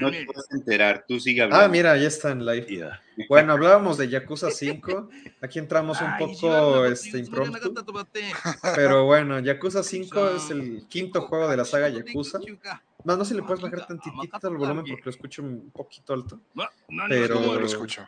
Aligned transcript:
no 0.00 0.10
te 0.10 0.24
puedes 0.24 0.50
enterar, 0.50 1.04
tú 1.06 1.18
sigue 1.20 1.42
hablando. 1.42 1.64
Ah, 1.64 1.68
mira, 1.68 1.96
ya 1.96 2.08
está 2.08 2.30
en 2.30 2.44
live. 2.44 2.90
Bueno, 3.28 3.52
hablábamos 3.52 3.98
de 3.98 4.08
Yakuza 4.08 4.50
5, 4.50 5.08
aquí 5.40 5.58
entramos 5.58 6.00
un 6.00 6.16
poco 6.18 6.84
este, 6.84 7.18
impromptu, 7.18 7.74
pero 8.76 9.04
bueno, 9.04 9.40
Yakuza 9.40 9.82
5 9.82 10.30
es 10.30 10.50
el 10.50 10.86
quinto 10.88 11.22
juego 11.22 11.48
de 11.48 11.56
la 11.56 11.64
saga 11.64 11.88
Yakuza. 11.88 12.38
Más 13.04 13.16
no 13.16 13.24
sé 13.24 13.30
si 13.30 13.36
le 13.36 13.42
puedes 13.42 13.62
bajar 13.62 13.86
tantitito 13.86 14.48
el 14.48 14.56
volumen 14.56 14.84
porque 14.88 15.04
lo 15.04 15.10
escucho 15.10 15.42
un 15.42 15.70
poquito 15.70 16.14
alto. 16.14 16.40
Pero 17.08 17.58
lo 17.58 17.64
escucho. 17.64 18.06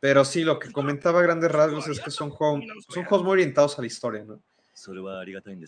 Pero 0.00 0.24
sí, 0.24 0.42
lo 0.42 0.58
que 0.58 0.72
comentaba 0.72 1.20
a 1.20 1.22
grandes 1.22 1.50
rasgos 1.50 1.86
es 1.86 2.00
que 2.00 2.10
son 2.10 2.30
juegos, 2.30 2.64
son 2.88 3.04
juegos 3.04 3.24
muy 3.24 3.32
orientados 3.34 3.78
a 3.78 3.82
la 3.82 3.86
historia, 3.86 4.24
¿no? 4.24 4.40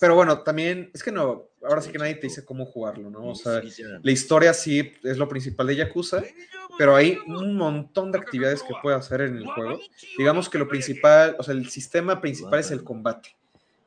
Pero 0.00 0.14
bueno, 0.14 0.40
también 0.42 0.90
es 0.94 1.02
que 1.02 1.12
no, 1.12 1.48
ahora 1.62 1.80
sí 1.82 1.90
que 1.92 1.98
nadie 1.98 2.14
te 2.14 2.26
dice 2.26 2.44
cómo 2.44 2.64
jugarlo, 2.66 3.10
¿no? 3.10 3.28
O 3.28 3.34
sea, 3.34 3.62
la 4.02 4.10
historia 4.10 4.54
sí 4.54 4.94
es 5.02 5.18
lo 5.18 5.28
principal 5.28 5.66
de 5.66 5.76
Yakuza, 5.76 6.22
pero 6.78 6.96
hay 6.96 7.18
un 7.26 7.56
montón 7.56 8.12
de 8.12 8.18
actividades 8.18 8.62
que 8.62 8.74
puedes 8.82 8.98
hacer 8.98 9.22
en 9.22 9.36
el 9.36 9.46
juego. 9.46 9.78
Digamos 10.16 10.48
que 10.48 10.58
lo 10.58 10.68
principal, 10.68 11.36
o 11.38 11.42
sea, 11.42 11.54
el 11.54 11.68
sistema 11.68 12.20
principal 12.20 12.60
es 12.60 12.70
el 12.70 12.82
combate. 12.82 13.36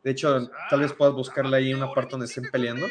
De 0.04 0.12
hecho, 0.12 0.50
tal 0.70 0.82
vez 0.82 0.94
puedas 0.94 1.14
buscarle 1.14 1.58
ahí 1.58 1.74
una 1.74 1.94
parte 1.94 2.12
donde 2.12 2.28
estén 2.28 2.50
peleando. 2.52 2.88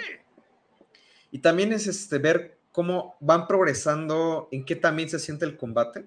Y 1.30 1.38
también 1.38 1.72
es 1.72 1.86
este, 1.86 2.18
ver 2.18 2.58
cómo 2.72 3.16
van 3.20 3.46
progresando, 3.46 4.48
en 4.52 4.64
qué 4.64 4.76
también 4.76 5.08
se 5.08 5.18
siente 5.18 5.44
el 5.44 5.56
combate. 5.56 6.04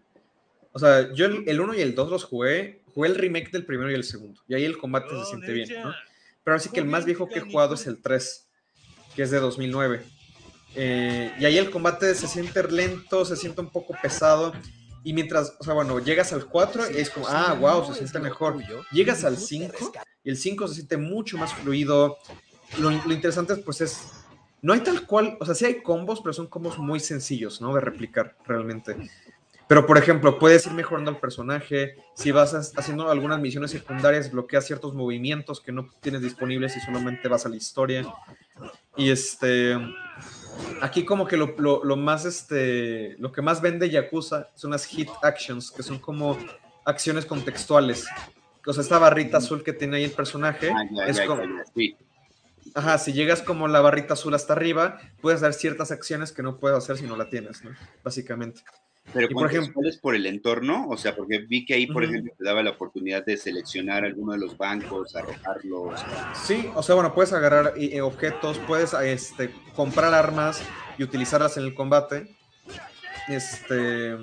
O 0.71 0.77
sea, 0.77 1.11
yo 1.13 1.25
el 1.25 1.59
1 1.59 1.73
y 1.73 1.81
el 1.81 1.95
2 1.95 2.11
los 2.11 2.23
jugué, 2.23 2.81
jugué 2.93 3.09
el 3.09 3.15
remake 3.15 3.51
del 3.51 3.65
primero 3.65 3.89
y 3.89 3.95
el 3.95 4.03
segundo, 4.03 4.39
y 4.47 4.53
ahí 4.53 4.65
el 4.65 4.77
combate 4.77 5.09
se 5.09 5.25
siente 5.25 5.51
bien, 5.51 5.69
¿no? 5.81 5.93
Pero 6.49 6.57
así 6.57 6.69
que 6.69 6.79
el 6.79 6.87
más 6.87 7.05
viejo 7.05 7.27
que 7.27 7.37
he 7.37 7.41
jugado 7.41 7.75
es 7.75 7.85
el 7.85 8.01
3, 8.01 8.49
que 9.15 9.21
es 9.21 9.29
de 9.29 9.39
2009. 9.39 10.03
Eh, 10.73 11.31
y 11.39 11.45
ahí 11.45 11.59
el 11.59 11.69
combate 11.69 12.15
se 12.15 12.27
siente 12.27 12.63
lento, 12.63 13.23
se 13.23 13.35
siente 13.35 13.61
un 13.61 13.69
poco 13.69 13.93
pesado. 14.01 14.51
Y 15.03 15.13
mientras, 15.13 15.53
o 15.59 15.63
sea, 15.63 15.75
bueno, 15.75 15.99
llegas 15.99 16.33
al 16.33 16.47
4 16.47 16.89
y 16.89 16.97
es 16.97 17.11
como, 17.11 17.27
ah, 17.27 17.53
wow, 17.53 17.85
se 17.85 17.93
siente 17.93 18.17
mejor. 18.17 18.57
Llegas 18.91 19.23
al 19.25 19.37
5 19.37 19.91
y 20.23 20.31
el 20.31 20.37
5 20.37 20.67
se 20.69 20.73
siente 20.73 20.97
mucho 20.97 21.37
más 21.37 21.53
fluido. 21.53 22.17
Lo, 22.79 22.91
interesante 22.91 23.55
pues 23.57 23.81
es, 23.81 23.99
no 24.63 24.73
hay 24.73 24.79
tal 24.79 25.05
cual, 25.05 25.37
o 25.39 25.45
sea, 25.45 25.53
sí 25.53 25.65
hay 25.65 25.83
combos, 25.83 26.19
pero 26.21 26.33
son 26.33 26.47
combos 26.47 26.79
muy 26.79 26.99
sencillos, 26.99 27.61
¿no? 27.61 27.75
De 27.75 27.81
replicar 27.81 28.35
realmente. 28.47 28.95
Pero, 29.69 29.85
por 29.85 29.99
ejemplo, 29.99 30.39
puedes 30.39 30.65
ir 30.65 30.71
mejorando 30.71 31.11
el 31.11 31.17
personaje. 31.17 31.95
Si 32.15 32.31
vas 32.31 32.55
haciendo 32.75 33.11
algunas 33.11 33.39
misiones 33.39 33.69
secundarias, 33.69 34.31
bloqueas 34.31 34.65
ciertos 34.65 34.95
movimientos 34.95 35.61
que 35.61 35.71
no 35.71 35.87
tienes 36.01 36.23
disponibles 36.23 36.75
y 36.75 36.79
solamente 36.79 37.27
vas 37.27 37.45
a 37.45 37.49
la 37.49 37.55
historia. 37.55 38.03
Y 38.97 39.11
este. 39.11 39.77
Aquí, 40.81 41.05
como 41.05 41.27
que 41.27 41.37
lo, 41.37 41.53
lo, 41.55 41.95
más, 41.95 42.25
este. 42.25 43.15
Lo 43.19 43.31
que 43.31 43.43
más 43.43 43.61
vende 43.61 43.91
Yakuza 43.91 44.49
son 44.55 44.71
las 44.71 44.85
hit 44.85 45.07
actions, 45.21 45.69
que 45.69 45.83
son 45.83 45.99
como 45.99 46.35
acciones 46.83 47.27
contextuales. 47.27 48.07
O 48.65 48.73
sea, 48.73 48.81
esta 48.81 48.97
barrita 48.97 49.37
azul 49.37 49.61
que 49.61 49.73
tiene 49.73 49.97
ahí 49.97 50.03
el 50.03 50.13
personaje 50.13 50.71
ah, 50.75 51.05
es 51.05 51.21
como. 51.21 51.43
Ajá, 52.73 52.97
si 52.97 53.13
llegas 53.13 53.43
como 53.43 53.67
la 53.67 53.81
barrita 53.81 54.15
azul 54.15 54.33
hasta 54.33 54.53
arriba, 54.53 54.99
puedes 55.21 55.43
hacer 55.43 55.53
ciertas 55.53 55.91
acciones 55.91 56.31
que 56.31 56.41
no 56.41 56.57
puedes 56.57 56.75
hacer 56.75 56.97
si 56.97 57.05
no 57.05 57.15
la 57.15 57.29
tienes, 57.29 57.63
¿no? 57.63 57.69
Básicamente. 58.03 58.63
Pero 59.13 59.27
por 59.29 59.47
ejemplo, 59.47 59.81
es 59.87 59.97
por 59.97 60.15
el 60.15 60.25
entorno, 60.25 60.87
o 60.87 60.97
sea, 60.97 61.15
porque 61.15 61.39
vi 61.39 61.65
que 61.65 61.73
ahí, 61.73 61.87
por 61.87 62.03
ejemplo, 62.03 62.31
te 62.37 62.43
daba 62.43 62.61
la 62.61 62.71
oportunidad 62.71 63.25
de 63.25 63.37
seleccionar 63.37 64.05
alguno 64.05 64.33
de 64.33 64.39
los 64.39 64.57
bancos, 64.57 65.15
arrojarlos. 65.15 65.99
Sí, 66.35 66.69
o 66.75 66.83
sea, 66.83 66.95
bueno, 66.95 67.13
puedes 67.13 67.33
agarrar 67.33 67.73
eh, 67.77 68.01
objetos, 68.01 68.59
puedes 68.67 68.93
este, 68.93 69.51
comprar 69.75 70.13
armas 70.13 70.61
y 70.97 71.03
utilizarlas 71.03 71.57
en 71.57 71.63
el 71.63 71.73
combate. 71.73 72.35
Este, 73.27 74.15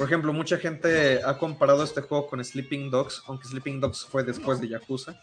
por 0.00 0.06
ejemplo, 0.06 0.32
mucha 0.32 0.56
gente 0.56 1.20
ha 1.22 1.36
comparado 1.36 1.84
este 1.84 2.00
juego 2.00 2.26
con 2.26 2.42
Sleeping 2.42 2.90
Dogs, 2.90 3.22
aunque 3.26 3.46
Sleeping 3.46 3.80
Dogs 3.80 4.06
fue 4.06 4.24
después 4.24 4.58
de 4.58 4.68
Yakuza, 4.68 5.20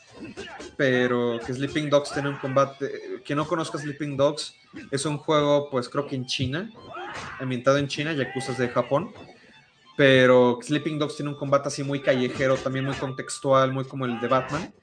pero 0.76 1.40
que 1.44 1.52
Sleeping 1.52 1.90
Dogs 1.90 2.14
tiene 2.14 2.30
un 2.30 2.38
combate, 2.38 3.22
que 3.26 3.34
no 3.34 3.48
conozca 3.48 3.80
Sleeping 3.80 4.16
Dogs, 4.16 4.54
es 4.92 5.04
un 5.08 5.18
juego, 5.18 5.72
pues 5.72 5.90
creo 5.90 6.06
que 6.06 6.16
en 6.16 6.28
China, 6.28 6.72
ambientado 7.40 7.78
en 7.78 7.88
China, 7.88 8.12
Yakuza 8.14 8.52
es 8.52 8.58
de 8.58 8.68
Japón, 8.70 9.12
pero 9.96 10.60
Sleeping 10.62 11.00
Dogs 11.00 11.16
tiene 11.16 11.32
un 11.32 11.38
combate 11.38 11.70
así 11.70 11.84
muy 11.84 12.02
callejero, 12.02 12.58
también 12.58 12.86
muy 12.86 12.96
contextual, 12.96 13.72
muy 13.72 13.86
como 13.86 14.06
el 14.06 14.20
de 14.20 14.28
Batman. 14.28 14.74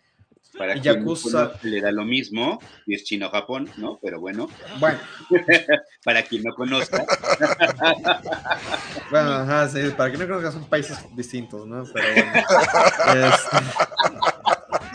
Para 0.56 0.76
y 0.76 0.80
Yakuza 0.80 1.52
le 1.62 1.80
da 1.80 1.90
lo 1.90 2.04
mismo, 2.04 2.60
y 2.86 2.94
es 2.94 3.02
chino-Japón, 3.04 3.68
¿no? 3.76 3.98
Pero 4.00 4.20
bueno. 4.20 4.48
Bueno. 4.78 5.00
para 6.04 6.22
quien 6.22 6.44
no 6.44 6.54
conozca. 6.54 7.04
bueno, 9.10 9.32
ajá, 9.32 9.68
sí, 9.68 9.80
para 9.96 10.10
quien 10.10 10.20
no 10.20 10.28
conozca 10.28 10.52
son 10.52 10.68
países 10.68 10.96
distintos, 11.16 11.66
¿no? 11.66 11.82
Pero 11.92 12.06
bueno. 12.14 12.32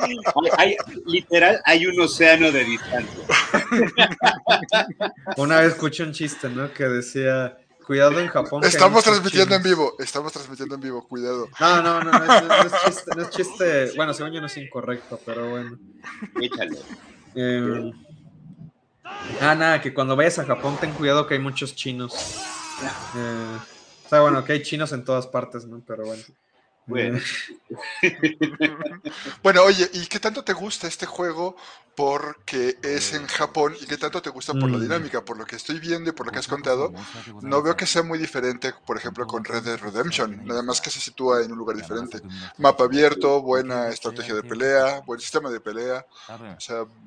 Este, 0.10 0.52
hay, 0.58 0.76
literal, 1.06 1.62
hay 1.66 1.86
un 1.86 2.00
océano 2.00 2.52
de 2.52 2.64
distancia. 2.64 3.24
Una 5.38 5.60
vez 5.60 5.74
escuché 5.74 6.04
un 6.04 6.12
chiste, 6.12 6.50
¿no? 6.50 6.72
Que 6.74 6.86
decía, 6.86 7.58
cuidado 7.86 8.20
en 8.20 8.28
Japón. 8.28 8.64
Estamos 8.64 9.04
transmitiendo 9.04 9.56
en 9.56 9.64
vivo, 9.64 9.96
estamos 10.00 10.32
transmitiendo 10.32 10.76
en 10.76 10.82
vivo, 10.82 11.08
cuidado. 11.08 11.50
No, 11.60 11.82
no, 11.82 12.04
no, 12.04 12.12
no, 12.12 12.34
es, 12.64 12.74
chiste, 12.86 13.12
no 13.16 13.22
es 13.24 13.30
chiste, 13.32 13.92
bueno, 13.96 14.14
según 14.14 14.34
yo 14.34 14.42
no 14.42 14.48
es 14.48 14.58
incorrecto, 14.58 15.20
pero 15.26 15.50
bueno. 15.50 15.78
Échale. 16.42 16.78
Eh, 17.36 17.92
ah, 19.42 19.56
nada, 19.56 19.82
que 19.82 19.94
cuando 19.94 20.16
vayas 20.16 20.40
a 20.40 20.46
Japón 20.46 20.78
ten 20.80 20.92
cuidado 20.92 21.26
que 21.26 21.36
hay 21.36 21.40
muchos 21.40 21.76
chinos. 21.76 22.42
Eh, 23.16 23.58
o 24.06 24.10
sea, 24.10 24.22
bueno, 24.22 24.44
que 24.44 24.54
hay 24.54 24.62
chinos 24.62 24.92
en 24.92 25.04
todas 25.04 25.28
partes, 25.28 25.66
¿no? 25.66 25.82
Pero 25.86 26.06
bueno. 26.06 26.24
Bueno. 26.90 27.20
bueno, 29.44 29.62
oye, 29.62 29.88
¿y 29.94 30.08
qué 30.08 30.20
tanto 30.20 30.44
te 30.44 30.54
gusta 30.54 30.88
este 30.88 31.06
juego 31.06 31.56
porque 31.96 32.78
es 32.82 33.14
en 33.14 33.28
Japón 33.28 33.76
y 33.80 33.86
qué 33.86 33.98
tanto 33.98 34.22
te 34.24 34.32
gusta 34.32 34.54
por 34.54 34.72
la 34.72 34.78
mm. 34.78 34.82
dinámica? 34.82 35.24
Por 35.24 35.38
lo 35.38 35.46
que 35.46 35.56
estoy 35.56 35.80
viendo 35.80 36.10
y 36.10 36.14
por 36.14 36.26
lo 36.26 36.32
que 36.32 36.40
has 36.40 36.48
contado, 36.48 36.92
no 37.44 37.62
veo 37.62 37.78
que 37.78 37.86
sea 37.86 38.02
muy 38.02 38.18
diferente, 38.18 38.74
por 38.88 38.98
ejemplo, 38.98 39.28
con 39.28 39.46
Red 39.46 39.64
Dead 39.64 39.80
Redemption, 39.80 40.44
nada 40.46 40.64
más 40.64 40.82
que 40.82 40.90
se 40.90 41.00
sitúa 41.00 41.44
en 41.44 41.52
un 41.52 41.60
lugar 41.60 41.78
diferente. 41.78 42.22
Mapa 42.58 42.86
abierto, 42.86 43.42
buena 43.44 43.90
estrategia 43.90 44.34
de 44.34 44.44
pelea, 44.44 45.02
buen 45.06 45.20
sistema 45.20 45.52
de 45.52 45.60
pelea. 45.60 46.04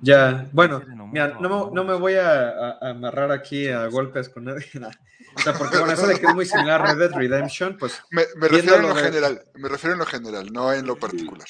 ya, 0.00 0.48
bueno, 0.52 0.80
mira, 1.10 1.38
no, 1.40 1.84
me 1.84 1.94
voy 1.94 2.14
a, 2.14 2.78
amarrar 2.80 3.32
aquí 3.32 3.66
a 3.66 3.86
golpes 3.86 4.28
con 4.28 4.44
nadie. 4.44 4.66
O 5.34 5.40
sea, 5.40 5.52
porque 5.54 5.78
bueno, 5.78 5.92
eso 5.92 6.06
de 6.06 6.18
que 6.18 6.26
es 6.26 6.34
muy 6.34 6.46
similar 6.46 6.82
a 6.82 6.92
Red 6.92 6.98
Dead 6.98 7.12
Redemption, 7.12 7.76
pues... 7.78 8.02
Me, 8.10 8.24
refiero 8.48 8.76
a 8.76 8.82
lo 8.82 8.94
general, 8.94 9.44
me 9.54 9.68
refiero 9.68 9.94
en 9.94 9.98
lo 9.98 10.06
general, 10.06 10.52
no 10.52 10.72
en 10.72 10.86
lo 10.86 10.96
particular. 10.96 11.46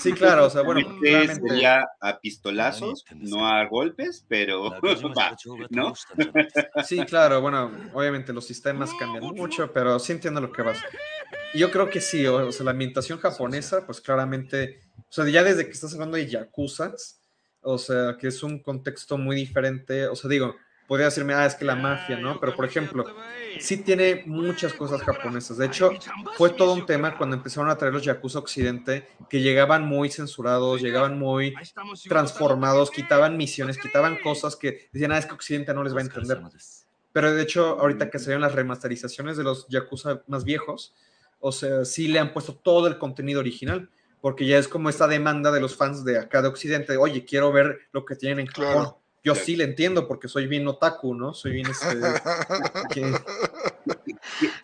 Sí, 0.00 0.12
claro, 0.12 0.46
o 0.46 0.50
sea, 0.50 0.62
bueno... 0.62 0.98
Realmente... 1.00 1.48
Sería 1.48 1.86
a 2.00 2.18
pistolazos, 2.20 3.04
no 3.14 3.46
a 3.46 3.66
golpes, 3.66 4.24
pero... 4.28 4.70
¿no? 5.70 5.94
Sí, 6.84 7.04
claro, 7.04 7.40
bueno, 7.40 7.70
obviamente 7.92 8.32
los 8.32 8.46
sistemas 8.46 8.90
cambian 8.98 9.24
mucho, 9.34 9.72
pero 9.72 9.98
sí 9.98 10.12
entiendo 10.12 10.40
lo 10.40 10.52
que 10.52 10.62
vas. 10.62 10.78
Yo 11.54 11.70
creo 11.70 11.90
que 11.90 12.00
sí, 12.00 12.26
o 12.26 12.52
sea, 12.52 12.64
la 12.64 12.70
ambientación 12.70 13.18
japonesa, 13.18 13.84
pues 13.84 14.00
claramente, 14.00 14.80
o 14.98 15.12
sea, 15.12 15.28
ya 15.28 15.42
desde 15.42 15.66
que 15.66 15.72
estás 15.72 15.92
hablando 15.94 16.16
de 16.16 16.26
Yakuza, 16.26 16.94
o 17.62 17.78
sea, 17.78 18.16
que 18.18 18.28
es 18.28 18.42
un 18.42 18.62
contexto 18.62 19.18
muy 19.18 19.36
diferente, 19.36 20.06
o 20.06 20.16
sea, 20.16 20.30
digo 20.30 20.56
podría 20.90 21.06
decirme, 21.06 21.34
ah, 21.34 21.46
es 21.46 21.54
que 21.54 21.64
la 21.64 21.76
mafia, 21.76 22.18
¿no? 22.18 22.40
Pero, 22.40 22.56
por 22.56 22.64
ejemplo, 22.64 23.06
sí 23.60 23.76
tiene 23.76 24.24
muchas 24.26 24.72
cosas 24.72 25.00
japonesas. 25.02 25.56
De 25.56 25.66
hecho, 25.66 25.92
fue 26.36 26.50
todo 26.50 26.72
un 26.72 26.84
tema 26.84 27.16
cuando 27.16 27.36
empezaron 27.36 27.70
a 27.70 27.78
traer 27.78 27.94
los 27.94 28.02
Yakuza 28.02 28.40
Occidente, 28.40 29.06
que 29.28 29.40
llegaban 29.40 29.84
muy 29.84 30.10
censurados, 30.10 30.82
llegaban 30.82 31.16
muy 31.16 31.54
transformados, 32.08 32.90
quitaban 32.90 33.36
misiones, 33.36 33.78
quitaban 33.78 34.18
cosas 34.20 34.56
que 34.56 34.88
decían, 34.92 35.12
ah, 35.12 35.18
es 35.18 35.26
que 35.26 35.34
Occidente 35.34 35.72
no 35.72 35.84
les 35.84 35.94
va 35.94 36.00
a 36.00 36.02
entender. 36.02 36.42
Pero 37.12 37.32
de 37.34 37.40
hecho, 37.40 37.78
ahorita 37.78 38.10
que 38.10 38.18
salieron 38.18 38.42
las 38.42 38.56
remasterizaciones 38.56 39.36
de 39.36 39.44
los 39.44 39.68
Yakuza 39.68 40.22
más 40.26 40.42
viejos, 40.42 40.92
o 41.38 41.52
sea, 41.52 41.84
sí 41.84 42.08
le 42.08 42.18
han 42.18 42.32
puesto 42.32 42.56
todo 42.56 42.88
el 42.88 42.98
contenido 42.98 43.38
original, 43.38 43.88
porque 44.20 44.44
ya 44.44 44.58
es 44.58 44.66
como 44.66 44.88
esta 44.88 45.06
demanda 45.06 45.52
de 45.52 45.60
los 45.60 45.76
fans 45.76 46.04
de 46.04 46.18
acá 46.18 46.42
de 46.42 46.48
Occidente, 46.48 46.96
oye, 46.96 47.24
quiero 47.24 47.52
ver 47.52 47.78
lo 47.92 48.04
que 48.04 48.16
tienen 48.16 48.40
en 48.40 48.46
Japón. 48.48 48.96
Yo 49.22 49.34
sí 49.34 49.54
le 49.54 49.64
entiendo 49.64 50.08
porque 50.08 50.28
soy 50.28 50.46
bien 50.46 50.66
otaku, 50.66 51.14
¿no? 51.14 51.34
Soy 51.34 51.52
bien 51.52 51.66
este. 51.66 51.86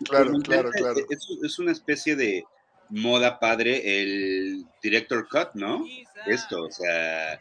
claro, 0.05 0.39
claro, 0.43 0.71
claro. 0.71 0.99
Es, 1.43 1.59
una 1.59 1.71
especie 1.71 2.15
de 2.15 2.43
moda 2.89 3.39
padre 3.39 4.01
el 4.01 4.65
director 4.81 5.27
cut, 5.29 5.49
¿no? 5.53 5.85
Esto, 6.25 6.63
o 6.63 6.71
sea, 6.71 7.33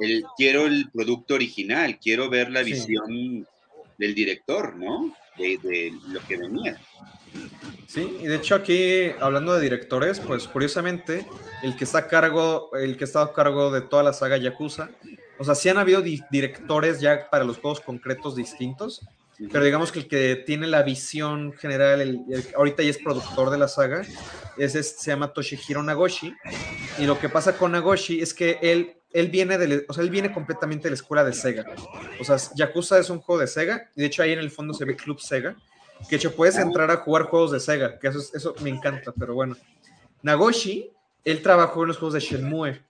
el, 0.00 0.24
quiero 0.36 0.66
el 0.66 0.90
producto 0.90 1.34
original, 1.34 2.00
quiero 2.00 2.28
ver 2.28 2.50
la 2.50 2.62
visión 2.62 3.46
del 3.98 4.14
director, 4.14 4.74
¿no? 4.76 5.14
De, 5.38 5.58
de, 5.62 5.92
lo 6.08 6.20
que 6.26 6.36
venía. 6.36 6.80
Sí, 7.86 8.16
y 8.20 8.26
de 8.26 8.36
hecho 8.36 8.56
aquí, 8.56 9.10
hablando 9.20 9.54
de 9.54 9.60
directores, 9.60 10.18
pues 10.18 10.48
curiosamente, 10.48 11.26
el 11.62 11.76
que 11.76 11.84
está 11.84 11.98
a 11.98 12.08
cargo, 12.08 12.74
el 12.74 12.96
que 12.96 13.04
está 13.04 13.22
a 13.22 13.32
cargo 13.32 13.70
de 13.70 13.82
toda 13.82 14.02
la 14.02 14.12
saga 14.12 14.36
Yakuza 14.36 14.90
o 15.38 15.44
sea, 15.44 15.54
sí 15.54 15.68
han 15.68 15.78
habido 15.78 16.02
directores 16.02 17.00
ya 17.00 17.28
para 17.30 17.44
los 17.44 17.58
juegos 17.58 17.80
concretos 17.80 18.36
distintos, 18.36 19.06
pero 19.52 19.64
digamos 19.64 19.92
que 19.92 19.98
el 20.00 20.08
que 20.08 20.36
tiene 20.46 20.66
la 20.66 20.82
visión 20.82 21.52
general, 21.52 22.00
el, 22.00 22.24
ahorita 22.56 22.82
ya 22.82 22.90
es 22.90 22.98
productor 22.98 23.50
de 23.50 23.58
la 23.58 23.68
saga, 23.68 24.02
ese 24.56 24.82
se 24.82 25.10
llama 25.10 25.32
Toshihiro 25.32 25.82
Nagoshi, 25.82 26.34
y 26.98 27.04
lo 27.04 27.18
que 27.18 27.28
pasa 27.28 27.56
con 27.56 27.72
Nagoshi 27.72 28.20
es 28.20 28.32
que 28.32 28.58
él, 28.62 28.96
él, 29.12 29.28
viene 29.28 29.58
de, 29.58 29.84
o 29.88 29.92
sea, 29.92 30.02
él 30.02 30.10
viene 30.10 30.32
completamente 30.32 30.84
de 30.84 30.90
la 30.90 30.94
escuela 30.94 31.22
de 31.22 31.34
Sega, 31.34 31.66
o 32.18 32.24
sea, 32.24 32.36
Yakuza 32.54 32.98
es 32.98 33.10
un 33.10 33.20
juego 33.20 33.40
de 33.40 33.46
Sega, 33.46 33.90
y 33.94 34.00
de 34.00 34.06
hecho 34.06 34.22
ahí 34.22 34.32
en 34.32 34.38
el 34.38 34.50
fondo 34.50 34.72
se 34.72 34.86
ve 34.86 34.96
Club 34.96 35.20
Sega, 35.20 35.54
que 36.08 36.10
de 36.10 36.16
hecho 36.16 36.34
puedes 36.34 36.56
entrar 36.56 36.90
a 36.90 36.96
jugar 36.96 37.24
juegos 37.24 37.52
de 37.52 37.60
Sega, 37.60 37.98
que 37.98 38.08
eso, 38.08 38.20
eso 38.34 38.54
me 38.62 38.70
encanta, 38.70 39.12
pero 39.18 39.34
bueno. 39.34 39.56
Nagoshi, 40.22 40.90
él 41.24 41.42
trabajó 41.42 41.82
en 41.82 41.88
los 41.88 41.98
juegos 41.98 42.14
de 42.14 42.20
Shenmue, 42.20 42.80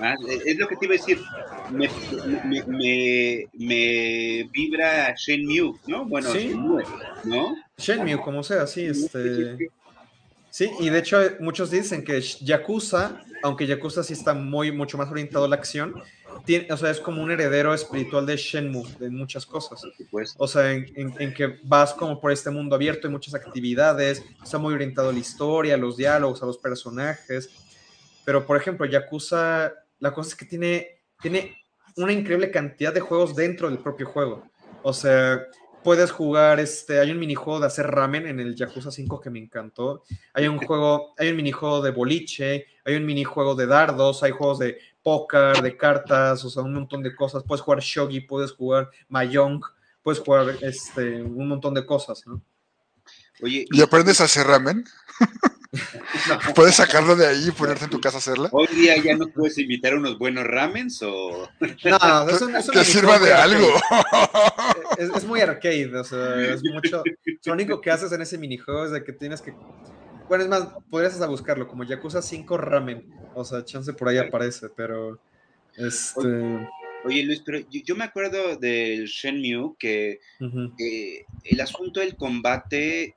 Ah, 0.00 0.14
es 0.44 0.56
lo 0.58 0.68
que 0.68 0.76
te 0.76 0.86
iba 0.86 0.94
a 0.94 0.98
decir. 0.98 1.20
Me, 1.70 1.88
me, 2.66 3.48
me, 3.52 4.50
vibra 4.52 5.14
Shenmue, 5.16 5.78
¿no? 5.86 6.04
Bueno, 6.04 6.32
Shenmue, 6.32 6.84
¿no? 7.24 7.56
Shenmue, 7.78 8.20
como 8.20 8.42
sea, 8.42 8.66
sí. 8.66 8.86
Este... 8.86 9.70
Sí, 10.50 10.70
y 10.78 10.88
de 10.88 11.00
hecho 11.00 11.18
muchos 11.40 11.72
dicen 11.72 12.04
que 12.04 12.20
Yakuza, 12.20 13.20
aunque 13.42 13.66
Yakuza 13.66 14.04
sí 14.04 14.12
está 14.12 14.34
muy, 14.34 14.70
mucho 14.70 14.96
más 14.96 15.10
orientado 15.10 15.46
a 15.46 15.48
la 15.48 15.56
acción, 15.56 16.00
tiene, 16.44 16.72
o 16.72 16.76
sea, 16.76 16.90
es 16.90 17.00
como 17.00 17.24
un 17.24 17.30
heredero 17.32 17.74
espiritual 17.74 18.24
de 18.24 18.36
Shenmue, 18.36 18.88
de 19.00 19.10
muchas 19.10 19.46
cosas. 19.46 19.82
O 20.36 20.46
sea, 20.46 20.70
en, 20.72 20.86
en, 21.18 21.34
que 21.34 21.58
vas 21.64 21.92
como 21.94 22.20
por 22.20 22.30
este 22.30 22.50
mundo 22.50 22.76
abierto, 22.76 23.08
hay 23.08 23.12
muchas 23.12 23.34
actividades, 23.34 24.22
está 24.44 24.58
muy 24.58 24.74
orientado 24.74 25.08
a 25.08 25.12
la 25.12 25.18
historia, 25.18 25.74
a 25.74 25.78
los 25.78 25.96
diálogos, 25.96 26.40
a 26.40 26.46
los 26.46 26.58
personajes. 26.58 27.50
Pero, 28.24 28.46
por 28.46 28.56
ejemplo, 28.56 28.86
Yakuza, 28.86 29.72
la 29.98 30.12
cosa 30.12 30.30
es 30.30 30.36
que 30.36 30.44
tiene, 30.44 31.02
tiene 31.20 31.56
una 31.96 32.12
increíble 32.12 32.50
cantidad 32.50 32.92
de 32.92 33.00
juegos 33.00 33.34
dentro 33.36 33.68
del 33.68 33.78
propio 33.78 34.06
juego. 34.06 34.44
O 34.82 34.92
sea, 34.92 35.40
puedes 35.82 36.10
jugar, 36.10 36.58
este, 36.60 36.98
hay 36.98 37.10
un 37.10 37.18
minijuego 37.18 37.60
de 37.60 37.66
hacer 37.66 37.86
ramen 37.86 38.26
en 38.26 38.40
el 38.40 38.56
Yakuza 38.56 38.90
5 38.90 39.20
que 39.20 39.30
me 39.30 39.38
encantó. 39.38 40.02
Hay 40.32 40.48
un 40.48 40.58
juego, 40.58 41.14
hay 41.18 41.28
un 41.28 41.36
minijuego 41.36 41.82
de 41.82 41.90
boliche, 41.90 42.66
hay 42.84 42.96
un 42.96 43.06
minijuego 43.06 43.54
de 43.54 43.66
dardos, 43.66 44.22
hay 44.22 44.32
juegos 44.32 44.58
de 44.58 44.78
póker, 45.02 45.62
de 45.62 45.76
cartas, 45.76 46.44
o 46.44 46.50
sea, 46.50 46.62
un 46.62 46.74
montón 46.74 47.02
de 47.02 47.14
cosas. 47.14 47.44
Puedes 47.46 47.62
jugar 47.62 47.80
shogi, 47.80 48.20
puedes 48.20 48.52
jugar 48.52 48.90
mahjong, 49.08 49.60
puedes 50.02 50.20
jugar 50.20 50.56
este, 50.62 51.22
un 51.22 51.48
montón 51.48 51.74
de 51.74 51.84
cosas, 51.86 52.26
¿no? 52.26 52.42
Oye, 53.42 53.66
¿y 53.70 53.82
aprendes 53.82 54.20
a 54.20 54.24
hacer 54.24 54.46
ramen? 54.46 54.84
¿Puedes 56.54 56.76
sacarlo 56.76 57.16
de 57.16 57.26
ahí 57.26 57.48
y 57.48 57.50
ponerte 57.50 57.84
en 57.84 57.90
tu 57.90 58.00
casa 58.00 58.16
a 58.16 58.18
hacerla? 58.18 58.48
Hoy 58.52 58.66
día 58.68 58.96
ya 59.02 59.16
no 59.16 59.28
puedes 59.28 59.58
invitar 59.58 59.94
unos 59.94 60.18
buenos 60.18 60.44
ramens 60.44 61.02
o. 61.02 61.48
No, 61.60 62.28
eso, 62.28 62.72
que 62.72 62.84
sirva 62.84 63.18
de 63.18 63.32
algo. 63.32 63.68
Es, 64.98 65.24
muy 65.24 65.40
arcade, 65.40 65.96
o 65.96 66.04
sea, 66.04 66.40
es 66.40 66.62
mucho. 66.62 67.02
Lo 67.44 67.52
único 67.52 67.80
que 67.80 67.90
haces 67.90 68.12
en 68.12 68.22
ese 68.22 68.38
minijuego 68.38 68.84
es 68.84 68.90
de 68.92 69.04
que 69.04 69.12
tienes 69.12 69.40
que. 69.40 69.54
Bueno, 70.28 70.44
es 70.44 70.50
más, 70.50 70.68
podrías 70.90 71.14
hasta 71.14 71.26
buscarlo, 71.26 71.68
como 71.68 71.84
Yakuza 71.84 72.22
5 72.22 72.56
ramen. 72.56 73.12
O 73.34 73.44
sea, 73.44 73.64
chance 73.64 73.92
por 73.92 74.08
ahí 74.08 74.18
aparece, 74.18 74.68
pero. 74.68 75.18
Este. 75.76 76.68
Oye, 77.06 77.22
Luis, 77.22 77.42
pero 77.44 77.58
yo, 77.70 77.96
me 77.96 78.04
acuerdo 78.04 78.56
del 78.56 79.06
Shenmue 79.06 79.74
que 79.78 80.20
el 81.44 81.60
asunto 81.60 82.00
del 82.00 82.16
combate 82.16 83.16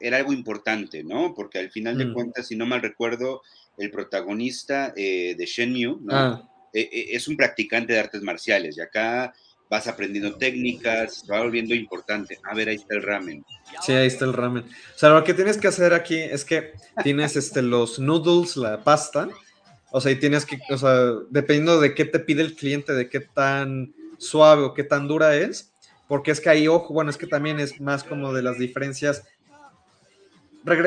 era 0.00 0.16
algo 0.16 0.32
importante, 0.32 1.04
¿no? 1.04 1.34
Porque 1.34 1.58
al 1.58 1.70
final 1.70 1.98
de 1.98 2.06
mm. 2.06 2.12
cuentas, 2.14 2.48
si 2.48 2.56
no 2.56 2.66
mal 2.66 2.82
recuerdo, 2.82 3.42
el 3.76 3.90
protagonista 3.90 4.92
eh, 4.96 5.34
de 5.36 5.46
Shenmue 5.46 5.98
¿no? 6.00 6.14
Ah. 6.14 6.50
Eh, 6.72 6.88
eh, 6.90 7.06
es 7.12 7.28
un 7.28 7.36
practicante 7.36 7.92
de 7.92 7.98
artes 7.98 8.22
marciales 8.22 8.76
y 8.76 8.80
acá 8.80 9.32
vas 9.68 9.86
aprendiendo 9.86 10.36
técnicas, 10.36 11.20
se 11.20 11.32
va 11.32 11.40
volviendo 11.40 11.74
importante. 11.74 12.38
A 12.42 12.54
ver, 12.54 12.68
ahí 12.68 12.76
está 12.76 12.96
el 12.96 13.02
ramen. 13.02 13.44
Sí, 13.82 13.92
ahí 13.92 14.08
está 14.08 14.24
el 14.24 14.32
ramen. 14.32 14.64
O 14.64 14.98
sea, 14.98 15.10
lo 15.10 15.22
que 15.22 15.34
tienes 15.34 15.58
que 15.58 15.68
hacer 15.68 15.94
aquí 15.94 16.16
es 16.16 16.44
que 16.44 16.72
tienes 17.04 17.36
este, 17.36 17.62
los 17.62 18.00
noodles, 18.00 18.56
la 18.56 18.82
pasta, 18.82 19.28
o 19.92 20.00
sea, 20.00 20.10
y 20.10 20.16
tienes 20.16 20.44
que, 20.44 20.58
o 20.70 20.78
sea, 20.78 21.12
dependiendo 21.30 21.80
de 21.80 21.94
qué 21.94 22.04
te 22.04 22.18
pide 22.18 22.42
el 22.42 22.56
cliente, 22.56 22.94
de 22.94 23.08
qué 23.08 23.20
tan 23.20 23.94
suave 24.18 24.62
o 24.62 24.74
qué 24.74 24.82
tan 24.82 25.06
dura 25.06 25.36
es, 25.36 25.72
porque 26.08 26.32
es 26.32 26.40
que 26.40 26.50
ahí, 26.50 26.66
ojo, 26.66 26.92
bueno, 26.92 27.10
es 27.10 27.16
que 27.16 27.28
también 27.28 27.60
es 27.60 27.80
más 27.80 28.02
como 28.02 28.32
de 28.32 28.42
las 28.42 28.58
diferencias 28.58 29.22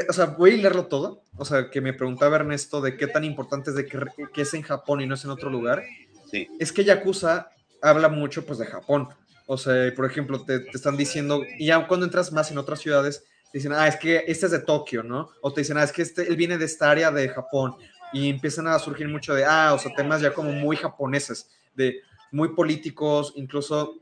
o 0.10 0.14
sea, 0.14 0.25
voy 0.25 0.54
a 0.54 0.58
leerlo 0.58 0.86
todo. 0.88 1.22
O 1.38 1.46
sea, 1.46 1.70
que 1.70 1.81
me 1.81 1.94
preguntaba 1.94 2.38
Ernesto 2.38 2.81
de 2.81 2.96
qué 2.98 3.08
tan 3.08 3.24
importante 3.24 3.72
es 3.72 3.75
de 3.75 3.86
que, 3.86 4.00
que, 4.34 4.42
es 4.42 4.54
en 4.54 4.62
Japón 4.62 5.02
y 5.02 5.08
no 5.08 5.16
es 5.16 5.24
en 5.24 5.31
otro 5.31 5.50
lugar. 5.50 5.84
Sí. 6.30 6.48
Es 6.60 6.72
que 6.72 6.84
Yakuza 6.84 7.50
habla 7.81 8.10
mucho 8.10 8.46
pues 8.46 8.60
de 8.60 8.66
Japón. 8.66 9.10
O 9.46 9.58
sea, 9.58 9.94
por 9.96 10.06
ejemplo, 10.06 10.44
te, 10.46 10.60
te, 10.60 10.72
están 10.74 10.96
diciendo, 10.96 11.44
y 11.58 11.68
ya 11.68 11.88
cuando 11.88 12.06
entras 12.06 12.31
más 12.31 12.50
en 12.52 12.58
otras 12.58 12.80
ciudades, 12.80 13.24
te 13.52 13.60
dicen, 13.60 13.74
ah, 13.74 13.88
es 13.88 13.98
que 13.98 14.24
este 14.28 14.48
es 14.48 14.52
de 14.52 14.60
Tokio, 14.60 15.04
¿no? 15.04 15.30
O 15.42 15.54
te 15.54 15.62
dicen, 15.62 15.78
ah, 15.78 15.84
es 15.84 15.92
que 15.92 16.02
este, 16.02 16.28
él 16.28 16.36
viene 16.36 16.58
de 16.58 16.66
esta 16.66 16.90
área 16.90 17.12
de 17.12 17.30
Japón. 17.30 17.75
Y 18.12 18.30
empiezan 18.30 18.68
a 18.68 18.80
surgir 18.80 19.08
mucho 19.08 19.34
de, 19.34 19.44
ah, 19.44 19.74
o 19.74 19.80
sea, 19.80 19.94
temas 19.96 20.22
ya 20.22 20.34
como 20.34 20.52
muy 20.52 20.75
japoneses, 20.75 21.50
de 21.75 22.02
muy 22.31 22.50
políticos, 22.50 23.34
incluso 23.36 23.96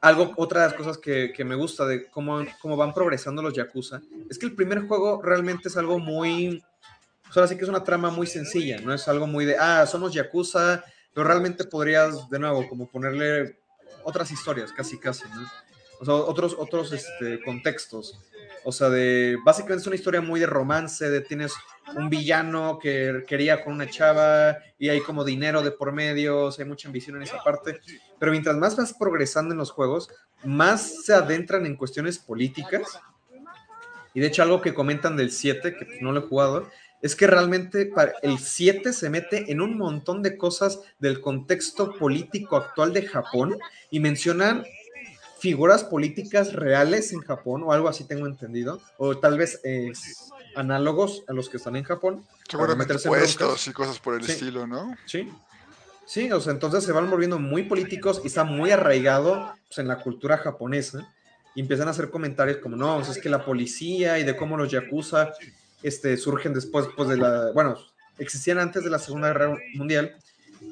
algo, 0.00 0.32
otra 0.36 0.62
de 0.62 0.66
las 0.68 0.76
cosas 0.76 0.98
que, 0.98 1.32
me 1.44 1.54
gusta 1.54 1.86
de 1.86 2.06
cómo, 2.10 2.44
cómo, 2.60 2.76
van 2.76 2.94
progresando 2.94 3.42
los 3.42 3.52
Yakuza 3.52 4.00
es 4.28 4.38
que 4.38 4.46
el 4.46 4.54
primer 4.54 4.86
juego 4.86 5.20
realmente 5.22 5.68
es 5.68 5.76
algo 5.76 5.98
muy. 5.98 6.62
Pues 7.24 7.36
ahora 7.36 7.48
sí 7.48 7.56
que 7.56 7.62
es 7.62 7.68
una 7.68 7.84
trama 7.84 8.10
muy 8.10 8.26
sencilla, 8.26 8.80
no 8.80 8.92
es 8.92 9.06
algo 9.06 9.26
muy 9.26 9.44
de, 9.44 9.56
ah, 9.56 9.86
somos 9.86 10.12
Yakuza, 10.12 10.82
pero 11.14 11.26
realmente 11.26 11.64
podrías, 11.64 12.28
de 12.28 12.38
nuevo, 12.40 12.68
como 12.68 12.88
ponerle 12.88 13.60
otras 14.02 14.32
historias, 14.32 14.72
casi, 14.72 14.98
casi, 14.98 15.24
¿no? 15.28 15.46
O 16.00 16.04
sea, 16.04 16.14
otros, 16.14 16.56
otros 16.58 16.92
este, 16.92 17.42
contextos. 17.42 18.18
O 18.64 18.72
sea, 18.72 18.88
de 18.88 19.36
básicamente 19.44 19.82
es 19.82 19.86
una 19.86 19.96
historia 19.96 20.20
muy 20.20 20.40
de 20.40 20.46
romance, 20.46 21.08
de 21.08 21.20
tienes 21.20 21.52
un 21.94 22.08
villano 22.08 22.78
que 22.80 23.24
quería 23.26 23.62
con 23.62 23.74
una 23.74 23.88
chava 23.88 24.58
y 24.78 24.88
hay 24.88 25.00
como 25.00 25.24
dinero 25.24 25.62
de 25.62 25.70
por 25.70 25.92
medio, 25.92 26.44
o 26.44 26.52
sea, 26.52 26.64
hay 26.64 26.68
mucha 26.68 26.88
ambición 26.88 27.16
en 27.16 27.22
esa 27.22 27.42
parte. 27.42 27.80
Pero 28.18 28.32
mientras 28.32 28.56
más 28.56 28.76
vas 28.76 28.94
progresando 28.94 29.52
en 29.52 29.58
los 29.58 29.70
juegos, 29.70 30.10
más 30.42 31.04
se 31.04 31.12
adentran 31.12 31.66
en 31.66 31.76
cuestiones 31.76 32.18
políticas. 32.18 32.98
Y 34.14 34.20
de 34.20 34.26
hecho 34.26 34.42
algo 34.42 34.60
que 34.60 34.74
comentan 34.74 35.16
del 35.16 35.30
7, 35.30 35.76
que 35.76 35.98
no 36.00 36.12
lo 36.12 36.20
he 36.20 36.28
jugado, 36.28 36.66
es 37.02 37.16
que 37.16 37.26
realmente 37.26 37.90
el 38.22 38.38
7 38.38 38.92
se 38.92 39.10
mete 39.10 39.50
en 39.50 39.60
un 39.60 39.76
montón 39.76 40.22
de 40.22 40.36
cosas 40.36 40.80
del 40.98 41.20
contexto 41.20 41.94
político 41.94 42.56
actual 42.56 42.92
de 42.92 43.06
Japón 43.06 43.58
y 43.90 44.00
mencionan 44.00 44.64
figuras 45.40 45.84
políticas 45.84 46.52
reales 46.52 47.12
en 47.12 47.20
Japón 47.20 47.62
o 47.64 47.72
algo 47.72 47.88
así 47.88 48.04
tengo 48.04 48.26
entendido, 48.26 48.80
o 48.98 49.18
tal 49.18 49.38
vez 49.38 49.60
análogos 50.54 51.24
a 51.28 51.32
los 51.32 51.48
que 51.48 51.56
están 51.56 51.76
en 51.76 51.84
Japón. 51.84 52.24
Seguramente 52.48 52.98
puestos 52.98 53.66
y 53.66 53.72
cosas 53.72 53.98
por 53.98 54.14
el 54.14 54.28
estilo, 54.28 54.66
¿no? 54.66 54.94
Sí. 55.06 55.28
Sí, 56.06 56.30
o 56.32 56.40
sea, 56.40 56.52
entonces 56.52 56.82
se 56.82 56.90
van 56.90 57.08
volviendo 57.08 57.38
muy 57.38 57.62
políticos 57.62 58.20
y 58.24 58.26
está 58.26 58.42
muy 58.42 58.72
arraigado 58.72 59.54
pues, 59.68 59.78
en 59.78 59.86
la 59.86 60.02
cultura 60.02 60.38
japonesa. 60.38 61.08
Y 61.54 61.60
empiezan 61.60 61.86
a 61.86 61.92
hacer 61.92 62.10
comentarios 62.10 62.58
como, 62.58 62.76
no, 62.76 63.00
es 63.00 63.18
que 63.18 63.28
la 63.28 63.44
policía 63.44 64.18
y 64.18 64.24
de 64.24 64.36
cómo 64.36 64.56
los 64.56 64.70
yakuza 64.70 65.32
este, 65.84 66.16
surgen 66.16 66.52
después 66.52 66.88
pues, 66.96 67.08
de 67.08 67.16
la, 67.16 67.52
bueno, 67.52 67.76
existían 68.18 68.58
antes 68.58 68.82
de 68.82 68.90
la 68.90 68.98
Segunda 68.98 69.28
Guerra 69.28 69.56
Mundial, 69.74 70.16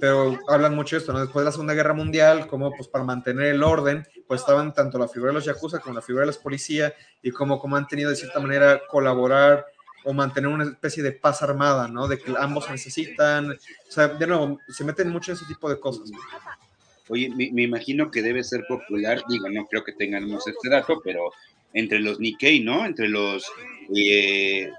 pero 0.00 0.38
hablan 0.48 0.74
mucho 0.74 0.96
de 0.96 1.00
esto, 1.00 1.12
¿no? 1.12 1.20
Después 1.20 1.42
de 1.42 1.46
la 1.46 1.52
Segunda 1.52 1.74
Guerra 1.74 1.94
Mundial, 1.94 2.46
como 2.46 2.70
pues 2.70 2.88
para 2.88 3.04
mantener 3.04 3.46
el 3.46 3.62
orden, 3.62 4.06
pues 4.26 4.40
estaban 4.40 4.72
tanto 4.74 4.98
la 4.98 5.08
figura 5.08 5.30
de 5.30 5.34
los 5.34 5.44
yakuza 5.44 5.80
como 5.80 5.94
la 5.94 6.02
figura 6.02 6.22
de 6.22 6.28
los 6.28 6.38
policías 6.38 6.92
y 7.22 7.30
como, 7.30 7.58
como 7.58 7.76
han 7.76 7.88
tenido 7.88 8.10
de 8.10 8.16
cierta 8.16 8.40
manera 8.40 8.80
colaborar 8.88 9.66
o 10.04 10.12
mantener 10.12 10.48
una 10.48 10.64
especie 10.64 11.02
de 11.02 11.12
paz 11.12 11.42
armada, 11.42 11.88
¿no? 11.88 12.06
De 12.06 12.18
que 12.18 12.32
ambos 12.38 12.70
necesitan, 12.70 13.50
o 13.50 13.90
sea, 13.90 14.08
de 14.08 14.26
nuevo, 14.26 14.58
se 14.68 14.84
meten 14.84 15.10
mucho 15.10 15.32
en 15.32 15.36
ese 15.36 15.46
tipo 15.46 15.68
de 15.68 15.80
cosas. 15.80 16.10
Oye, 17.08 17.30
me, 17.34 17.62
imagino 17.62 18.10
que 18.10 18.22
debe 18.22 18.44
ser 18.44 18.64
popular, 18.68 19.22
digo, 19.28 19.48
no 19.48 19.66
creo 19.66 19.82
que 19.82 19.92
tengamos 19.92 20.46
este 20.46 20.68
dato, 20.68 21.00
pero 21.02 21.32
entre 21.72 22.00
los 22.00 22.20
Nikkei, 22.20 22.60
¿no? 22.60 22.84
Entre 22.84 23.08
los 23.08 23.44
eh, 23.96 24.70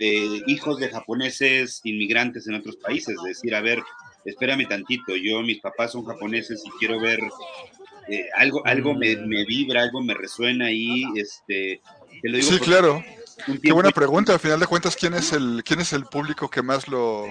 eh, 0.00 0.40
hijos 0.46 0.78
de 0.78 0.90
japoneses 0.90 1.80
inmigrantes 1.84 2.46
en 2.46 2.54
otros 2.54 2.76
países, 2.76 3.16
es 3.16 3.22
decir, 3.22 3.54
a 3.54 3.60
ver, 3.60 3.82
espérame 4.24 4.68
tantito, 4.68 5.16
yo, 5.16 5.42
mis 5.42 5.60
papás 5.60 5.92
son 5.92 6.04
japoneses 6.04 6.62
y 6.64 6.70
quiero 6.78 7.00
ver 7.00 7.20
eh, 8.08 8.28
algo, 8.36 8.64
algo 8.66 8.94
me, 8.94 9.14
vibra, 9.44 9.82
algo 9.82 10.02
me 10.02 10.14
resuena 10.14 10.66
ahí, 10.66 11.04
este, 11.16 11.80
Sí, 12.40 12.58
claro. 12.60 13.02
Qué 13.62 13.72
buena 13.72 13.90
pregunta, 13.90 14.32
al 14.32 14.38
final 14.38 14.60
de 14.60 14.66
cuentas, 14.66 14.94
¿quién 14.96 15.14
es 15.14 15.32
el, 15.32 15.62
quién 15.64 15.80
es 15.80 15.92
el 15.92 16.04
público 16.04 16.48
que 16.48 16.62
más 16.62 16.86
lo, 16.86 17.26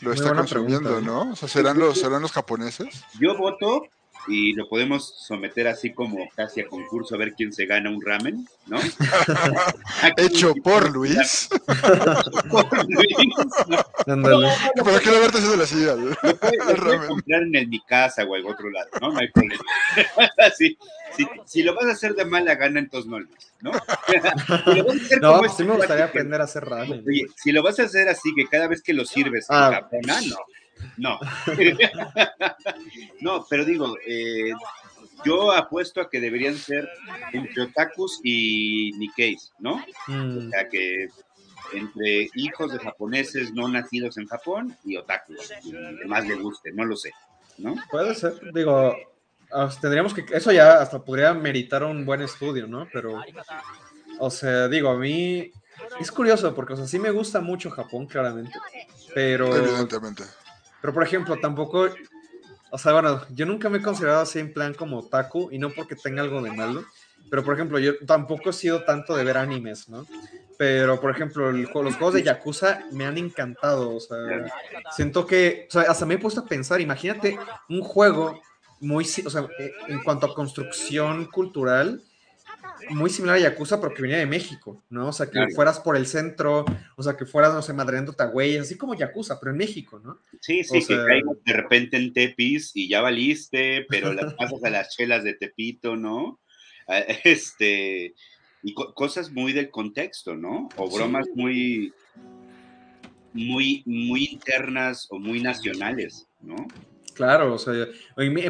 lo 0.00 0.12
está 0.12 0.34
consumiendo, 0.34 1.00
¿no? 1.00 1.32
O 1.32 1.36
sea, 1.36 1.48
¿serán 1.48 1.78
los, 1.78 1.98
¿serán 1.98 2.22
los 2.22 2.32
japoneses? 2.32 3.04
Yo 3.18 3.36
voto 3.36 3.82
y 4.28 4.52
lo 4.52 4.68
podemos 4.68 5.14
someter 5.16 5.68
así 5.68 5.92
como 5.92 6.28
casi 6.34 6.60
a 6.60 6.68
concurso 6.68 7.14
a 7.14 7.18
ver 7.18 7.34
quién 7.34 7.52
se 7.52 7.66
gana 7.66 7.90
un 7.90 8.00
ramen, 8.04 8.46
¿no? 8.66 8.78
Hecho 10.16 10.54
por 10.62 10.90
Luis. 10.90 11.48
por 12.50 12.88
Luis. 12.88 13.16
¿Para 14.06 15.00
qué 15.00 15.10
lo 15.10 15.20
verte 15.20 15.38
haciendo 15.38 15.56
la 15.56 15.66
silla? 15.66 15.94
Lo 15.94 16.36
puedes 16.36 17.06
comprar 17.06 17.42
en 17.42 17.70
mi 17.70 17.80
casa 17.80 18.24
o 18.24 18.36
en 18.36 18.46
otro 18.46 18.70
lado, 18.70 18.90
¿no? 19.00 19.12
No 19.12 19.18
hay 19.18 19.28
problema. 19.30 19.64
si, 20.56 20.76
si, 21.46 21.62
lo 21.62 21.74
vas 21.74 21.86
a 21.86 21.92
hacer 21.92 22.14
de 22.14 22.24
mala 22.24 22.54
gana, 22.54 22.78
entonces 22.78 23.10
no, 23.10 23.18
¿no? 23.60 23.72
si 25.08 25.16
no, 25.20 25.38
pues 25.38 25.52
sí 25.56 25.64
me 25.64 25.74
gustaría 25.74 26.04
aprender 26.04 26.40
a 26.40 26.44
hacer 26.44 26.64
ramen. 26.64 27.02
Oye, 27.06 27.26
si 27.36 27.52
lo 27.52 27.62
vas 27.62 27.78
a 27.80 27.84
hacer 27.84 28.08
así, 28.08 28.34
que 28.34 28.46
cada 28.46 28.68
vez 28.68 28.82
que 28.82 28.92
lo 28.92 29.04
sirves 29.04 29.46
ah, 29.48 29.88
en 29.90 30.28
no. 30.28 30.36
No. 30.98 31.18
no, 33.20 33.46
pero 33.48 33.64
digo, 33.64 33.96
eh, 34.06 34.52
yo 35.24 35.52
apuesto 35.52 36.00
a 36.00 36.10
que 36.10 36.20
deberían 36.20 36.56
ser 36.56 36.88
entre 37.32 37.62
otakus 37.62 38.20
y 38.22 38.92
nikkeis, 38.98 39.52
¿no? 39.58 39.84
Mm. 40.06 40.38
O 40.38 40.50
sea, 40.50 40.68
que 40.68 41.08
entre 41.72 42.28
hijos 42.34 42.72
de 42.72 42.78
japoneses 42.78 43.52
no 43.52 43.68
nacidos 43.68 44.16
en 44.18 44.26
Japón 44.26 44.76
y 44.84 44.96
otakus, 44.96 45.52
más 46.06 46.26
le 46.26 46.34
guste, 46.36 46.72
no 46.72 46.84
lo 46.84 46.96
sé, 46.96 47.12
¿no? 47.58 47.74
Puede 47.90 48.14
ser, 48.14 48.34
digo, 48.52 48.96
tendríamos 49.80 50.14
que, 50.14 50.24
eso 50.32 50.52
ya 50.52 50.80
hasta 50.80 51.02
podría 51.02 51.34
meritar 51.34 51.84
un 51.84 52.04
buen 52.06 52.22
estudio, 52.22 52.66
¿no? 52.66 52.88
Pero, 52.92 53.22
o 54.18 54.30
sea, 54.30 54.68
digo, 54.68 54.90
a 54.90 54.96
mí 54.96 55.50
es 56.00 56.10
curioso 56.10 56.54
porque, 56.54 56.72
o 56.72 56.76
sea, 56.76 56.86
sí 56.86 56.98
me 56.98 57.10
gusta 57.10 57.40
mucho 57.40 57.70
Japón, 57.70 58.06
claramente, 58.06 58.58
pero... 59.14 59.54
Evidentemente 59.54 60.24
pero, 60.80 60.94
por 60.94 61.02
ejemplo, 61.02 61.36
tampoco, 61.40 61.88
o 62.70 62.78
sea, 62.78 62.92
bueno, 62.92 63.22
yo 63.34 63.46
nunca 63.46 63.68
me 63.68 63.78
he 63.78 63.82
considerado 63.82 64.20
así 64.20 64.38
en 64.38 64.52
plan 64.52 64.74
como 64.74 64.98
otaku, 64.98 65.50
y 65.50 65.58
no 65.58 65.70
porque 65.70 65.96
tenga 65.96 66.22
algo 66.22 66.42
de 66.42 66.52
malo, 66.52 66.84
pero, 67.30 67.44
por 67.44 67.54
ejemplo, 67.54 67.78
yo 67.78 67.98
tampoco 68.06 68.50
he 68.50 68.52
sido 68.52 68.84
tanto 68.84 69.16
de 69.16 69.24
ver 69.24 69.36
animes, 69.36 69.88
¿no? 69.88 70.06
Pero, 70.56 71.00
por 71.00 71.10
ejemplo, 71.10 71.52
los 71.52 71.70
juegos 71.70 72.14
de 72.14 72.22
Yakuza 72.22 72.84
me 72.90 73.06
han 73.06 73.18
encantado, 73.18 73.94
o 73.94 74.00
sea, 74.00 74.18
siento 74.90 75.26
que, 75.26 75.66
o 75.68 75.72
sea, 75.72 75.82
hasta 75.82 76.06
me 76.06 76.14
he 76.14 76.18
puesto 76.18 76.40
a 76.40 76.46
pensar, 76.46 76.80
imagínate 76.80 77.38
un 77.68 77.82
juego 77.82 78.40
muy, 78.80 79.04
o 79.04 79.30
sea, 79.30 79.46
en 79.88 80.02
cuanto 80.02 80.26
a 80.26 80.34
construcción 80.34 81.26
cultural, 81.26 82.02
muy 82.90 83.10
similar 83.10 83.36
a 83.36 83.40
Yakuza, 83.40 83.80
pero 83.80 83.94
que 83.94 84.02
venía 84.02 84.18
de 84.18 84.26
México, 84.26 84.82
¿no? 84.90 85.08
O 85.08 85.12
sea, 85.12 85.30
que 85.30 85.48
fueras 85.54 85.80
por 85.80 85.96
el 85.96 86.06
centro, 86.06 86.64
o 86.96 87.02
sea, 87.02 87.16
que 87.16 87.26
fueras, 87.26 87.54
no 87.54 87.62
sé, 87.62 87.72
madreando 87.72 88.14
güeyes, 88.32 88.62
así 88.62 88.76
como 88.76 88.94
Yakuza, 88.94 89.38
pero 89.38 89.52
en 89.52 89.58
México, 89.58 90.00
¿no? 90.04 90.18
Sí, 90.40 90.64
sí, 90.64 90.84
que 90.86 90.96
caigas 90.96 91.36
de 91.44 91.52
repente 91.52 91.96
en 91.96 92.12
Tepis 92.12 92.72
y 92.74 92.88
ya 92.88 93.00
valiste, 93.00 93.86
pero 93.88 94.12
las 94.12 94.34
pasas 94.34 94.62
a 94.64 94.70
las 94.70 94.96
chelas 94.96 95.24
de 95.24 95.34
Tepito, 95.34 95.96
¿no? 95.96 96.40
Ah, 96.86 96.98
este, 97.24 98.14
y 98.62 98.74
cosas 98.74 99.30
muy 99.30 99.52
del 99.52 99.70
contexto, 99.70 100.34
¿no? 100.34 100.68
O 100.76 100.90
bromas 100.90 101.26
muy, 101.34 101.92
muy, 103.32 103.82
muy 103.86 104.24
internas 104.32 105.06
o 105.10 105.18
muy 105.18 105.40
nacionales, 105.40 106.26
¿no? 106.40 106.56
Claro, 107.14 107.54
o 107.54 107.58
sea, 107.58 107.74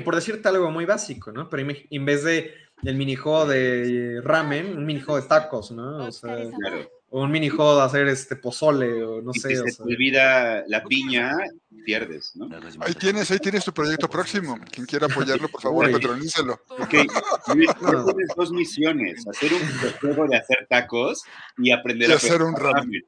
por 0.04 0.14
decirte 0.14 0.47
algo 0.47 0.70
muy 0.70 0.85
básico, 0.85 1.32
¿no? 1.32 1.49
Pero 1.49 1.70
en 1.90 2.04
vez 2.04 2.23
de 2.23 2.52
el 2.85 2.97
minijuego 2.97 3.47
de 3.47 4.20
ramen, 4.23 4.76
un 4.76 4.87
minijuego 4.87 5.20
de 5.20 5.28
tacos, 5.28 5.70
¿no? 5.70 6.06
O 6.06 6.12
sea, 6.12 6.38
o 7.11 7.23
un 7.23 7.30
minijuego 7.30 7.76
de 7.76 7.82
hacer 7.82 8.08
este 8.08 8.37
pozole, 8.37 9.02
o 9.02 9.23
no 9.23 9.32
sé. 9.32 9.49
Si 9.50 9.56
se 9.56 9.76
te 9.76 9.82
olvida 9.82 10.64
la 10.68 10.85
piña, 10.85 11.37
pierdes, 11.84 12.32
¿no? 12.34 12.48
Ahí 12.80 12.94
tienes, 12.94 13.30
ahí 13.30 13.38
tienes 13.38 13.64
tu 13.64 13.72
proyecto 13.72 14.08
próximo. 14.08 14.58
Quien 14.70 14.87
quiera 14.87 15.06
apoyarlo, 15.06 15.48
por 15.48 15.60
favor, 15.60 15.90
patronícelo. 15.90 16.60
Ok, 16.68 16.88
tienes 17.46 18.28
dos 18.37 18.52
misiones: 18.52 19.26
hacer 19.26 19.52
un 19.52 19.60
juego 20.00 20.26
de 20.28 20.37
hacer 20.37 20.66
tacos 20.68 21.22
y 21.58 21.70
aprender 21.70 22.12
a 22.12 22.16
hacer 22.16 22.42
un 22.42 22.54
ramen. 22.56 23.02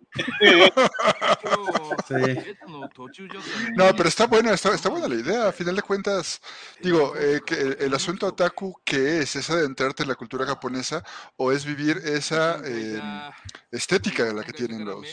No, 3.76 3.94
pero 3.96 4.08
está 4.08 4.26
buena, 4.26 4.52
está, 4.52 4.74
está, 4.74 4.88
buena 4.88 5.08
la 5.08 5.14
idea. 5.14 5.48
A 5.48 5.52
final 5.52 5.76
de 5.76 5.82
cuentas, 5.82 6.40
digo, 6.82 7.14
eh, 7.16 7.40
que 7.44 7.76
el, 7.80 7.94
asunto 7.94 8.26
otaku, 8.26 8.74
¿qué 8.84 9.20
es? 9.20 9.36
¿Es 9.36 9.50
adentrarte 9.50 10.02
en 10.02 10.08
la 10.08 10.14
cultura 10.14 10.46
japonesa 10.46 11.02
o 11.36 11.52
es 11.52 11.64
vivir 11.64 11.98
esa 11.98 12.60
eh, 12.64 13.00
estética 13.70 14.32
la 14.32 14.44
que 14.44 14.52
tienen 14.52 14.84
los 14.84 15.06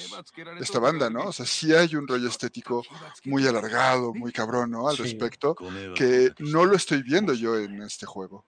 esta 0.59 0.79
banda, 0.79 1.09
¿no? 1.09 1.25
O 1.25 1.33
sea, 1.33 1.45
sí 1.45 1.73
hay 1.73 1.95
un 1.95 2.07
rollo 2.07 2.27
estético 2.27 2.83
muy 3.25 3.36
alargado, 3.45 4.13
muy 4.13 4.31
cabrón, 4.31 4.71
¿no? 4.71 4.87
Al 4.87 4.97
respecto, 4.97 5.55
que 5.95 6.31
no 6.39 6.65
lo 6.65 6.75
estoy 6.75 7.03
viendo 7.03 7.33
yo 7.33 7.59
en 7.59 7.81
este 7.83 8.05
juego. 8.05 8.43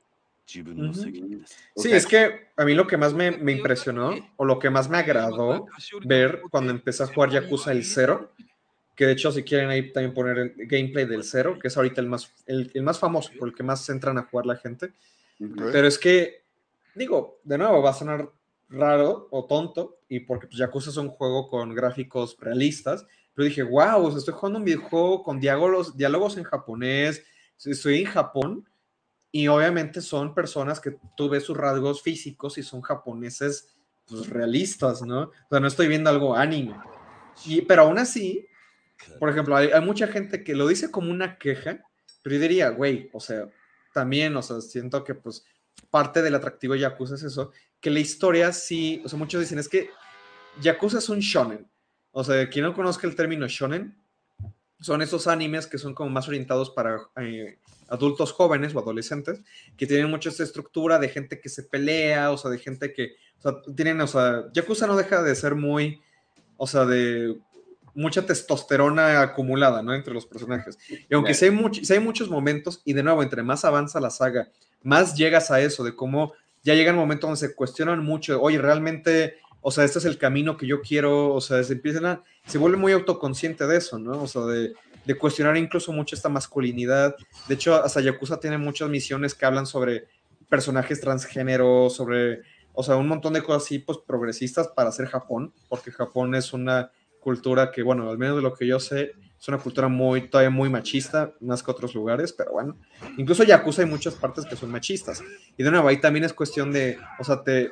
Sí, 0.46 1.92
es 1.92 2.08
que 2.08 2.48
a 2.58 2.66
mí 2.66 2.74
lo 2.74 2.88
que 2.88 2.98
más 2.98 3.14
me, 3.14 3.28
impresionó 3.28 4.16
o 4.36 4.46
lo 4.46 4.58
que 4.58 4.72
más 4.72 4.90
me 4.90 4.98
agradó 4.98 5.68
ver 6.04 6.42
cuando 6.50 6.72
empecé 6.72 7.04
a 7.04 7.08
jugar 7.08 7.30
Yakuza 7.30 7.72
el 7.72 7.86
0, 7.86 8.32
que 8.96 9.06
de 9.06 9.12
hecho 9.12 9.32
si 9.32 9.44
quieren 9.44 9.70
ahí 9.70 9.92
también 9.92 10.14
poner 10.14 10.40
el 10.40 10.54
gameplay 10.68 11.06
del 11.06 11.24
0, 11.24 11.60
que 11.62 11.68
es 11.68 11.78
ahorita 11.78 12.02
el 12.02 12.08
más, 12.08 12.34
el, 12.48 12.72
más 12.82 12.98
famoso, 12.98 13.32
por 13.38 13.50
el 13.50 13.54
que 13.54 13.62
más 13.62 13.88
entran 13.90 14.18
a 14.18 14.24
jugar 14.24 14.48
la 14.48 14.56
gente, 14.56 14.92
pero 15.72 15.88
es 15.88 16.00
que, 16.00 16.42
digo, 16.96 17.40
de 17.44 17.60
nuevo 17.60 17.84
va 17.84 17.92
a 17.92 17.94
sonar 17.94 18.32
raro 18.70 19.28
o 19.30 19.46
tonto, 19.46 20.00
y 20.10 20.22
porque 20.22 20.48
pues, 20.48 20.58
Yakuza 20.58 20.90
es 20.90 20.98
un 20.98 21.10
juego 21.10 21.48
con 21.48 21.76
gráficos 21.76 22.36
realistas, 22.40 23.06
pero 23.40 23.48
dije, 23.48 23.64
wow, 23.64 24.18
estoy 24.18 24.34
jugando 24.34 24.60
un 24.60 24.66
videojuego 24.66 25.24
con 25.24 25.40
diálogos, 25.40 25.96
diálogos 25.96 26.36
en 26.36 26.44
japonés, 26.44 27.24
estoy 27.64 28.00
en 28.00 28.06
Japón, 28.06 28.70
y 29.32 29.48
obviamente 29.48 30.02
son 30.02 30.36
personas 30.36 30.82
que 30.82 30.98
tú 31.16 31.30
ves 31.30 31.46
sus 31.46 31.56
rasgos 31.56 32.02
físicos 32.02 32.58
y 32.58 32.64
son 32.64 32.82
japoneses 32.82 33.78
pues, 34.06 34.28
realistas, 34.28 35.04
¿no? 35.04 35.22
O 35.22 35.48
sea, 35.50 35.62
no 35.62 35.68
estoy 35.68 35.88
viendo 35.88 36.10
algo 36.10 36.36
anime. 36.36 36.76
Y, 37.46 37.62
pero 37.62 37.84
aún 37.84 37.98
así, 37.98 38.46
por 39.20 39.30
ejemplo, 39.30 39.56
hay, 39.56 39.70
hay, 39.70 39.86
mucha 39.86 40.08
gente 40.08 40.44
que 40.44 40.54
lo 40.54 40.68
dice 40.68 40.92
como 40.92 41.10
una 41.10 41.38
queja, 41.38 41.80
pero 42.22 42.36
yo 42.36 42.42
diría, 42.42 42.68
güey, 42.72 43.10
o 43.14 43.22
sea, 43.22 43.48
también, 43.94 44.36
o 44.36 44.42
sea, 44.42 44.60
siento 44.60 45.02
que 45.06 45.16
pues 45.16 45.46
parte 45.90 46.22
del 46.22 46.36
atractivo 46.36 46.74
de 46.74 46.82
Yakuza 46.82 47.16
es 47.16 47.24
eso, 47.24 47.54
que 47.80 47.90
la 47.90 48.02
historia 48.02 48.52
sí, 48.52 49.02
o 49.06 49.08
sea, 49.08 49.18
muchos 49.18 49.40
dicen, 49.40 49.60
es 49.60 49.70
que 49.70 49.92
Yakuza 50.60 50.98
es 50.98 51.08
un 51.08 51.20
shonen. 51.20 51.70
O 52.12 52.24
sea, 52.24 52.50
quien 52.50 52.66
no 52.66 52.74
conozca 52.74 53.08
el 53.08 53.16
término 53.16 53.48
shonen, 53.48 53.96
son 54.80 55.02
esos 55.02 55.28
animes 55.28 55.68
que 55.68 55.78
son 55.78 55.94
como 55.94 56.10
más 56.10 56.28
orientados 56.28 56.70
para 56.70 56.98
eh, 57.18 57.58
adultos 57.90 58.32
jóvenes 58.32 58.74
o 58.74 58.80
adolescentes, 58.80 59.42
que 59.76 59.86
tienen 59.86 60.10
mucha 60.10 60.30
esta 60.30 60.44
estructura 60.44 61.00
de 61.00 61.10
gente 61.10 61.40
que 61.40 61.50
se 61.50 61.64
pelea, 61.64 62.32
o 62.32 62.38
sea, 62.38 62.50
de 62.50 62.60
gente 62.60 62.94
que, 62.94 63.16
o 63.40 63.42
sea, 63.42 63.76
tienen, 63.76 64.00
o 64.02 64.08
sea, 64.08 64.46
Yakuza 64.54 64.88
no 64.88 64.96
deja 64.96 65.22
de 65.22 65.36
ser 65.36 65.56
muy, 65.56 66.02
o 66.58 66.66
sea, 66.68 66.86
de 66.86 67.38
mucha 67.94 68.26
testosterona 68.26 69.22
acumulada, 69.22 69.82
¿no? 69.82 69.94
Entre 69.94 70.14
los 70.14 70.26
personajes. 70.26 70.78
Y 71.10 71.14
aunque 71.14 71.34
sí 71.34 71.46
hay, 71.46 71.84
si 71.84 71.94
hay 71.94 72.00
muchos 72.00 72.30
momentos, 72.30 72.82
y 72.86 72.94
de 72.94 73.04
nuevo, 73.04 73.22
entre 73.22 73.44
más 73.44 73.66
avanza 73.66 74.00
la 74.00 74.10
saga, 74.10 74.50
más 74.84 75.16
llegas 75.16 75.52
a 75.52 75.60
eso, 75.60 75.84
de 75.84 75.96
cómo 75.96 76.34
ya 76.64 76.76
llega 76.76 76.92
el 76.92 76.98
momento 76.98 77.28
donde 77.28 77.40
se 77.40 77.56
cuestionan 77.56 78.04
mucho, 78.04 78.42
oye, 78.42 78.58
realmente, 78.58 79.38
o 79.62 79.72
sea, 79.72 79.84
este 79.84 80.00
es 80.00 80.06
el 80.06 80.18
camino 80.18 80.58
que 80.58 80.68
yo 80.68 80.82
quiero, 80.82 81.34
o 81.34 81.42
sea, 81.42 81.64
se 81.64 81.74
empiezan 81.74 82.06
a, 82.06 82.24
se 82.46 82.58
vuelve 82.58 82.78
muy 82.78 82.92
autoconsciente 82.94 83.68
de 83.68 83.78
eso, 83.78 84.00
¿no? 84.00 84.24
O 84.24 84.28
sea, 84.28 84.44
de, 84.44 84.74
cuestionar 85.20 85.58
incluso 85.58 85.92
mucho 85.92 86.16
esta 86.16 86.30
masculinidad. 86.30 87.16
De 87.48 87.56
hecho, 87.56 87.74
hasta 87.84 88.00
Yakuza 88.00 88.40
tiene 88.40 88.60
muchas 88.60 88.90
misiones 88.90 89.34
que 89.34 89.44
hablan 89.44 89.66
sobre 89.66 90.06
personajes 90.50 91.02
transgénero, 91.02 91.90
sobre, 91.90 92.42
o 92.74 92.84
sea, 92.84 92.96
un 92.96 93.08
montón 93.08 93.34
de 93.34 93.42
cosas 93.42 93.64
así, 93.64 93.80
pues 93.80 93.98
progresistas 94.06 94.68
para 94.68 94.90
hacer 94.90 95.08
Japón, 95.08 95.52
porque 95.68 95.92
Japón 95.92 96.36
es 96.36 96.54
una 96.54 96.92
cultura 97.20 97.72
que, 97.72 97.82
bueno, 97.82 98.10
al 98.10 98.20
menos 98.20 98.36
de 98.36 98.44
lo 98.44 98.54
que 98.54 98.68
yo 98.68 98.80
sé, 98.80 99.14
es 99.40 99.48
una 99.48 99.58
cultura 99.58 99.88
muy, 99.88 100.30
todavía 100.30 100.52
muy 100.52 100.70
machista, 100.70 101.34
más 101.40 101.64
que 101.64 101.72
otros 101.72 101.96
lugares, 101.96 102.32
pero 102.32 102.52
bueno, 102.52 102.78
incluso 103.18 103.44
Yakuza 103.44 103.82
hay 103.82 103.88
muchas 103.88 104.14
partes 104.14 104.46
que 104.46 104.56
son 104.56 104.70
machistas. 104.70 105.24
Y 105.58 105.64
de 105.64 105.72
nuevo, 105.72 105.88
ahí 105.88 105.98
también 105.98 106.26
es 106.26 106.34
cuestión 106.34 106.72
de, 106.72 107.00
o 107.18 107.24
sea, 107.24 107.42
te, 107.42 107.72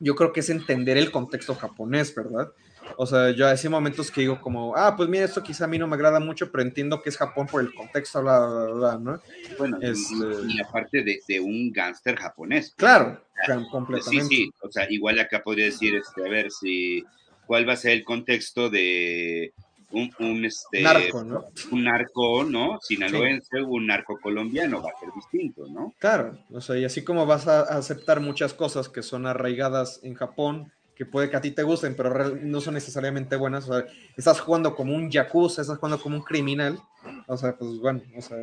yo 0.00 0.14
creo 0.14 0.32
que 0.32 0.40
es 0.40 0.50
entender 0.50 0.96
el 0.96 1.12
contexto 1.12 1.54
japonés, 1.54 2.14
¿verdad? 2.14 2.52
O 2.96 3.06
sea, 3.06 3.30
yo 3.30 3.46
hay 3.46 3.68
momentos 3.68 4.10
que 4.10 4.22
digo 4.22 4.40
como, 4.40 4.74
ah, 4.76 4.96
pues 4.96 5.08
mira, 5.08 5.24
esto 5.24 5.42
quizá 5.42 5.64
a 5.64 5.68
mí 5.68 5.78
no 5.78 5.86
me 5.86 5.94
agrada 5.94 6.18
mucho, 6.18 6.50
pero 6.50 6.62
entiendo 6.62 7.00
que 7.02 7.10
es 7.10 7.16
Japón 7.16 7.46
por 7.46 7.60
el 7.60 7.72
contexto, 7.72 8.22
bla, 8.22 8.46
bla, 8.46 8.72
bla, 8.72 8.98
¿no? 8.98 9.20
Bueno, 9.58 9.78
este 9.80 10.14
y, 10.48 10.60
aparte 10.60 11.04
de, 11.04 11.20
de, 11.28 11.40
un 11.40 11.70
gángster 11.70 12.16
japonés. 12.16 12.74
Claro, 12.76 13.22
completamente. 13.70 14.34
Sí, 14.34 14.44
sí, 14.44 14.52
o 14.62 14.70
sea, 14.70 14.90
igual 14.90 15.18
acá 15.20 15.42
podría 15.42 15.66
decir, 15.66 15.94
este, 15.94 16.26
a 16.26 16.30
ver, 16.30 16.50
si, 16.50 17.04
¿cuál 17.46 17.68
va 17.68 17.74
a 17.74 17.76
ser 17.76 17.92
el 17.92 18.04
contexto 18.04 18.70
de 18.70 19.52
un, 19.92 20.44
este, 20.44 20.82
narco, 20.82 21.24
¿no? 21.24 21.46
Un 21.70 21.84
narco, 21.84 22.44
¿no? 22.44 22.78
Sinaloense, 22.80 23.60
un 23.62 23.86
narco 23.86 24.18
colombiano, 24.20 24.82
va 24.82 24.90
a 24.90 25.00
ser 25.00 25.10
distinto, 25.14 25.66
¿no? 25.68 25.94
Claro, 25.98 26.38
o 26.52 26.60
sea, 26.60 26.76
y 26.76 26.84
así 26.84 27.02
como 27.02 27.26
vas 27.26 27.48
a 27.48 27.62
aceptar 27.62 28.20
muchas 28.20 28.54
cosas 28.54 28.88
que 28.88 29.02
son 29.02 29.26
arraigadas 29.26 30.00
en 30.02 30.14
Japón, 30.14 30.72
que 30.94 31.06
puede 31.06 31.30
que 31.30 31.36
a 31.36 31.40
ti 31.40 31.50
te 31.50 31.62
gusten, 31.62 31.96
pero 31.96 32.36
no 32.36 32.60
son 32.60 32.74
necesariamente 32.74 33.36
buenas, 33.36 33.68
o 33.68 33.74
sea, 33.74 33.86
estás 34.16 34.40
jugando 34.40 34.74
como 34.74 34.94
un 34.94 35.10
yakuza, 35.10 35.62
estás 35.62 35.78
jugando 35.78 36.00
como 36.00 36.16
un 36.16 36.22
criminal, 36.22 36.78
o 37.26 37.36
sea, 37.36 37.56
pues 37.56 37.78
bueno, 37.78 38.02
o 38.16 38.22
sea, 38.22 38.36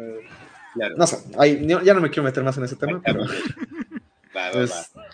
No 0.96 1.08
sé, 1.08 1.18
ya 1.84 1.94
no 1.94 2.02
me 2.02 2.10
quiero 2.10 2.24
meter 2.24 2.44
más 2.44 2.58
en 2.58 2.66
ese 2.66 2.76
tema, 2.76 3.02
pero... 3.04 3.26
Va, 4.36 4.52
va, 4.52 4.66
va. 4.96 5.08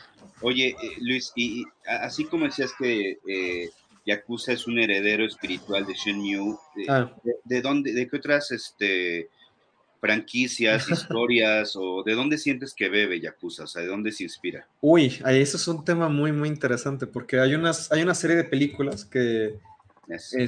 Oye, 0.44 0.75
eh, 0.82 0.98
Luis, 1.00 1.32
y, 1.36 1.63
así 1.88 2.25
como 2.25 2.46
decías 2.46 2.74
que 2.78 3.18
eh, 3.25 3.70
Yakuza 4.06 4.54
es 4.54 4.68
un 4.68 4.80
heredero 4.80 5.26
espiritual 5.26 5.86
de 5.86 5.94
Shenmue, 5.94 6.58
ah. 6.90 7.12
de, 7.44 7.62
dónde, 7.62 7.94
de 7.94 8.08
qué 8.08 8.18
otras 8.18 8.52
este, 8.52 9.30
franquicias, 10.00 10.90
historias, 10.90 11.76
o 11.76 12.04
de 12.04 12.14
dónde 12.14 12.38
sientes 12.38 12.74
que 12.74 12.90
bebe 12.90 13.22
Yakuza? 13.22 13.64
O 13.64 13.68
sea, 13.68 13.82
¿de 13.82 13.88
dónde 13.88 14.12
se 14.12 14.24
inspira? 14.24 14.68
Uy, 14.82 15.22
eso 15.26 15.58
es 15.58 15.68
un 15.68 15.86
tema 15.86 16.10
muy, 16.10 16.32
muy 16.32 16.50
interesante, 16.50 17.08
porque 17.08 17.40
hay, 17.40 17.56
unas, 17.56 17.92
hay 17.92 18.02
una 18.02 18.16
serie 18.16 18.36
de 18.36 18.44
películas 18.44 19.06
que... 19.06 19.58
Este, 20.10 20.46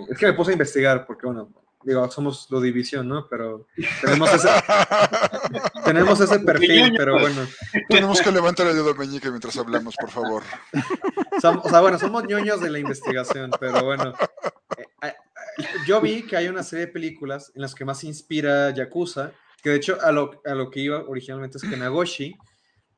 es 0.00 0.18
que 0.18 0.26
me 0.26 0.32
puse 0.32 0.50
a 0.50 0.54
investigar, 0.54 1.06
porque 1.06 1.26
bueno, 1.26 1.48
digo, 1.82 2.10
somos 2.10 2.46
lo 2.50 2.60
división, 2.60 3.08
¿no? 3.08 3.26
Pero 3.28 3.66
tenemos 4.00 4.32
ese, 4.32 4.48
tenemos 5.84 6.20
ese 6.20 6.38
perfil, 6.40 6.94
pero 6.96 7.18
bueno. 7.18 7.46
Tenemos 7.88 8.20
que 8.20 8.30
levantar 8.30 8.66
el 8.66 8.74
dedo 8.74 8.94
meñique 8.94 9.28
mientras 9.30 9.56
hablamos, 9.56 9.94
por 9.96 10.10
favor. 10.10 10.42
o 11.32 11.68
sea, 11.68 11.80
bueno, 11.80 11.98
somos 11.98 12.24
ñoños 12.24 12.60
de 12.60 12.70
la 12.70 12.78
investigación, 12.78 13.50
pero 13.58 13.84
bueno. 13.84 14.12
Eh, 14.76 14.86
eh, 15.02 15.14
yo 15.86 16.00
vi 16.00 16.22
que 16.22 16.36
hay 16.36 16.48
una 16.48 16.62
serie 16.62 16.86
de 16.86 16.92
películas 16.92 17.52
en 17.54 17.62
las 17.62 17.74
que 17.74 17.84
más 17.84 18.04
inspira 18.04 18.70
Yakuza, 18.70 19.32
que 19.62 19.70
de 19.70 19.76
hecho 19.76 19.98
a 20.00 20.12
lo, 20.12 20.40
a 20.44 20.54
lo 20.54 20.70
que 20.70 20.80
iba 20.80 21.04
originalmente 21.06 21.58
es 21.58 21.64
que 21.64 21.76
Nagoshi, 21.76 22.36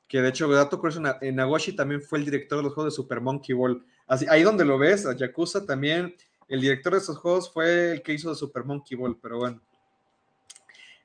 que 0.09 0.21
de 0.21 0.29
hecho, 0.29 0.47
dato 0.49 0.79
curioso, 0.79 1.01
Nagoshi 1.01 1.75
también 1.75 2.03
fue 2.03 2.19
el 2.19 2.25
director 2.27 2.59
de 2.59 2.65
los 2.65 2.75
juegos 2.75 2.93
de 2.93 2.97
Super 2.97 3.21
Monkey 3.21 3.55
Ball. 3.55 3.83
Así, 4.07 4.27
ahí 4.29 4.43
donde 4.43 4.65
lo 4.65 4.77
ves, 4.77 5.07
a 5.07 5.17
Yakuza 5.17 5.65
también 5.65 6.15
el 6.53 6.61
director 6.61 6.93
de 6.93 6.99
esos 6.99 7.17
juegos 7.17 7.51
fue 7.51 7.93
el 7.93 8.03
que 8.03 8.13
hizo 8.13 8.29
de 8.29 8.37
Super 8.37 8.65
Monkey 8.65 8.95
Ball, 8.97 9.19
pero 9.21 9.39
bueno. 9.39 9.63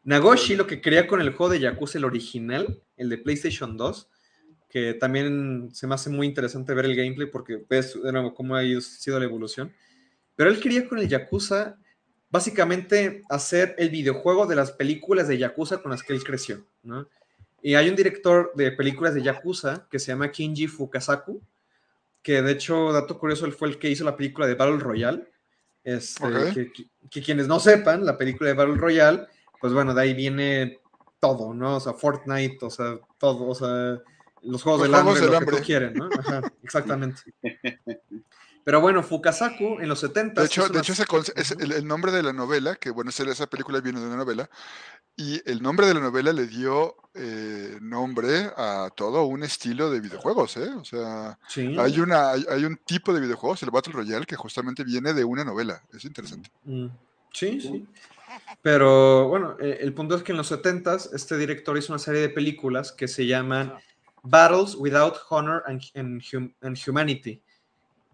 Nagoshi 0.03 0.57
lo 0.57 0.67
que 0.67 0.81
quería 0.81 1.07
con 1.07 1.21
el 1.21 1.33
juego 1.33 1.53
de 1.53 1.61
Yakuza, 1.61 1.97
el 1.97 2.03
original, 2.03 2.81
el 2.97 3.07
de 3.07 3.17
PlayStation 3.17 3.77
2, 3.77 4.09
que 4.69 4.93
también 4.93 5.69
se 5.73 5.87
me 5.87 5.95
hace 5.95 6.09
muy 6.09 6.27
interesante 6.27 6.73
ver 6.73 6.83
el 6.83 6.97
gameplay 6.97 7.29
porque 7.31 7.63
ves 7.69 7.97
de 8.01 8.11
nuevo 8.11 8.33
cómo 8.33 8.57
ha 8.57 8.61
sido 8.81 9.19
la 9.19 9.25
evolución. 9.25 9.73
Pero 10.35 10.49
él 10.49 10.59
quería 10.59 10.85
con 10.85 10.99
el 10.99 11.07
Yakuza 11.07 11.77
básicamente 12.29 13.21
hacer 13.29 13.73
el 13.77 13.89
videojuego 13.89 14.47
de 14.47 14.55
las 14.57 14.73
películas 14.73 15.29
de 15.29 15.37
Yakuza 15.37 15.81
con 15.81 15.91
las 15.91 16.03
que 16.03 16.11
él 16.11 16.25
creció, 16.25 16.65
¿no? 16.83 17.07
Y 17.61 17.75
hay 17.75 17.87
un 17.87 17.95
director 17.95 18.51
de 18.53 18.73
películas 18.73 19.13
de 19.13 19.23
Yakuza 19.23 19.87
que 19.89 19.97
se 19.97 20.11
llama 20.11 20.29
Kinji 20.29 20.67
Fukasaku, 20.67 21.41
que 22.21 22.41
de 22.41 22.51
hecho, 22.51 22.91
dato 22.91 23.17
curioso, 23.17 23.45
él 23.45 23.53
fue 23.53 23.69
el 23.69 23.79
que 23.79 23.89
hizo 23.89 24.03
la 24.03 24.17
película 24.17 24.47
de 24.47 24.55
Battle 24.55 24.79
Royale. 24.79 25.31
Este, 25.87 26.69
que, 27.09 27.21
quienes 27.21 27.47
no 27.47 27.61
sepan, 27.61 28.05
la 28.05 28.17
película 28.17 28.49
de 28.49 28.55
Battle 28.55 28.75
Royale, 28.75 29.25
pues 29.61 29.71
bueno, 29.71 29.93
de 29.93 30.01
ahí 30.01 30.13
viene 30.13 30.81
todo, 31.21 31.53
¿no? 31.53 31.77
O 31.77 31.79
sea, 31.79 31.93
Fortnite, 31.93 32.57
o 32.65 32.69
sea, 32.69 32.99
todo, 33.17 33.47
o 33.47 33.55
sea, 33.55 33.97
los 34.41 34.63
juegos 34.63 34.81
del 34.81 34.93
hambre, 34.93 35.21
lo 35.21 35.39
que 35.39 35.45
tú 35.45 35.63
quieren, 35.63 35.93
¿no? 35.93 36.09
Ajá, 36.19 36.41
exactamente. 36.61 37.21
Pero 38.67 38.81
bueno, 38.81 39.01
Fukasaku 39.01 39.79
en 39.79 39.87
los 39.87 40.01
70. 40.01 40.41
De 40.41 40.45
hecho, 40.45 40.67
de 40.67 40.79
hecho 40.79 40.91
es 41.37 41.51
el, 41.51 41.87
nombre 41.87 42.11
de 42.11 42.21
la 42.21 42.33
novela, 42.33 42.75
que 42.75 42.89
bueno, 42.89 43.11
esa 43.11 43.47
película 43.47 43.79
viene 43.79 44.01
de 44.01 44.07
una 44.07 44.17
novela, 44.17 44.49
y 45.15 45.41
el 45.49 45.63
nombre 45.63 45.87
de 45.87 45.93
la 45.93 46.01
novela 46.01 46.33
le 46.33 46.47
dio 46.47 46.97
eh, 47.13 47.77
nombre 47.79 48.51
a 48.57 48.89
todo 48.93 49.23
un 49.23 49.43
estilo 49.43 49.89
de 49.89 50.01
videojuegos, 50.01 50.57
¿eh? 50.57 50.67
O 50.75 50.83
sea, 50.83 51.39
hay, 51.55 51.99
una, 52.01 52.31
hay, 52.31 52.65
un 52.65 52.75
tipo 52.75 53.13
de 53.13 53.21
videojuegos, 53.21 53.63
el 53.63 53.71
Battle 53.71 53.93
Royale, 53.93 54.25
que 54.25 54.35
justamente 54.35 54.83
viene 54.83 55.13
de 55.13 55.23
una 55.23 55.45
novela. 55.45 55.81
Es 55.93 56.03
interesante. 56.03 56.51
Mm, 56.65 56.87
sí, 57.31 57.61
sí. 57.61 57.87
Pero 58.61 59.29
bueno, 59.29 59.55
eh, 59.61 59.77
el 59.79 59.93
punto 59.93 60.13
es 60.13 60.23
que 60.23 60.33
en 60.33 60.39
los 60.39 60.47
70 60.47 60.97
este 61.13 61.37
director 61.37 61.77
hizo 61.77 61.93
una 61.93 61.99
serie 61.99 62.19
de 62.19 62.29
películas 62.29 62.91
que 62.91 63.07
se 63.07 63.25
llaman 63.25 63.75
Battles 64.23 64.75
Without 64.75 65.15
Honor 65.29 65.63
and 65.65 66.77
Humanity 66.85 67.41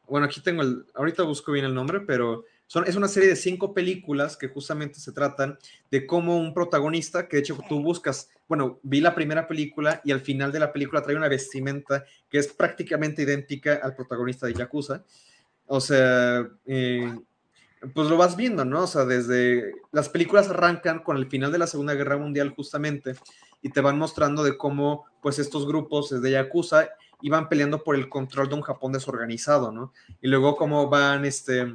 bueno, 0.08 0.26
aquí 0.26 0.42
tengo 0.42 0.62
el, 0.62 0.86
ahorita 0.94 1.24
busco 1.24 1.52
bien 1.52 1.66
el 1.66 1.74
nombre, 1.74 2.02
pero 2.02 2.46
son, 2.68 2.88
es 2.88 2.96
una 2.96 3.08
serie 3.08 3.30
de 3.30 3.36
cinco 3.36 3.74
películas 3.74 4.38
que 4.38 4.48
justamente 4.48 5.00
se 5.00 5.12
tratan 5.12 5.58
de 5.92 6.06
cómo 6.06 6.38
un 6.38 6.54
protagonista, 6.54 7.28
que 7.28 7.38
de 7.38 7.42
hecho 7.42 7.58
tú 7.70 7.82
buscas, 7.82 8.30
bueno, 8.48 8.80
vi 8.84 9.02
la 9.02 9.16
primera 9.16 9.48
película 9.48 10.02
y 10.04 10.12
al 10.12 10.22
final 10.22 10.52
de 10.52 10.60
la 10.60 10.74
película 10.74 11.02
trae 11.02 11.16
una 11.16 11.28
vestimenta 11.28 12.04
que 12.30 12.40
es 12.40 12.48
prácticamente 12.48 13.22
idéntica 13.22 13.80
al 13.82 13.96
protagonista 13.96 14.48
de 14.48 14.54
Yakuza. 14.54 15.04
O 15.66 15.80
sea, 15.80 16.48
eh, 16.66 17.16
pues 17.94 18.08
lo 18.08 18.18
vas 18.18 18.36
viendo, 18.36 18.64
¿no? 18.66 18.84
O 18.84 18.88
sea, 18.88 19.06
desde 19.06 19.74
las 19.92 20.10
películas 20.10 20.50
arrancan 20.50 21.00
con 21.00 21.18
el 21.18 21.30
final 21.30 21.52
de 21.52 21.58
la 21.58 21.68
Segunda 21.68 21.94
Guerra 21.94 22.18
Mundial 22.18 22.50
justamente 22.56 23.16
y 23.62 23.70
te 23.70 23.82
van 23.82 23.98
mostrando 23.98 24.44
de 24.44 24.58
cómo 24.58 25.06
pues 25.22 25.40
estos 25.40 25.68
grupos 25.68 26.22
de 26.22 26.32
Yakuza 26.32 26.90
iban 27.24 27.48
peleando 27.48 27.84
por 27.84 27.96
el 27.96 28.10
control 28.10 28.50
de 28.50 28.56
un 28.56 28.62
Japón 28.62 28.92
desorganizado, 28.92 29.72
¿no? 29.72 29.94
Y 30.22 30.28
luego 30.28 30.58
cómo 30.58 30.90
van, 30.90 31.24
este, 31.24 31.74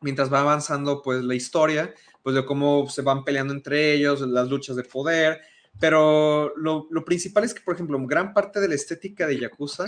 mientras 0.00 0.32
va 0.32 0.40
avanzando, 0.40 1.02
pues 1.02 1.22
la 1.24 1.34
historia, 1.34 1.92
pues 2.22 2.36
de 2.36 2.46
cómo 2.46 2.88
se 2.88 3.02
van 3.02 3.24
peleando 3.24 3.52
entre 3.52 3.92
ellos, 3.92 4.20
las 4.20 4.48
luchas 4.48 4.76
de 4.76 4.84
poder, 4.84 5.40
pero 5.80 6.52
lo, 6.56 6.86
lo 6.90 7.04
principal 7.04 7.42
es 7.42 7.54
que, 7.54 7.60
por 7.60 7.74
ejemplo, 7.74 7.98
gran 8.06 8.32
parte 8.32 8.60
de 8.60 8.68
la 8.68 8.76
estética 8.76 9.26
de 9.26 9.40
Yakuza 9.40 9.86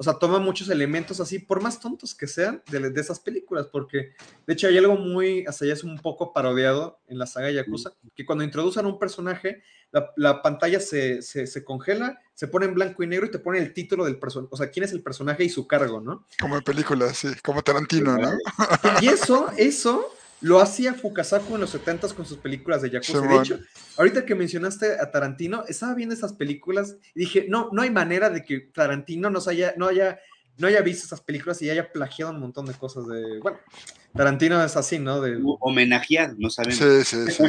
o 0.00 0.02
sea, 0.04 0.14
toma 0.14 0.38
muchos 0.38 0.70
elementos 0.70 1.18
así, 1.18 1.40
por 1.40 1.60
más 1.60 1.80
tontos 1.80 2.14
que 2.14 2.28
sean, 2.28 2.62
de, 2.70 2.90
de, 2.90 3.00
esas 3.00 3.18
películas, 3.18 3.66
porque 3.66 4.14
de 4.46 4.52
hecho 4.52 4.68
hay 4.68 4.78
algo 4.78 4.94
muy, 4.94 5.44
hasta 5.44 5.66
ya 5.66 5.72
es 5.72 5.82
un 5.82 5.98
poco 5.98 6.32
parodiado 6.32 7.00
en 7.08 7.18
la 7.18 7.26
saga 7.26 7.50
Yakuza, 7.50 7.94
que 8.14 8.24
cuando 8.24 8.44
introducen 8.44 8.86
un 8.86 8.96
personaje, 8.96 9.64
la, 9.90 10.12
la 10.16 10.40
pantalla 10.40 10.78
se, 10.78 11.20
se, 11.20 11.48
se, 11.48 11.64
congela, 11.64 12.20
se 12.32 12.46
pone 12.46 12.66
en 12.66 12.74
blanco 12.74 13.02
y 13.02 13.08
negro 13.08 13.26
y 13.26 13.32
te 13.32 13.40
pone 13.40 13.58
el 13.58 13.72
título 13.72 14.04
del 14.04 14.20
personaje, 14.20 14.50
o 14.52 14.56
sea, 14.56 14.70
quién 14.70 14.84
es 14.84 14.92
el 14.92 15.02
personaje 15.02 15.42
y 15.42 15.48
su 15.48 15.66
cargo, 15.66 16.00
¿no? 16.00 16.24
Como 16.40 16.56
en 16.56 16.62
películas, 16.62 17.18
sí, 17.18 17.28
como 17.42 17.62
Tarantino, 17.62 18.16
¿no? 18.16 18.30
Y 19.02 19.08
eso, 19.08 19.50
eso 19.56 20.12
lo 20.40 20.60
hacía 20.60 20.94
Fukasaku 20.94 21.54
en 21.54 21.62
los 21.62 21.70
70 21.70 22.14
con 22.14 22.24
sus 22.24 22.38
películas 22.38 22.82
de 22.82 22.90
Yakuza. 22.90 23.20
de 23.20 23.36
hecho, 23.36 23.58
ahorita 23.96 24.24
que 24.24 24.34
mencionaste 24.34 25.00
a 25.00 25.10
Tarantino, 25.10 25.64
estaba 25.66 25.94
viendo 25.94 26.14
esas 26.14 26.32
películas 26.32 26.96
y 27.14 27.20
dije, 27.20 27.46
no, 27.48 27.70
no 27.72 27.82
hay 27.82 27.90
manera 27.90 28.30
de 28.30 28.44
que 28.44 28.60
Tarantino 28.60 29.30
nos 29.30 29.48
haya, 29.48 29.74
no 29.76 29.86
haya, 29.86 30.18
no 30.58 30.66
haya 30.66 30.82
visto 30.82 31.06
esas 31.06 31.20
películas 31.20 31.62
y 31.62 31.70
haya 31.70 31.90
plagiado 31.90 32.32
un 32.32 32.40
montón 32.40 32.66
de 32.66 32.74
cosas 32.74 33.06
de, 33.06 33.38
bueno, 33.40 33.58
Tarantino 34.14 34.62
es 34.62 34.76
así, 34.76 34.98
¿no? 34.98 35.20
De... 35.20 35.38
Homenajear, 35.60 36.34
no 36.36 36.50
sabemos. 36.50 36.78
Sí, 36.78 37.04
sí, 37.04 37.30
sí. 37.30 37.42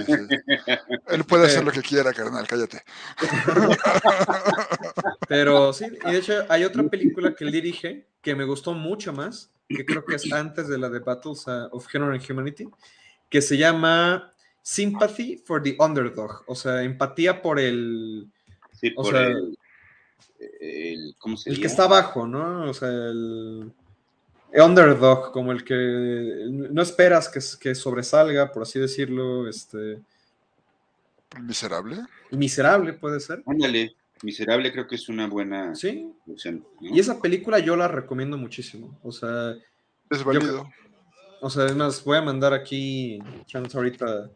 Él 1.07 1.23
puede 1.23 1.47
hacer 1.47 1.63
lo 1.63 1.71
que 1.71 1.81
quiera, 1.81 2.13
carnal, 2.13 2.47
cállate. 2.47 2.83
Pero 5.27 5.73
sí, 5.73 5.85
y 6.05 6.11
de 6.11 6.17
hecho 6.17 6.45
hay 6.49 6.63
otra 6.63 6.83
película 6.83 7.33
que 7.33 7.45
él 7.45 7.51
dirige 7.51 8.07
que 8.21 8.35
me 8.35 8.45
gustó 8.45 8.73
mucho 8.73 9.11
más, 9.11 9.51
que 9.67 9.85
creo 9.85 10.05
que 10.05 10.15
es 10.15 10.31
antes 10.31 10.67
de 10.67 10.77
la 10.77 10.89
de 10.89 10.99
Battles 10.99 11.47
uh, 11.47 11.69
of 11.71 11.87
Honor 11.93 12.13
and 12.13 12.23
Humanity, 12.29 12.69
que 13.29 13.41
se 13.41 13.57
llama 13.57 14.33
Sympathy 14.61 15.37
for 15.37 15.63
the 15.63 15.75
Underdog, 15.79 16.43
o 16.47 16.55
sea, 16.55 16.83
empatía 16.83 17.41
por 17.41 17.59
el... 17.59 18.27
Sí, 18.73 18.91
por 18.91 19.15
el, 19.15 19.57
¿cómo 21.17 21.37
se 21.37 21.49
el 21.49 21.59
que 21.59 21.67
está 21.67 21.83
abajo, 21.83 22.27
¿no? 22.27 22.69
O 22.69 22.73
sea, 22.73 22.89
el, 22.89 23.71
underdog, 24.53 25.31
como 25.31 25.51
el 25.51 25.63
que 25.63 26.47
no 26.49 26.81
esperas 26.81 27.29
que, 27.29 27.39
que 27.59 27.75
sobresalga, 27.75 28.51
por 28.51 28.63
así 28.63 28.79
decirlo, 28.79 29.47
este... 29.47 29.99
Miserable. 31.41 31.97
Miserable 32.31 32.93
puede 32.93 33.19
ser. 33.19 33.43
Ándale. 33.45 33.95
Miserable 34.23 34.71
creo 34.71 34.87
que 34.87 34.95
es 34.95 35.07
una 35.07 35.27
buena 35.27 35.75
sí. 35.75 36.11
Y 36.81 36.99
esa 36.99 37.21
película 37.21 37.59
yo 37.59 37.75
la 37.75 37.87
recomiendo 37.87 38.37
muchísimo. 38.37 38.97
O 39.03 39.11
sea. 39.11 39.55
Es 40.09 40.23
válido. 40.23 40.69
o 41.41 41.49
sea, 41.49 41.63
además, 41.63 42.03
voy 42.03 42.17
a 42.17 42.21
mandar 42.21 42.53
aquí 42.53 43.19
chance 43.45 43.77
ahorita. 43.77 44.29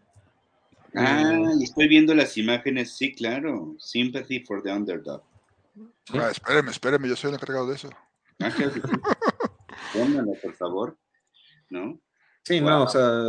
Ah, 0.95 1.51
y 1.59 1.63
estoy 1.63 1.87
viendo 1.87 2.13
las 2.13 2.37
imágenes, 2.37 2.91
sí, 2.91 3.13
claro. 3.13 3.75
Sympathy 3.79 4.41
for 4.41 4.61
the 4.61 4.71
Underdog. 4.71 5.23
Ah, 6.13 6.29
espéreme, 6.29 6.71
espéreme, 6.71 7.07
yo 7.07 7.15
soy 7.15 7.29
el 7.29 7.36
encargado 7.36 7.67
de 7.67 7.75
eso. 7.75 7.89
Ah, 8.39 8.51
Póngalo, 9.93 10.33
por 10.41 10.53
favor. 10.53 10.97
¿No? 11.69 11.99
Sí, 12.43 12.59
no, 12.59 12.83
o 12.83 12.88
sea, 12.89 13.23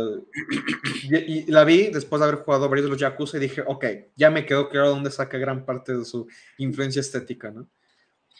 y, 1.09 1.49
la 1.49 1.63
vi 1.63 1.87
después 1.87 2.19
de 2.19 2.27
haber 2.27 2.41
jugado 2.41 2.67
varios 2.67 2.85
de 2.85 2.91
los 2.91 2.99
Yakuza 2.99 3.37
y 3.37 3.39
dije, 3.39 3.63
ok, 3.65 3.85
ya 4.15 4.29
me 4.29 4.45
quedó 4.45 4.67
claro 4.67 4.89
dónde 4.89 5.09
saca 5.09 5.37
gran 5.37 5.65
parte 5.65 5.95
de 5.95 6.03
su 6.03 6.27
influencia 6.57 6.99
estética, 6.99 7.49
¿no? 7.49 7.69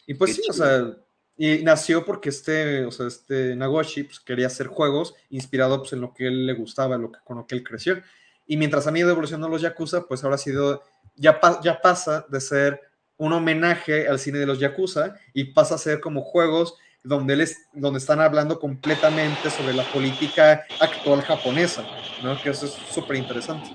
Y 0.06 0.16
pues 0.16 0.36
sí, 0.36 0.42
o 0.50 0.54
sea, 0.54 0.98
y 1.38 1.64
nació 1.64 2.04
porque 2.04 2.28
este, 2.28 2.84
o 2.86 2.92
sea, 2.92 3.08
este 3.08 3.56
Nagoshi 3.56 4.04
pues, 4.04 4.20
quería 4.20 4.48
hacer 4.48 4.68
juegos 4.68 5.16
inspirados 5.30 5.80
pues, 5.80 5.94
en 5.94 6.02
lo 6.02 6.14
que 6.14 6.28
él 6.28 6.46
le 6.46 6.54
gustaba, 6.54 6.98
lo 6.98 7.10
que, 7.10 7.20
con 7.24 7.38
lo 7.38 7.48
que 7.48 7.56
él 7.56 7.64
creció. 7.64 8.02
Y 8.46 8.58
mientras 8.58 8.86
han 8.86 8.98
ido 8.98 9.10
evolucionando 9.10 9.48
los 9.48 9.62
Yakuza, 9.62 10.06
pues 10.08 10.24
ahora 10.26 10.36
ha 10.36 10.40
sido, 10.40 10.84
ya, 11.16 11.40
ya 11.64 11.82
pasa 11.82 12.26
de 12.30 12.42
ser 12.42 12.82
un 13.18 13.34
homenaje 13.34 14.08
al 14.08 14.20
cine 14.20 14.40
de 14.40 14.46
los 14.46 14.60
Yakuza 14.60 15.16
y 15.34 15.46
pasa 15.46 15.76
a 15.76 15.80
ser 15.80 16.00
como 16.00 16.22
juegos 16.22 16.76
donde, 17.04 17.36
les, 17.36 17.68
donde 17.74 18.00
están 18.00 18.20
hablando 18.20 18.60
completamente 18.60 19.50
sobre 19.50 19.74
la 19.74 19.84
política 19.84 20.66
actual 20.80 21.22
japonesa, 21.22 21.86
¿no? 22.24 22.42
Que 22.42 22.50
eso 22.50 22.66
es 22.66 22.74
súper 22.94 23.18
interesante. 23.18 23.70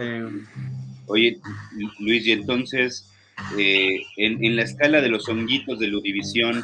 Eh, 0.00 0.26
Oye, 1.06 1.40
Luis, 1.98 2.26
y 2.26 2.32
entonces, 2.32 3.10
eh, 3.58 4.00
en, 4.16 4.42
en, 4.44 4.56
la 4.56 4.62
escala 4.62 5.00
de 5.00 5.08
los 5.08 5.28
honguitos 5.28 5.78
de 5.78 5.88
Ludivisión, 5.88 6.62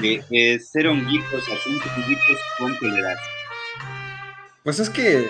de, 0.00 0.24
de 0.30 0.58
ser 0.58 0.88
honguitos 0.88 1.46
a 1.48 1.56
cinco 1.62 1.84
honguitos, 1.96 2.38
¿cuánto 2.58 2.86
le 2.86 3.02
das? 3.02 3.20
Pues 4.64 4.80
es 4.80 4.88
que, 4.88 5.28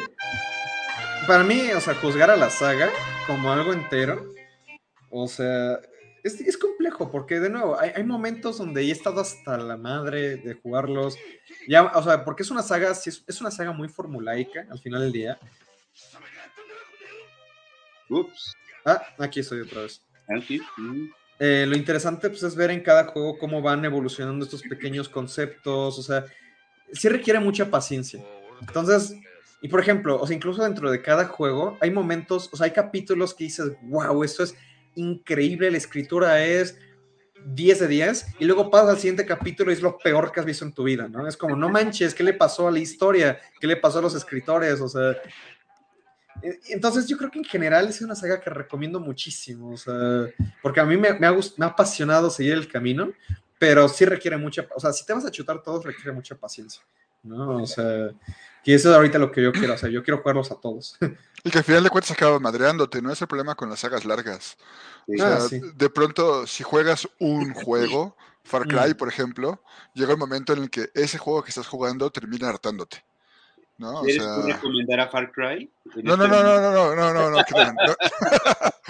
para 1.26 1.42
mí, 1.42 1.70
o 1.76 1.80
sea, 1.80 1.94
juzgar 1.94 2.30
a 2.30 2.36
la 2.36 2.50
saga 2.50 2.88
como 3.26 3.52
algo 3.52 3.72
entero, 3.72 4.32
o 5.10 5.26
sea, 5.26 5.78
es, 6.28 6.40
es 6.40 6.56
complejo, 6.56 7.10
porque 7.10 7.40
de 7.40 7.50
nuevo, 7.50 7.78
hay, 7.78 7.90
hay, 7.94 8.04
momentos 8.04 8.58
donde 8.58 8.82
he 8.82 8.90
estado 8.90 9.20
hasta 9.20 9.58
la 9.58 9.76
madre 9.76 10.36
de 10.36 10.54
jugarlos, 10.54 11.16
ya, 11.66 11.84
o 11.84 12.02
sea, 12.02 12.24
porque 12.24 12.42
es 12.42 12.50
una 12.50 12.62
saga, 12.62 12.92
es, 12.92 13.24
es 13.26 13.40
una 13.40 13.50
saga 13.50 13.72
muy 13.72 13.88
formulaica 13.88 14.66
al 14.70 14.78
final 14.78 15.00
del 15.02 15.12
día, 15.12 15.38
Ups. 18.08 18.54
Ah, 18.84 19.02
aquí 19.18 19.40
estoy 19.40 19.60
otra 19.60 19.82
vez. 19.82 20.02
Aquí. 20.28 20.60
Mm. 20.76 21.08
Eh, 21.40 21.66
lo 21.68 21.76
interesante 21.76 22.28
pues, 22.30 22.42
es 22.42 22.56
ver 22.56 22.70
en 22.70 22.80
cada 22.80 23.04
juego 23.04 23.38
cómo 23.38 23.62
van 23.62 23.84
evolucionando 23.84 24.44
estos 24.44 24.62
pequeños 24.62 25.08
conceptos, 25.08 25.98
o 25.98 26.02
sea, 26.02 26.24
sí 26.92 27.08
requiere 27.08 27.38
mucha 27.38 27.70
paciencia. 27.70 28.20
Entonces, 28.60 29.14
y 29.62 29.68
por 29.68 29.80
ejemplo, 29.80 30.20
o 30.20 30.26
sea, 30.26 30.34
incluso 30.34 30.62
dentro 30.62 30.90
de 30.90 31.00
cada 31.00 31.26
juego 31.26 31.78
hay 31.80 31.90
momentos, 31.90 32.48
o 32.52 32.56
sea, 32.56 32.64
hay 32.64 32.72
capítulos 32.72 33.34
que 33.34 33.44
dices, 33.44 33.72
wow, 33.82 34.24
esto 34.24 34.42
es 34.42 34.56
increíble, 34.98 35.70
la 35.70 35.78
escritura 35.78 36.44
es 36.44 36.78
10 37.44 37.80
de 37.80 37.88
10, 37.88 38.26
y 38.40 38.44
luego 38.44 38.70
pasas 38.70 38.90
al 38.90 38.98
siguiente 38.98 39.24
capítulo 39.24 39.70
y 39.70 39.74
es 39.74 39.82
lo 39.82 39.96
peor 39.98 40.32
que 40.32 40.40
has 40.40 40.46
visto 40.46 40.64
en 40.64 40.72
tu 40.72 40.82
vida, 40.84 41.08
¿no? 41.08 41.26
Es 41.26 41.36
como, 41.36 41.56
no 41.56 41.68
manches, 41.68 42.14
¿qué 42.14 42.22
le 42.22 42.34
pasó 42.34 42.68
a 42.68 42.70
la 42.70 42.78
historia? 42.78 43.38
¿Qué 43.60 43.66
le 43.66 43.76
pasó 43.76 44.00
a 44.00 44.02
los 44.02 44.14
escritores? 44.14 44.80
O 44.80 44.88
sea, 44.88 45.16
entonces 46.68 47.06
yo 47.06 47.16
creo 47.16 47.30
que 47.30 47.38
en 47.38 47.44
general 47.44 47.88
es 47.88 48.00
una 48.00 48.14
saga 48.14 48.40
que 48.40 48.50
recomiendo 48.50 49.00
muchísimo, 49.00 49.72
o 49.72 49.76
sea, 49.76 50.26
porque 50.62 50.80
a 50.80 50.84
mí 50.84 50.96
me, 50.96 51.12
me, 51.14 51.26
ha, 51.26 51.32
me 51.32 51.64
ha 51.64 51.68
apasionado 51.68 52.30
seguir 52.30 52.54
el 52.54 52.68
camino, 52.68 53.12
pero 53.58 53.88
sí 53.88 54.04
requiere 54.04 54.36
mucha, 54.36 54.66
o 54.74 54.80
sea, 54.80 54.92
si 54.92 55.04
te 55.04 55.12
vas 55.12 55.24
a 55.24 55.30
chutar 55.30 55.62
todos, 55.62 55.84
requiere 55.84 56.12
mucha 56.12 56.36
paciencia, 56.36 56.82
¿no? 57.22 57.62
O 57.62 57.66
sea, 57.66 58.10
y 58.64 58.74
eso 58.74 58.90
es 58.90 58.96
ahorita 58.96 59.18
lo 59.18 59.30
que 59.30 59.42
yo 59.42 59.52
quiero, 59.52 59.74
o 59.74 59.78
sea, 59.78 59.88
yo 59.88 60.02
quiero 60.02 60.18
jugarlos 60.18 60.50
a 60.50 60.60
todos. 60.60 60.96
Y 61.44 61.50
que 61.50 61.58
al 61.58 61.64
final 61.64 61.84
de 61.84 61.90
cuentas 61.90 62.10
acaba 62.10 62.40
madreándote, 62.40 63.00
¿no? 63.00 63.12
Es 63.12 63.22
el 63.22 63.28
problema 63.28 63.54
con 63.54 63.70
las 63.70 63.78
sagas 63.78 64.04
largas. 64.04 64.56
O 65.06 65.16
sea, 65.16 65.36
ah, 65.36 65.40
sí. 65.40 65.60
de 65.74 65.88
pronto, 65.88 66.46
si 66.48 66.64
juegas 66.64 67.08
un 67.20 67.54
juego, 67.54 68.16
Far 68.42 68.66
Cry, 68.66 68.94
por 68.94 69.08
ejemplo, 69.08 69.62
llega 69.94 70.12
el 70.12 70.18
momento 70.18 70.52
en 70.52 70.64
el 70.64 70.70
que 70.70 70.90
ese 70.94 71.16
juego 71.16 71.44
que 71.44 71.50
estás 71.50 71.68
jugando 71.68 72.10
termina 72.10 72.48
hartándote. 72.48 73.04
¿no? 73.78 74.02
¿Quieres 74.02 74.22
o 74.22 74.42
sea... 74.42 74.54
recomendar 74.54 75.00
a 75.00 75.08
Far 75.08 75.30
Cry? 75.32 75.70
No, 76.02 76.16
no, 76.16 76.26
no, 76.26 76.42
no, 76.42 76.60
no, 76.60 76.70
no, 76.72 76.94
no, 76.94 77.12
no, 77.14 77.30
no, 77.30 77.30
no. 77.30 77.44
bueno, 77.52 77.74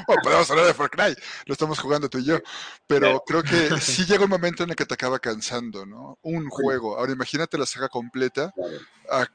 podemos 0.22 0.50
hablar 0.50 0.66
de 0.66 0.74
Far 0.74 0.90
Cry, 0.90 1.14
lo 1.46 1.52
estamos 1.52 1.78
jugando 1.78 2.08
tú 2.08 2.18
y 2.18 2.24
yo, 2.24 2.38
pero 2.86 3.22
creo 3.26 3.42
que 3.42 3.48
sí 3.80 4.04
llega 4.06 4.24
un 4.24 4.30
momento 4.30 4.62
en 4.62 4.70
el 4.70 4.76
que 4.76 4.86
te 4.86 4.94
acaba 4.94 5.18
cansando, 5.18 5.84
¿no? 5.86 6.18
Un 6.22 6.48
juego. 6.48 6.98
Ahora 6.98 7.12
imagínate 7.12 7.58
la 7.58 7.66
saga 7.66 7.88
completa 7.88 8.52
a, 9.10 9.26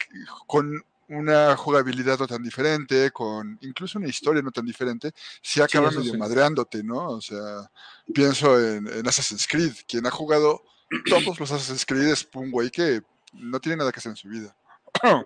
con 0.47 0.83
una 1.09 1.55
jugabilidad 1.55 2.17
no 2.17 2.27
tan 2.27 2.41
diferente, 2.41 3.11
con 3.11 3.57
incluso 3.61 3.99
una 3.99 4.07
historia 4.07 4.41
no 4.41 4.51
tan 4.51 4.65
diferente, 4.65 5.11
sí 5.41 5.61
acaba 5.61 5.91
sí, 5.91 5.97
medio 5.97 6.13
sí. 6.13 6.17
madreándote, 6.17 6.83
¿no? 6.83 7.09
O 7.09 7.21
sea, 7.21 7.69
pienso 8.13 8.59
en, 8.59 8.87
en 8.87 9.07
Assassin's 9.07 9.47
Creed, 9.47 9.73
quien 9.87 10.07
ha 10.07 10.11
jugado 10.11 10.63
todos 11.09 11.39
los 11.39 11.51
Assassin's 11.51 11.85
Creed 11.85 12.07
es 12.09 12.27
un 12.33 12.51
güey 12.51 12.69
que 12.71 13.01
no 13.33 13.59
tiene 13.59 13.77
nada 13.77 13.91
que 13.91 13.99
hacer 13.99 14.11
en 14.11 14.15
su 14.15 14.29
vida. 14.29 14.55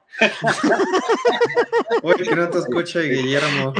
Oye, 2.03 2.23
que 2.23 2.35
no 2.35 2.49
te 2.49 2.59
escucha 2.59 3.01
Guillermo. 3.01 3.73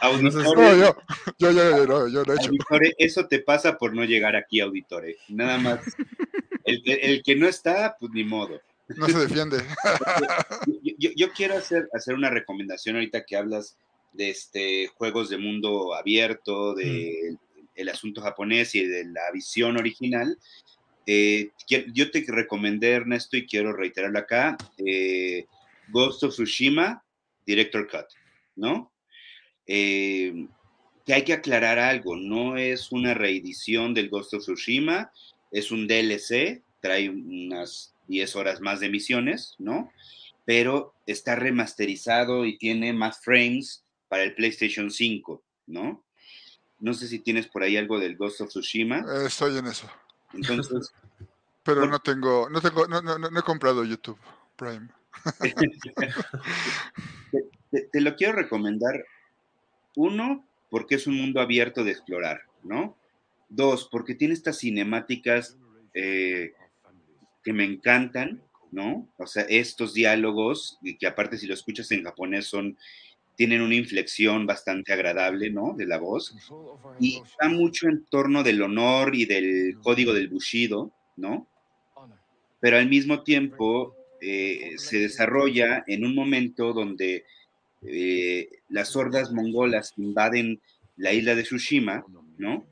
Auditore, 0.00 0.44
no, 0.44 0.76
yo, 0.76 0.96
yo, 1.38 1.50
yo, 1.50 1.86
yo, 1.86 2.08
yo 2.08 2.24
lo 2.24 2.32
he 2.32 2.36
hecho. 2.36 2.48
Auditore, 2.48 2.94
eso 2.98 3.26
te 3.26 3.40
pasa 3.40 3.76
por 3.76 3.94
no 3.94 4.04
llegar 4.04 4.36
aquí, 4.36 4.60
Auditore. 4.60 5.16
Nada 5.28 5.58
más. 5.58 5.80
El, 6.64 6.82
el, 6.84 6.98
el 7.00 7.22
que 7.22 7.34
no 7.34 7.48
está, 7.48 7.96
pues 7.98 8.12
ni 8.12 8.24
modo. 8.24 8.60
No 8.88 9.06
se 9.06 9.18
defiende. 9.18 9.58
Yo, 10.82 10.92
yo, 10.98 11.10
yo, 11.16 11.32
quiero 11.32 11.56
hacer, 11.56 11.88
hacer 11.92 12.14
una 12.14 12.30
recomendación 12.30 12.96
ahorita 12.96 13.24
que 13.24 13.36
hablas 13.36 13.76
de 14.12 14.30
este 14.30 14.88
juegos 14.88 15.28
de 15.28 15.38
mundo 15.38 15.94
abierto, 15.94 16.74
de 16.74 17.32
mm. 17.32 17.36
el 17.74 17.88
asunto 17.88 18.22
japonés 18.22 18.74
y 18.74 18.86
de 18.86 19.04
la 19.04 19.30
visión 19.32 19.76
original. 19.76 20.38
Eh, 21.06 21.50
yo 21.92 22.10
te 22.10 22.24
recomendé, 22.28 22.92
Ernesto, 22.92 23.36
y 23.36 23.46
quiero 23.46 23.72
reiterarlo 23.72 24.18
acá, 24.18 24.58
eh, 24.76 25.46
Ghost 25.88 26.24
of 26.24 26.34
Tsushima, 26.34 27.02
Director 27.46 27.88
Cut, 27.88 28.06
¿no? 28.56 28.92
Eh, 29.68 30.48
que 31.06 31.14
hay 31.14 31.22
que 31.22 31.32
aclarar 31.32 31.78
algo, 31.78 32.16
no 32.16 32.56
es 32.56 32.92
una 32.92 33.14
reedición 33.14 33.94
del 33.94 34.10
Ghost 34.10 34.34
of 34.34 34.42
Tsushima, 34.42 35.10
es 35.50 35.70
un 35.70 35.86
DLC, 35.86 36.62
trae 36.80 37.08
unas 37.08 37.94
10 38.08 38.36
horas 38.36 38.60
más 38.60 38.80
de 38.80 38.90
misiones, 38.90 39.54
¿no? 39.58 39.90
Pero 40.44 40.94
está 41.06 41.34
remasterizado 41.34 42.44
y 42.44 42.58
tiene 42.58 42.92
más 42.92 43.20
frames 43.20 43.84
para 44.08 44.24
el 44.24 44.34
PlayStation 44.34 44.90
5, 44.90 45.42
¿no? 45.68 46.04
No 46.80 46.94
sé 46.94 47.08
si 47.08 47.18
tienes 47.20 47.46
por 47.46 47.62
ahí 47.62 47.76
algo 47.76 47.98
del 47.98 48.16
Ghost 48.16 48.40
of 48.40 48.48
Tsushima. 48.48 48.98
Eh, 48.98 49.26
estoy 49.26 49.56
en 49.56 49.66
eso. 49.66 49.88
Entonces. 50.34 50.92
Pero 51.62 51.80
bueno, 51.80 51.92
no 51.92 51.98
tengo, 52.00 52.48
no 52.48 52.60
tengo, 52.60 52.86
no, 52.86 53.02
no, 53.02 53.18
no 53.18 53.38
he 53.38 53.42
comprado 53.42 53.84
YouTube 53.84 54.18
Prime. 54.56 54.88
te, 55.40 55.54
te, 57.70 57.80
te, 57.92 58.00
lo 58.00 58.14
quiero 58.16 58.34
recomendar. 58.34 59.04
Uno, 59.98 60.46
porque 60.70 60.94
es 60.94 61.08
un 61.08 61.16
mundo 61.16 61.40
abierto 61.40 61.82
de 61.82 61.90
explorar, 61.90 62.42
¿no? 62.62 62.96
Dos, 63.48 63.88
porque 63.90 64.14
tiene 64.14 64.32
estas 64.32 64.60
cinemáticas 64.60 65.58
eh, 65.92 66.52
que 67.42 67.52
me 67.52 67.64
encantan, 67.64 68.40
¿no? 68.70 69.08
O 69.16 69.26
sea, 69.26 69.42
estos 69.48 69.94
diálogos, 69.94 70.78
que 71.00 71.06
aparte 71.08 71.36
si 71.36 71.48
lo 71.48 71.54
escuchas 71.54 71.90
en 71.90 72.04
japonés 72.04 72.46
son 72.46 72.78
tienen 73.34 73.60
una 73.60 73.74
inflexión 73.74 74.46
bastante 74.46 74.92
agradable, 74.92 75.50
¿no? 75.50 75.74
De 75.76 75.86
la 75.86 75.98
voz. 75.98 76.32
Y 77.00 77.20
está 77.24 77.48
mucho 77.48 77.88
en 77.88 78.04
torno 78.04 78.44
del 78.44 78.62
honor 78.62 79.16
y 79.16 79.24
del 79.24 79.78
código 79.82 80.14
del 80.14 80.28
Bushido, 80.28 80.92
¿no? 81.16 81.48
Pero 82.60 82.76
al 82.76 82.88
mismo 82.88 83.24
tiempo 83.24 83.96
eh, 84.20 84.74
se 84.76 85.00
desarrolla 85.00 85.82
en 85.88 86.04
un 86.04 86.14
momento 86.14 86.72
donde 86.72 87.24
eh, 87.82 88.48
las 88.68 88.96
hordas 88.96 89.32
mongolas 89.32 89.92
invaden 89.96 90.60
la 90.96 91.12
isla 91.12 91.34
de 91.34 91.42
Tsushima, 91.42 92.04
¿no? 92.38 92.66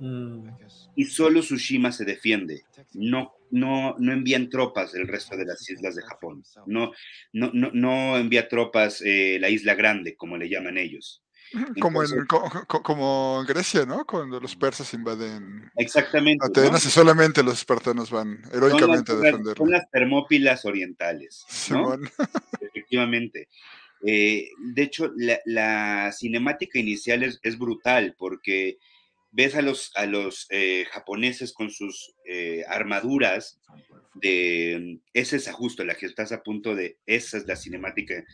Mm. 0.00 0.48
Y 0.96 1.04
solo 1.04 1.40
Tsushima 1.40 1.92
se 1.92 2.04
defiende, 2.04 2.64
no 2.94 3.34
no, 3.54 3.94
no 3.98 4.12
envían 4.12 4.50
tropas 4.50 4.92
del 4.92 5.06
resto 5.06 5.36
de 5.36 5.44
las 5.44 5.70
islas 5.70 5.94
de 5.94 6.02
Japón. 6.02 6.42
No, 6.66 6.90
no, 7.32 7.52
no, 7.54 7.70
no 7.72 8.16
envía 8.16 8.48
tropas 8.48 9.00
eh, 9.00 9.38
la 9.40 9.48
isla 9.48 9.74
grande, 9.74 10.16
como 10.16 10.36
le 10.36 10.48
llaman 10.48 10.76
ellos. 10.76 11.22
Como, 11.80 12.02
Entonces, 12.02 12.18
en, 12.18 12.26
co, 12.26 12.82
como 12.82 13.38
en 13.40 13.46
Grecia, 13.46 13.86
¿no? 13.86 14.04
Cuando 14.04 14.40
los 14.40 14.56
persas 14.56 14.92
invaden 14.94 15.70
exactamente, 15.76 16.44
Atenas 16.44 16.84
¿no? 16.84 16.88
y 16.88 16.90
solamente 16.90 17.42
los 17.42 17.54
espartanos 17.54 18.10
van 18.10 18.42
heroicamente 18.52 19.12
las, 19.12 19.20
a 19.20 19.24
defender. 19.24 19.56
Son 19.56 19.70
las 19.70 19.90
termópilas 19.90 20.64
orientales, 20.64 21.44
¿no? 21.70 21.94
Efectivamente. 22.60 23.48
Eh, 24.06 24.50
de 24.58 24.82
hecho, 24.82 25.12
la, 25.16 25.38
la, 25.44 26.12
cinemática 26.12 26.78
inicial 26.78 27.22
es, 27.22 27.38
es 27.42 27.58
brutal 27.58 28.14
porque 28.18 28.78
ves 29.34 29.56
a 29.56 29.62
los, 29.62 29.90
a 29.96 30.06
los 30.06 30.46
eh, 30.50 30.86
japoneses 30.92 31.52
con 31.52 31.70
sus 31.70 32.14
eh, 32.24 32.64
armaduras 32.68 33.58
de 34.14 35.00
ese 35.12 35.36
es 35.36 35.50
justo 35.50 35.84
la 35.84 35.96
que 35.96 36.06
estás 36.06 36.30
a 36.30 36.44
punto 36.44 36.76
de 36.76 36.98
esa 37.04 37.36
es 37.36 37.46
la 37.46 37.56
cinemática 37.56 38.24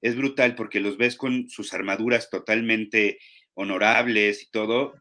es 0.00 0.16
brutal 0.16 0.54
porque 0.54 0.80
los 0.80 0.96
ves 0.96 1.16
con 1.16 1.48
sus 1.48 1.72
armaduras 1.74 2.30
totalmente 2.30 3.18
honorables 3.54 4.42
y 4.42 4.50
todo 4.50 4.94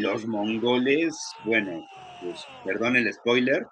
los 0.00 0.26
mongoles 0.26 1.16
bueno 1.44 1.86
pues 2.20 2.44
perdón 2.64 2.96
el 2.96 3.12
spoiler 3.12 3.66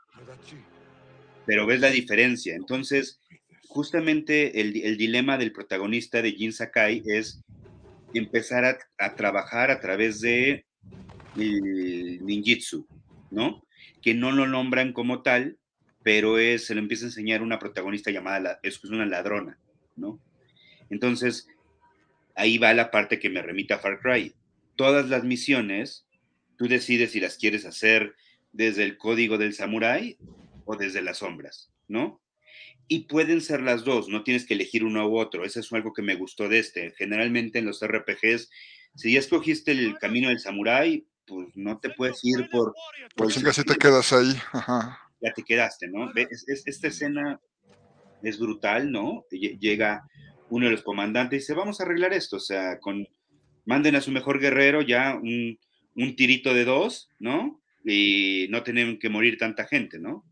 pero 1.47 1.67
ves 1.67 1.81
la 1.81 1.91
diferencia 1.91 2.55
entonces 2.55 3.21
justamente 3.69 4.61
el, 4.61 4.77
el 4.83 4.97
dilema 4.97 5.37
del 5.37 5.53
protagonista 5.53 6.23
de 6.23 6.33
Jin 6.33 6.53
Sakai 6.53 7.03
es 7.07 7.43
empezar 8.15 8.65
a, 8.99 9.15
trabajar 9.15 9.71
a 9.71 9.81
través 9.81 10.21
de 10.21 10.65
el 11.37 12.21
¿no? 13.31 13.63
Que 14.03 14.15
no 14.15 14.33
lo 14.33 14.47
nombran 14.47 14.93
como 14.93 15.23
tal, 15.23 15.59
pero 16.09 16.39
es, 16.39 16.65
se 16.65 16.75
lo 16.75 16.81
empieza 16.81 17.05
a 17.05 17.09
enseñar 17.09 17.43
una 17.43 17.59
protagonista 17.59 18.11
llamada, 18.11 18.61
es 18.63 18.83
una 18.83 19.05
ladrona, 19.05 19.59
¿no? 19.95 20.19
Entonces, 20.89 21.49
ahí 22.35 22.57
va 22.57 22.73
la 22.73 22.91
parte 22.91 23.19
que 23.19 23.29
me 23.29 23.43
remita 23.43 23.75
a 23.75 23.79
Far 23.79 24.01
Cry. 24.01 24.35
Todas 24.75 25.11
las 25.11 25.25
misiones, 25.25 26.07
tú 26.57 26.67
decides 26.67 27.13
si 27.13 27.21
las 27.21 27.37
quieres 27.37 27.67
hacer 27.67 28.15
desde 28.53 28.85
el 28.85 28.97
código 28.97 29.37
del 29.37 29.53
samurái 29.53 30.17
o 30.65 30.77
desde 30.77 31.03
las 31.03 31.19
sombras, 31.19 31.71
¿no? 31.89 32.23
y 32.91 33.01
pueden 33.01 33.43
ser 33.43 33.61
las 33.61 33.85
dos, 33.85 34.09
no 34.09 34.23
tienes 34.23 34.47
que 34.47 34.55
elegir 34.55 34.85
uno 34.85 35.07
u 35.07 35.19
otro. 35.19 35.45
Eso 35.45 35.61
es 35.61 35.71
algo 35.75 35.93
que 35.93 36.01
me 36.01 36.15
gustó 36.15 36.49
de 36.49 36.61
este. 36.61 36.95
Generalmente 36.97 37.59
en 37.59 37.67
los 37.67 37.87
RPGs, 37.87 38.49
si 38.95 39.13
ya 39.13 39.19
escogiste 39.19 39.73
el 39.73 39.99
camino 39.99 40.31
del 40.31 40.41
samurái, 40.41 41.07
pues 41.27 41.49
no 41.55 41.81
te 41.81 41.91
puedes 41.91 42.25
ir 42.25 42.49
por... 42.51 42.75
por 43.15 43.31
si 43.31 43.43
casi 43.43 43.63
te 43.63 43.77
quedas 43.77 44.15
ahí. 44.15 44.35
Ya 45.21 45.33
te 45.33 45.43
quedaste, 45.43 45.89
¿no? 45.89 46.11
esta 46.15 46.89
escena 46.89 47.41
es 48.23 48.39
brutal, 48.39 48.91
¿no? 48.91 49.25
Llega 49.31 50.07
uno 50.51 50.67
de 50.67 50.73
los 50.73 50.83
comandantes 50.83 51.37
y 51.37 51.41
dice, 51.41 51.55
vamos 51.55 51.81
a 51.81 51.85
arreglar 51.85 52.13
esto, 52.13 52.37
o 52.37 52.41
sea, 52.41 52.79
con, 52.81 53.07
manden 53.65 53.97
a 53.97 54.01
su 54.01 54.11
mejor 54.11 54.41
guerrero 54.41 54.81
ya 54.83 55.15
un, 55.15 55.59
un 55.95 56.17
tirito 56.17 56.55
de 56.55 56.65
dos, 56.65 57.11
¿no? 57.19 57.61
Y 57.85 58.47
no 58.51 58.63
tienen 58.63 58.99
que 58.99 59.09
morir 59.09 59.39
tanta 59.39 59.67
gente, 59.67 59.99
¿no? 59.99 60.25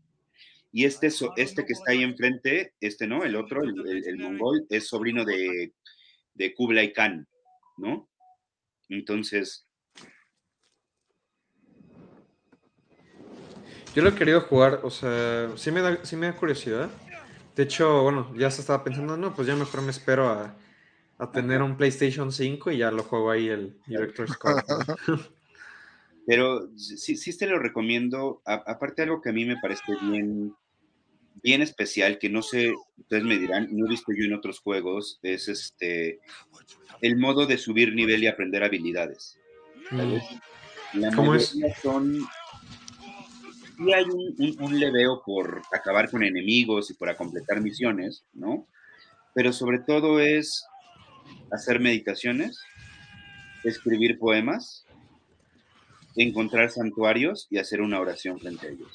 Y 0.71 0.85
este, 0.85 1.09
este 1.37 1.65
que 1.65 1.73
está 1.73 1.91
ahí 1.91 2.03
enfrente, 2.03 2.73
este 2.81 3.07
no, 3.07 3.23
el 3.23 3.35
otro, 3.35 3.63
el, 3.63 4.17
mongol, 4.17 4.65
es 4.69 4.87
sobrino 4.87 5.23
de, 5.23 5.73
de 6.33 6.53
Kublai 6.53 6.93
Khan, 6.93 7.27
¿no? 7.77 8.09
Entonces... 8.89 9.66
Yo 13.97 14.03
lo 14.03 14.09
he 14.09 14.13
querido 14.13 14.41
jugar, 14.41 14.81
o 14.83 14.91
sea, 14.91 15.49
sí 15.55 15.71
me 15.71 15.81
da, 15.81 16.05
sí 16.05 16.15
me 16.15 16.27
da 16.27 16.35
curiosidad. 16.35 16.87
De 17.55 17.63
hecho, 17.63 18.03
bueno, 18.03 18.31
ya 18.37 18.51
se 18.51 18.61
estaba 18.61 18.83
pensando, 18.83 19.17
no, 19.17 19.33
pues 19.33 19.47
ya 19.47 19.55
mejor 19.55 19.81
me 19.81 19.89
espero 19.89 20.29
a, 20.29 20.55
a 21.17 21.31
tener 21.31 21.63
un 21.63 21.77
PlayStation 21.77 22.31
5 22.31 22.73
y 22.73 22.77
ya 22.77 22.91
lo 22.91 23.01
juego 23.01 23.31
ahí 23.31 23.49
el 23.49 23.75
Director's 23.87 24.33
Scott. 24.33 24.63
Pero 26.27 26.69
sí, 26.77 27.15
sí 27.15 27.35
te 27.35 27.47
lo 27.47 27.57
recomiendo. 27.57 28.43
aparte 28.45 29.01
algo 29.01 29.19
que 29.19 29.29
a 29.29 29.33
mí 29.33 29.45
me 29.45 29.57
parece 29.59 29.95
bien, 29.99 30.53
bien 31.41 31.63
especial, 31.63 32.19
que 32.19 32.29
no 32.29 32.43
sé, 32.43 32.71
ustedes 32.99 33.23
me 33.23 33.39
dirán, 33.39 33.67
no 33.71 33.87
he 33.87 33.89
visto 33.89 34.11
yo 34.15 34.25
en 34.25 34.35
otros 34.35 34.59
juegos, 34.59 35.19
es 35.23 35.47
este 35.47 36.19
el 37.01 37.17
modo 37.17 37.47
de 37.47 37.57
subir 37.57 37.95
nivel 37.95 38.23
y 38.23 38.27
aprender 38.27 38.63
habilidades. 38.63 39.39
Mm. 39.89 40.17
La 40.99 41.11
¿Cómo 41.15 41.33
es? 41.33 41.57
son 41.81 42.27
y 43.79 43.93
hay 43.93 44.05
un, 44.05 44.55
un, 44.59 44.79
leveo 44.79 45.21
por 45.25 45.61
acabar 45.71 46.09
con 46.09 46.23
enemigos 46.23 46.89
y 46.89 46.95
por 46.95 47.15
completar 47.15 47.61
misiones, 47.61 48.23
¿no? 48.33 48.67
Pero 49.33 49.53
sobre 49.53 49.79
todo 49.79 50.19
es 50.19 50.65
hacer 51.51 51.79
meditaciones, 51.79 52.59
escribir 53.63 54.17
poemas, 54.17 54.85
encontrar 56.15 56.71
santuarios 56.71 57.47
y 57.49 57.59
hacer 57.59 57.81
una 57.81 57.99
oración 57.99 58.39
frente 58.39 58.67
a 58.67 58.69
ellos. 58.71 58.91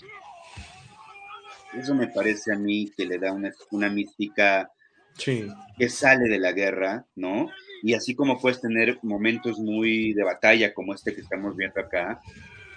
Eso 1.74 1.94
me 1.94 2.08
parece 2.08 2.52
a 2.52 2.58
mí 2.58 2.90
que 2.96 3.06
le 3.06 3.18
da 3.18 3.32
una, 3.32 3.50
una 3.70 3.88
mística 3.88 4.70
que 5.16 5.88
sale 5.88 6.28
de 6.28 6.38
la 6.38 6.52
guerra, 6.52 7.06
¿no? 7.14 7.48
Y 7.82 7.94
así 7.94 8.14
como 8.14 8.40
puedes 8.40 8.60
tener 8.60 8.98
momentos 9.02 9.58
muy 9.58 10.12
de 10.14 10.24
batalla 10.24 10.72
como 10.74 10.94
este 10.94 11.14
que 11.14 11.20
estamos 11.20 11.56
viendo 11.56 11.80
acá, 11.80 12.20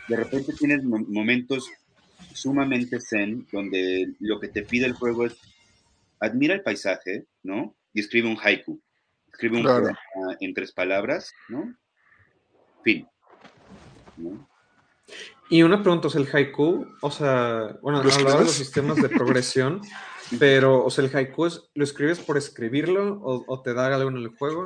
de 0.07 0.15
repente 0.15 0.53
tienes 0.53 0.83
momentos 0.83 1.69
sumamente 2.34 2.99
zen 2.99 3.47
donde 3.51 4.13
lo 4.19 4.39
que 4.39 4.47
te 4.47 4.63
pide 4.63 4.86
el 4.86 4.93
juego 4.93 5.25
es 5.25 5.38
admira 6.19 6.54
el 6.54 6.63
paisaje, 6.63 7.25
¿no? 7.43 7.75
Y 7.93 7.99
escribe 7.99 8.28
un 8.28 8.38
haiku. 8.41 8.82
Escribe 9.32 9.58
un 9.58 9.63
poema 9.63 9.99
en 10.39 10.54
tres 10.54 10.71
palabras, 10.71 11.34
¿no? 11.49 11.75
Fin. 12.84 13.08
Y 15.49 15.63
una 15.63 15.82
pregunta, 15.82 16.08
es 16.08 16.15
el 16.15 16.28
haiku, 16.32 16.88
o 17.01 17.12
sea, 17.12 17.78
bueno, 17.82 17.99
hablaba 17.99 18.39
de 18.39 18.45
los 18.45 18.54
sistemas 18.54 18.97
de 18.97 19.10
progresión, 19.10 19.82
pero, 20.39 20.84
o 20.84 20.89
sea, 20.89 21.04
el 21.04 21.15
haiku 21.15 21.45
es, 21.45 21.69
¿lo 21.75 21.84
escribes 21.84 22.19
por 22.19 22.38
escribirlo 22.38 23.21
o, 23.23 23.62
te 23.62 23.73
da 23.73 23.93
algo 23.93 24.10
en 24.10 24.17
el 24.17 24.30
juego? 24.30 24.65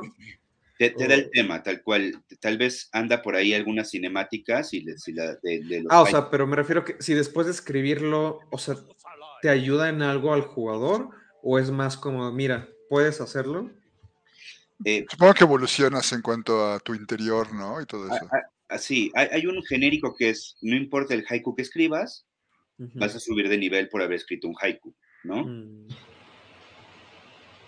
Te, 0.80 0.94
da 0.96 1.14
el 1.14 1.30
tema, 1.30 1.62
tal 1.62 1.82
cual. 1.82 2.24
Tal 2.40 2.56
vez 2.56 2.88
anda 2.92 3.20
por 3.20 3.36
ahí 3.36 3.52
algunas 3.52 3.90
cinemáticas 3.90 4.72
y, 4.72 4.80
la, 4.80 5.36
de, 5.42 5.84
Ah, 5.90 6.00
o 6.00 6.06
sea, 6.06 6.30
pero 6.30 6.46
me 6.46 6.56
refiero 6.56 6.86
que 6.86 6.96
si 7.00 7.12
después 7.12 7.46
de 7.46 7.52
escribirlo, 7.52 8.38
o 8.50 8.56
sea, 8.56 8.76
¿te 9.42 9.50
ayuda 9.50 9.90
en 9.90 10.00
algo 10.00 10.32
al 10.32 10.40
jugador? 10.40 11.10
¿O 11.42 11.58
es 11.58 11.70
más 11.70 11.98
como, 11.98 12.32
mira, 12.32 12.66
puedes 12.88 13.20
hacerlo? 13.20 13.70
Eh, 14.86 15.04
Supongo 15.10 15.34
que 15.34 15.44
evolucionas 15.44 16.10
en 16.14 16.22
cuanto 16.22 16.72
a 16.72 16.80
tu 16.80 16.94
interior, 16.94 17.52
¿no? 17.52 17.82
Y 17.82 17.84
todo 17.84 18.06
eso. 18.06 18.26
Así, 18.66 19.12
hay, 19.14 19.28
hay, 19.32 19.46
un 19.46 19.62
genérico 19.62 20.16
que 20.16 20.30
es, 20.30 20.56
no 20.62 20.76
importa 20.76 21.12
el 21.12 21.26
haiku 21.28 21.54
que 21.54 21.60
escribas, 21.60 22.24
vas 22.78 23.14
a 23.14 23.20
subir 23.20 23.50
de 23.50 23.58
nivel 23.58 23.90
por 23.90 24.00
haber 24.00 24.16
escrito 24.16 24.48
un 24.48 24.56
haiku, 24.58 24.94
¿no? 25.24 25.44
Mm. 25.44 25.88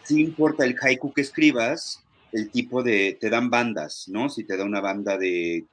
Sí 0.04 0.22
importa 0.22 0.64
el 0.64 0.76
haiku 0.80 1.12
que 1.12 1.20
escribas, 1.20 2.02
el 2.32 2.50
tipo 2.50 2.82
de, 2.82 3.18
te 3.20 3.28
dan 3.28 3.50
bandas, 3.50 4.08
¿no? 4.08 4.28
Si 4.30 4.44
te 4.44 4.56
da 4.56 4.64
una 4.64 4.80
banda 4.80 5.18
de, 5.18 5.66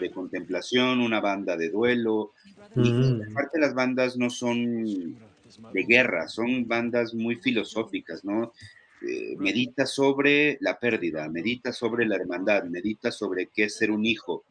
de 0.00 0.10
contemplación, 0.10 1.00
una 1.00 1.20
banda 1.20 1.56
de 1.56 1.70
duelo, 1.70 2.32
y 2.76 2.92
mm. 2.92 3.22
aparte 3.30 3.58
las 3.58 3.74
bandas 3.74 4.16
no 4.16 4.28
son 4.28 4.84
de 4.84 5.82
guerra, 5.84 6.28
son 6.28 6.68
bandas 6.68 7.14
muy 7.14 7.36
filosóficas, 7.36 8.24
¿no? 8.24 8.52
Eh, 9.00 9.36
medita 9.38 9.84
sobre 9.86 10.58
la 10.60 10.78
pérdida, 10.78 11.28
medita 11.28 11.72
sobre 11.72 12.06
la 12.06 12.16
hermandad, 12.16 12.64
medita 12.64 13.10
sobre 13.10 13.48
qué 13.48 13.64
es 13.64 13.76
ser 13.76 13.90
un 13.90 14.04
hijo, 14.04 14.44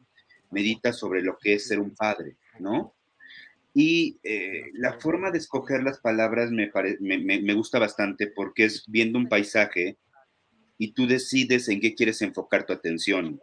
medita 0.50 0.92
sobre 0.92 1.22
lo 1.22 1.38
que 1.38 1.54
es 1.54 1.68
ser 1.68 1.78
un 1.78 1.94
padre, 1.94 2.36
¿no? 2.58 2.94
Y 3.72 4.18
eh, 4.22 4.64
la 4.74 5.00
forma 5.00 5.30
de 5.30 5.38
escoger 5.38 5.82
las 5.82 5.98
palabras 6.00 6.50
me, 6.50 6.70
me, 7.00 7.54
gusta 7.54 7.78
bastante 7.78 8.26
porque 8.26 8.64
es 8.66 8.84
viendo 8.86 9.18
un 9.18 9.28
paisaje 9.28 9.96
y 10.82 10.94
tú 10.94 11.06
decides 11.06 11.68
en 11.68 11.80
qué 11.80 11.94
quieres 11.94 12.22
enfocar 12.22 12.66
tu 12.66 12.72
atención, 12.72 13.40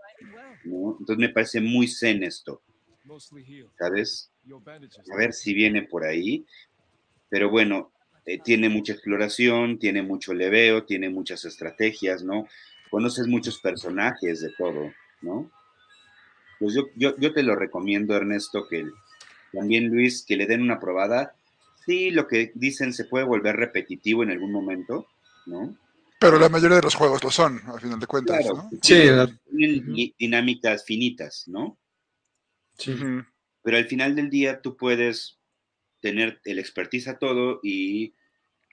¿no? 0.66 0.98
Entonces 1.00 1.18
me 1.18 1.30
parece 1.30 1.62
muy 1.62 1.88
zen 1.88 2.22
esto, 2.22 2.62
¿sabes? 3.78 4.30
A 5.14 5.16
ver 5.16 5.32
si 5.32 5.54
viene 5.54 5.84
por 5.84 6.04
ahí. 6.04 6.46
Pero 7.30 7.50
bueno, 7.50 7.94
eh, 8.26 8.40
tiene 8.44 8.68
mucha 8.68 8.92
exploración, 8.92 9.80
tiene 9.80 10.02
mucho 10.02 10.34
leveo, 10.34 10.84
tiene 10.84 11.10
muchas 11.10 11.46
estrategias, 11.46 12.26
¿no? 12.26 12.46
Conoces 12.92 13.26
muchos 13.28 13.62
personajes 13.62 14.42
de 14.42 14.52
todo, 14.58 14.92
¿no? 15.22 15.50
Pues 16.60 16.74
yo, 16.74 16.88
yo, 16.98 17.32
te 17.34 17.42
lo 17.42 17.56
recomiendo, 17.56 18.18
Ernesto, 18.18 18.68
que 18.68 18.86
también 19.54 19.88
Luis, 19.88 20.26
que 20.28 20.36
le 20.36 20.46
den 20.46 20.62
una 20.62 20.82
probada. 20.82 21.36
Sí, 21.86 22.12
lo 22.12 22.28
que 22.28 22.52
dicen 22.54 22.92
se 22.92 23.06
puede 23.06 23.24
volver 23.24 23.56
repetitivo 23.56 24.24
en 24.24 24.32
algún 24.32 24.52
momento, 24.52 25.08
¿no? 25.46 25.78
Pero 26.20 26.38
la 26.38 26.50
mayoría 26.50 26.76
de 26.76 26.84
los 26.84 26.96
juegos 26.96 27.24
lo 27.24 27.32
son, 27.32 27.62
al 27.66 27.80
final 27.80 28.00
de 28.00 28.06
cuentas, 28.08 28.46
¿no? 28.46 28.70
Sí, 28.82 29.04
tienen 29.50 30.14
dinámicas 30.18 30.84
finitas, 30.84 31.48
¿no? 31.48 31.80
Sí. 32.78 32.94
Pero 33.64 33.78
al 33.78 33.86
final 33.86 34.16
del 34.16 34.30
día 34.30 34.62
tú 34.62 34.76
puedes 34.76 35.40
tener 36.02 36.42
el 36.44 36.60
expertise 36.60 37.08
a 37.08 37.18
todo 37.18 37.62
y 37.64 38.14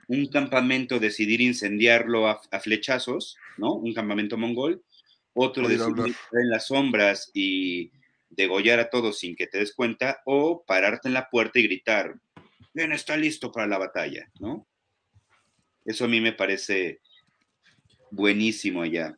un 0.08 0.26
campamento 0.26 0.98
decidir 0.98 1.40
incendiarlo 1.40 2.28
a, 2.28 2.40
flechazos, 2.60 3.36
¿no? 3.58 3.74
Un 3.74 3.94
campamento 3.94 4.36
mongol, 4.36 4.82
otro 5.32 5.68
decidir 5.68 6.08
estar 6.08 6.40
en 6.40 6.50
las 6.50 6.66
sombras 6.66 7.30
y 7.32 7.92
degollar 8.28 8.80
a 8.80 8.90
todos 8.90 9.18
sin 9.18 9.36
que 9.36 9.46
te 9.46 9.58
des 9.58 9.72
cuenta, 9.72 10.20
o 10.24 10.64
pararte 10.64 11.08
en 11.08 11.14
la 11.14 11.30
puerta 11.30 11.58
y 11.58 11.64
gritar, 11.64 12.18
bien, 12.74 12.92
está 12.92 13.16
listo 13.16 13.52
para 13.52 13.66
la 13.66 13.78
batalla, 13.78 14.30
¿no? 14.40 14.66
Eso 15.84 16.06
a 16.06 16.08
mí 16.08 16.20
me 16.20 16.32
parece 16.32 17.00
buenísimo 18.16 18.82
allá. 18.82 19.16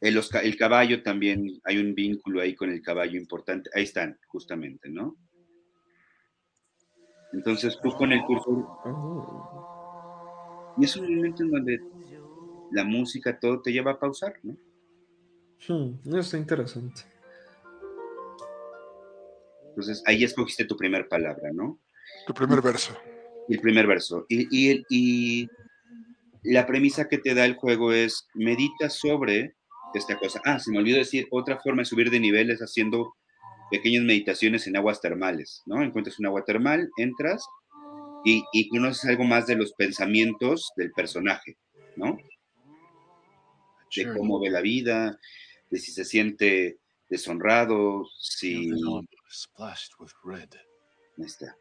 El, 0.00 0.20
el, 0.42 0.56
caballo 0.56 1.02
también, 1.02 1.60
hay 1.64 1.78
un 1.78 1.94
vínculo 1.94 2.40
ahí 2.40 2.54
con 2.54 2.70
el 2.70 2.82
caballo 2.82 3.18
importante. 3.18 3.70
Ahí 3.74 3.84
están, 3.84 4.18
justamente, 4.28 4.90
¿no? 4.90 5.16
Entonces 7.32 7.78
tú 7.82 7.90
con 7.92 8.12
el 8.12 8.22
cursor... 8.22 8.66
Y 10.76 10.84
es 10.84 10.96
un 10.96 11.14
momento 11.14 11.42
en 11.42 11.50
donde 11.50 11.80
la 12.72 12.84
música, 12.84 13.38
todo 13.38 13.62
te 13.62 13.72
lleva 13.72 13.92
a 13.92 13.98
pausar, 13.98 14.34
¿no? 14.42 14.56
Hmm, 15.68 16.00
eso 16.08 16.18
está 16.18 16.36
interesante. 16.36 17.02
Entonces 19.68 20.02
ahí 20.06 20.24
escogiste 20.24 20.64
tu 20.64 20.76
primer 20.76 21.08
palabra, 21.08 21.50
¿no? 21.52 21.80
Tu 22.26 22.34
primer 22.34 22.60
verso. 22.60 22.92
el 23.48 23.60
primer 23.60 23.86
verso. 23.86 24.26
Y, 24.28 24.46
y, 24.50 24.84
y, 24.88 25.48
la 26.44 26.66
premisa 26.66 27.08
que 27.08 27.18
te 27.18 27.34
da 27.34 27.44
el 27.44 27.56
juego 27.56 27.92
es 27.92 28.28
medita 28.34 28.90
sobre 28.90 29.54
esta 29.94 30.18
cosa. 30.18 30.40
Ah, 30.44 30.58
se 30.58 30.70
me 30.70 30.78
olvidó 30.78 30.98
decir, 30.98 31.26
otra 31.30 31.58
forma 31.58 31.82
de 31.82 31.86
subir 31.86 32.10
de 32.10 32.20
nivel 32.20 32.50
es 32.50 32.60
haciendo 32.60 33.14
pequeñas 33.70 34.04
meditaciones 34.04 34.66
en 34.66 34.76
aguas 34.76 35.00
termales, 35.00 35.62
¿no? 35.66 35.82
Encuentras 35.82 36.18
un 36.18 36.26
agua 36.26 36.44
termal, 36.44 36.90
entras 36.96 37.46
y, 38.24 38.44
y 38.52 38.68
conoces 38.68 39.08
algo 39.08 39.24
más 39.24 39.46
de 39.46 39.56
los 39.56 39.72
pensamientos 39.72 40.72
del 40.76 40.92
personaje, 40.92 41.56
¿no? 41.96 42.18
De 43.96 44.12
cómo 44.16 44.40
ve 44.40 44.50
la 44.50 44.60
vida, 44.60 45.18
de 45.70 45.78
si 45.78 45.92
se 45.92 46.04
siente 46.04 46.78
deshonrado, 47.08 48.04
si... 48.18 48.70
Ahí 51.16 51.24
está. 51.24 51.56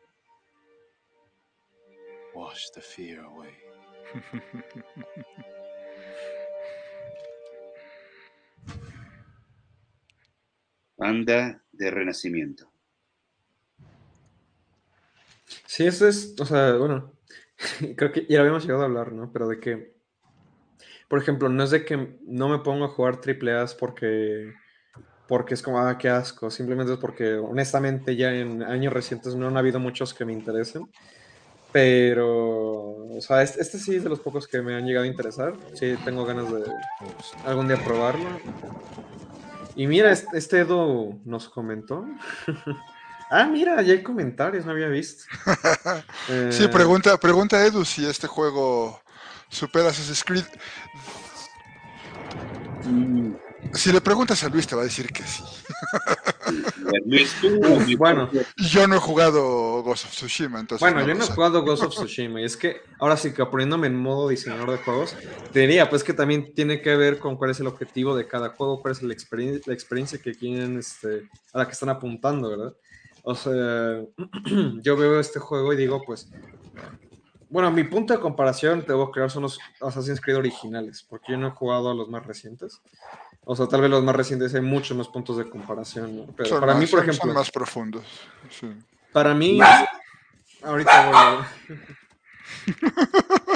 Wash 2.34 2.72
the 2.74 2.82
fear 2.82 3.20
away. 3.20 3.63
Banda 10.98 11.62
de 11.72 11.92
renacimiento. 11.92 12.70
Sí, 15.66 15.86
eso 15.86 16.08
es, 16.08 16.36
o 16.40 16.46
sea, 16.46 16.76
bueno, 16.76 17.14
creo 17.98 18.12
que 18.12 18.26
ya 18.30 18.40
habíamos 18.40 18.64
llegado 18.64 18.84
a 18.84 18.86
hablar, 18.86 19.12
¿no? 19.12 19.32
Pero 19.32 19.48
de 19.48 19.60
que, 19.60 19.94
por 21.08 21.20
ejemplo, 21.20 21.50
no 21.50 21.64
es 21.64 21.72
de 21.72 21.86
que 21.86 22.18
no 22.26 22.50
me 22.50 22.60
pongo 22.60 22.86
a 22.86 22.90
jugar 22.90 23.20
triple 23.20 23.54
A 23.54 23.66
porque, 23.80 24.54
porque 25.28 25.56
es 25.56 25.62
como, 25.62 25.80
ah, 25.80 25.98
qué 25.98 26.10
asco, 26.10 26.52
simplemente 26.52 26.94
es 26.94 27.00
porque 27.00 27.36
honestamente 27.36 28.16
ya 28.16 28.34
en 28.34 28.64
años 28.64 28.94
recientes 28.94 29.36
no 29.36 29.48
han 29.48 29.58
habido 29.58 29.80
muchos 29.80 30.14
que 30.14 30.26
me 30.26 30.34
interesen. 30.34 30.90
Pero, 31.72 32.83
o 33.18 33.22
sea, 33.22 33.42
este, 33.42 33.62
este, 33.62 33.80
sí 33.80 33.96
es 33.96 34.04
de 34.04 34.10
los 34.10 34.20
pocos 34.20 34.48
que 34.48 34.62
me 34.62 34.76
han 34.76 34.86
llegado 34.86 35.06
a 35.06 35.08
interesar. 35.08 35.54
Sí, 35.74 35.96
tengo 36.04 36.26
ganas 36.26 36.52
de 36.52 36.64
algún 37.46 37.68
día 37.68 37.78
probarlo. 37.84 38.30
Y 39.76 39.88
mira, 39.88 40.12
este 40.12 40.60
Edo 40.60 41.20
nos 41.26 41.50
comentó. 41.50 42.06
ah, 43.30 43.46
mira, 43.46 43.82
ya 43.82 43.94
hay 43.94 44.04
comentarios, 44.04 44.66
no 44.66 44.72
había 44.72 44.88
visto. 44.88 45.24
sí, 46.52 46.68
pregunta, 46.68 47.18
pregunta 47.18 47.66
Edu 47.66 47.84
si 47.86 48.06
este 48.06 48.28
juego 48.28 49.02
supera 49.50 49.90
Assassin's 49.90 50.24
Creed. 50.24 50.46
Mm, 52.86 53.34
si 53.74 53.92
le 53.92 54.02
preguntas 54.02 54.44
a 54.44 54.50
Luis, 54.50 54.68
te 54.68 54.76
va 54.76 54.82
a 54.82 54.86
decir 54.86 55.08
que 55.12 55.24
sí. 55.24 55.44
bueno, 57.98 58.30
yo 58.58 58.88
no 58.88 58.96
he 58.96 59.00
jugado 59.00 59.82
Ghost 59.84 60.06
of 60.06 60.12
Tsushima, 60.12 60.60
entonces. 60.60 60.82
Bueno, 60.82 61.06
yo 61.08 61.16
no 61.16 61.24
he 61.24 61.28
jugado 61.28 61.64
Ghost 61.64 61.84
of 61.84 61.94
Tsushima, 61.94 62.42
y 62.42 62.46
es 62.46 62.58
que 62.58 62.82
ahora 63.00 63.18
sí 63.18 63.34
que 63.34 63.46
poniéndome 63.46 63.88
en 63.88 63.96
modo 63.96 64.30
diseñador 64.30 64.72
de 64.72 64.78
juegos, 64.78 65.16
te 65.52 65.62
diría, 65.62 65.90
pues 65.90 66.04
que 66.04 66.14
también 66.14 66.54
tiene 66.54 66.82
que 66.82 66.96
ver 66.96 67.20
con 67.20 67.38
cuál 67.38 67.52
es 67.52 67.60
el 67.60 67.68
objetivo 67.68 68.16
de 68.16 68.28
cada 68.28 68.50
juego, 68.50 68.82
cuál 68.82 68.94
es 68.94 69.02
la, 69.02 69.16
la 69.66 69.74
experiencia 69.74 70.20
que 70.20 70.36
quieren, 70.36 70.78
este, 70.78 71.30
a 71.54 71.60
la 71.60 71.66
que 71.66 71.72
están 71.72 71.90
apuntando, 71.90 72.50
¿verdad? 72.50 72.74
O 73.24 73.36
sea, 73.36 74.02
yo 74.82 74.98
veo 74.98 75.20
este 75.20 75.40
juego 75.40 75.74
y 75.74 75.78
digo, 75.78 76.02
pues, 76.06 76.30
bueno, 77.54 77.72
mi 77.72 77.84
punto 77.84 78.14
de 78.14 78.20
comparación, 78.20 78.84
te 78.84 78.94
voy 78.94 79.08
a 79.08 79.12
crear 79.12 79.30
son 79.30 79.44
los 79.44 79.60
Assassin's 79.80 80.20
Creed 80.20 80.38
originales, 80.38 81.06
porque 81.08 81.34
yo 81.34 81.38
no 81.38 81.48
he 81.48 81.52
jugado 81.52 81.92
a 81.92 81.94
los 81.94 82.10
más 82.10 82.26
recientes. 82.26 82.82
O 83.46 83.56
sea, 83.56 83.68
tal 83.68 83.82
vez 83.82 83.90
los 83.90 84.04
más 84.04 84.16
recientes 84.16 84.56
hay 84.56 84.62
muchos 84.62 84.96
más 84.98 85.08
puntos 85.08 85.38
de 85.38 85.50
comparación, 85.50 86.34
Pero 86.38 86.60
para 86.60 86.76
mí, 86.76 86.86
por 86.86 87.00
ejemplo. 87.00 87.26
Son 87.26 87.34
más 87.34 87.52
profundos. 87.52 88.06
Para 89.12 89.34
mí. 89.34 89.60
Ahorita 90.64 91.12
voy 91.12 91.46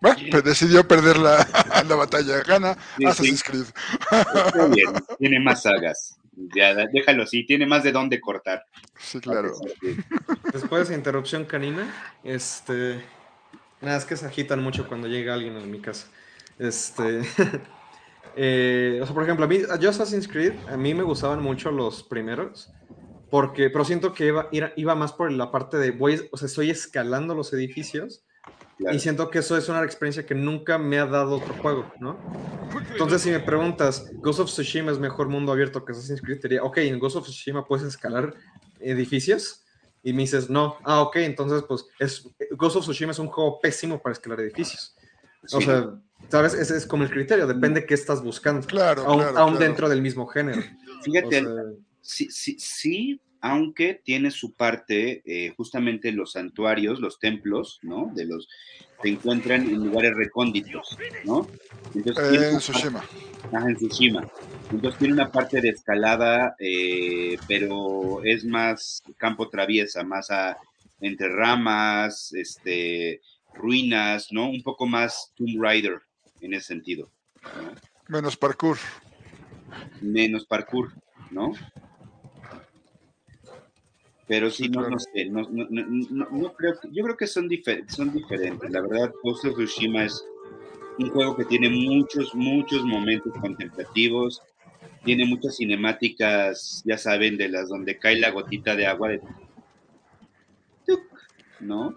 Bueno, 0.00 0.42
decidió 0.42 0.86
perder 0.86 1.16
la, 1.16 1.46
la 1.88 1.94
batalla. 1.94 2.42
Gana 2.42 2.76
Assassin's 3.06 3.42
Creed. 3.42 3.64
bien. 4.70 4.92
Tiene 5.18 5.40
más 5.40 5.62
sagas. 5.62 6.18
Ya, 6.54 6.74
déjalo 6.74 7.22
así. 7.22 7.46
Tiene 7.46 7.64
más 7.64 7.82
de 7.84 7.92
dónde 7.92 8.20
cortar. 8.20 8.66
Sí, 8.98 9.18
claro. 9.20 9.52
Después 10.52 10.88
de 10.88 10.94
interrupción 10.94 11.46
canina, 11.46 11.90
este. 12.22 13.02
Nada, 13.80 13.96
es 13.96 14.04
que 14.04 14.16
se 14.16 14.26
agitan 14.26 14.62
mucho 14.62 14.86
cuando 14.88 15.08
llega 15.08 15.32
alguien 15.32 15.56
a 15.56 15.60
mi 15.60 15.80
casa. 15.80 16.08
Este. 16.58 17.22
Eh, 18.36 19.00
o 19.02 19.06
sea, 19.06 19.14
por 19.14 19.22
ejemplo, 19.22 19.44
a 19.44 19.48
mí, 19.48 19.60
yo 19.80 19.90
Assassin's 19.90 20.28
Creed, 20.28 20.54
a 20.68 20.76
mí 20.76 20.94
me 20.94 21.02
gustaban 21.02 21.42
mucho 21.42 21.70
los 21.70 22.02
primeros, 22.02 22.70
porque, 23.30 23.70
pero 23.70 23.84
siento 23.84 24.12
que 24.12 24.26
iba, 24.26 24.48
iba 24.76 24.94
más 24.94 25.12
por 25.12 25.30
la 25.30 25.50
parte 25.50 25.76
de, 25.76 25.90
voy, 25.90 26.28
o 26.32 26.36
sea, 26.36 26.46
estoy 26.46 26.70
escalando 26.70 27.34
los 27.34 27.52
edificios, 27.52 28.24
y 28.78 28.98
siento 28.98 29.30
que 29.30 29.38
eso 29.38 29.56
es 29.56 29.68
una 29.68 29.84
experiencia 29.84 30.26
que 30.26 30.34
nunca 30.34 30.78
me 30.78 30.98
ha 30.98 31.06
dado 31.06 31.36
otro 31.36 31.54
juego, 31.54 31.92
¿no? 32.00 32.18
Entonces, 32.90 33.22
si 33.22 33.30
me 33.30 33.38
preguntas, 33.38 34.10
¿Ghost 34.14 34.40
of 34.40 34.50
Tsushima 34.50 34.90
es 34.90 34.98
mejor 34.98 35.28
mundo 35.28 35.52
abierto 35.52 35.84
que 35.84 35.92
Assassin's 35.92 36.20
Creed? 36.20 36.40
Te 36.40 36.48
diría, 36.48 36.64
ok, 36.64 36.78
en 36.78 36.98
Ghost 36.98 37.16
of 37.16 37.24
Tsushima 37.24 37.64
puedes 37.64 37.86
escalar 37.86 38.34
edificios, 38.80 39.64
y 40.02 40.12
me 40.12 40.22
dices, 40.22 40.50
no, 40.50 40.76
ah, 40.84 41.00
ok, 41.00 41.16
entonces, 41.16 41.62
pues, 41.66 41.86
es, 41.98 42.28
Ghost 42.50 42.76
of 42.76 42.82
Tsushima 42.82 43.12
es 43.12 43.18
un 43.18 43.28
juego 43.28 43.60
pésimo 43.60 44.02
para 44.02 44.12
escalar 44.12 44.40
edificios. 44.40 44.94
O 45.52 45.60
sea, 45.60 45.94
¿sabes? 46.28 46.54
Ese 46.54 46.76
es 46.76 46.86
como 46.86 47.04
el 47.04 47.10
criterio, 47.10 47.46
depende 47.46 47.80
de 47.80 47.86
qué 47.86 47.94
estás 47.94 48.22
buscando. 48.22 48.66
Claro, 48.66 49.02
aún, 49.02 49.58
dentro 49.58 49.88
del 49.88 50.02
mismo 50.02 50.26
género. 50.26 50.62
Fíjate, 51.04 51.44
sí, 52.00 52.28
sí, 52.30 52.56
sí, 52.58 53.20
aunque 53.40 54.00
tiene 54.02 54.30
su 54.30 54.54
parte, 54.54 55.22
eh, 55.26 55.52
justamente 55.56 56.12
los 56.12 56.32
santuarios, 56.32 56.98
los 56.98 57.18
templos, 57.18 57.78
¿no? 57.82 58.10
De 58.14 58.24
los 58.24 58.48
se 59.02 59.10
encuentran 59.10 59.68
en 59.68 59.84
lugares 59.84 60.16
recónditos, 60.16 60.96
¿no? 61.24 61.46
Entonces, 61.94 62.52
en 62.52 62.58
Tsushima. 62.58 63.04
en 63.52 63.76
Tsushima. 63.76 64.26
Entonces 64.72 64.98
tiene 64.98 65.12
una 65.12 65.30
parte 65.30 65.60
de 65.60 65.68
escalada, 65.68 66.56
eh, 66.58 67.36
pero 67.46 68.24
es 68.24 68.46
más 68.46 69.02
campo 69.18 69.50
traviesa, 69.50 70.04
más 70.04 70.30
a, 70.30 70.56
entre 71.00 71.28
ramas, 71.28 72.32
este, 72.32 73.20
ruinas, 73.52 74.28
¿no? 74.30 74.48
Un 74.48 74.62
poco 74.62 74.86
más 74.86 75.32
Tomb 75.36 75.60
Raider 75.62 76.00
en 76.44 76.54
ese 76.54 76.66
sentido. 76.66 77.10
Menos 78.08 78.36
parkour. 78.36 78.78
Menos 80.00 80.44
parkour, 80.44 80.92
¿no? 81.30 81.52
Pero 84.26 84.50
sí, 84.50 84.68
no, 84.68 84.88
no 84.88 84.98
sé, 84.98 85.26
no, 85.26 85.42
no, 85.50 85.66
no, 86.30 86.52
creo, 86.54 86.74
yo 86.90 87.04
creo 87.04 87.16
que 87.16 87.26
son, 87.26 87.48
son 87.88 88.12
diferentes. 88.12 88.70
La 88.70 88.80
verdad, 88.80 89.12
Ghost 89.22 89.44
of 89.44 89.54
Tsushima 89.54 90.04
es 90.04 90.24
un 90.98 91.10
juego 91.10 91.36
que 91.36 91.44
tiene 91.44 91.68
muchos, 91.68 92.34
muchos 92.34 92.84
momentos 92.84 93.32
contemplativos, 93.40 94.42
tiene 95.04 95.26
muchas 95.26 95.56
cinemáticas, 95.56 96.82
ya 96.86 96.96
saben, 96.96 97.36
de 97.36 97.48
las 97.50 97.68
donde 97.68 97.98
cae 97.98 98.18
la 98.18 98.30
gotita 98.30 98.74
de 98.74 98.86
agua 98.86 99.08
de... 99.10 99.20
¿No? 101.60 101.96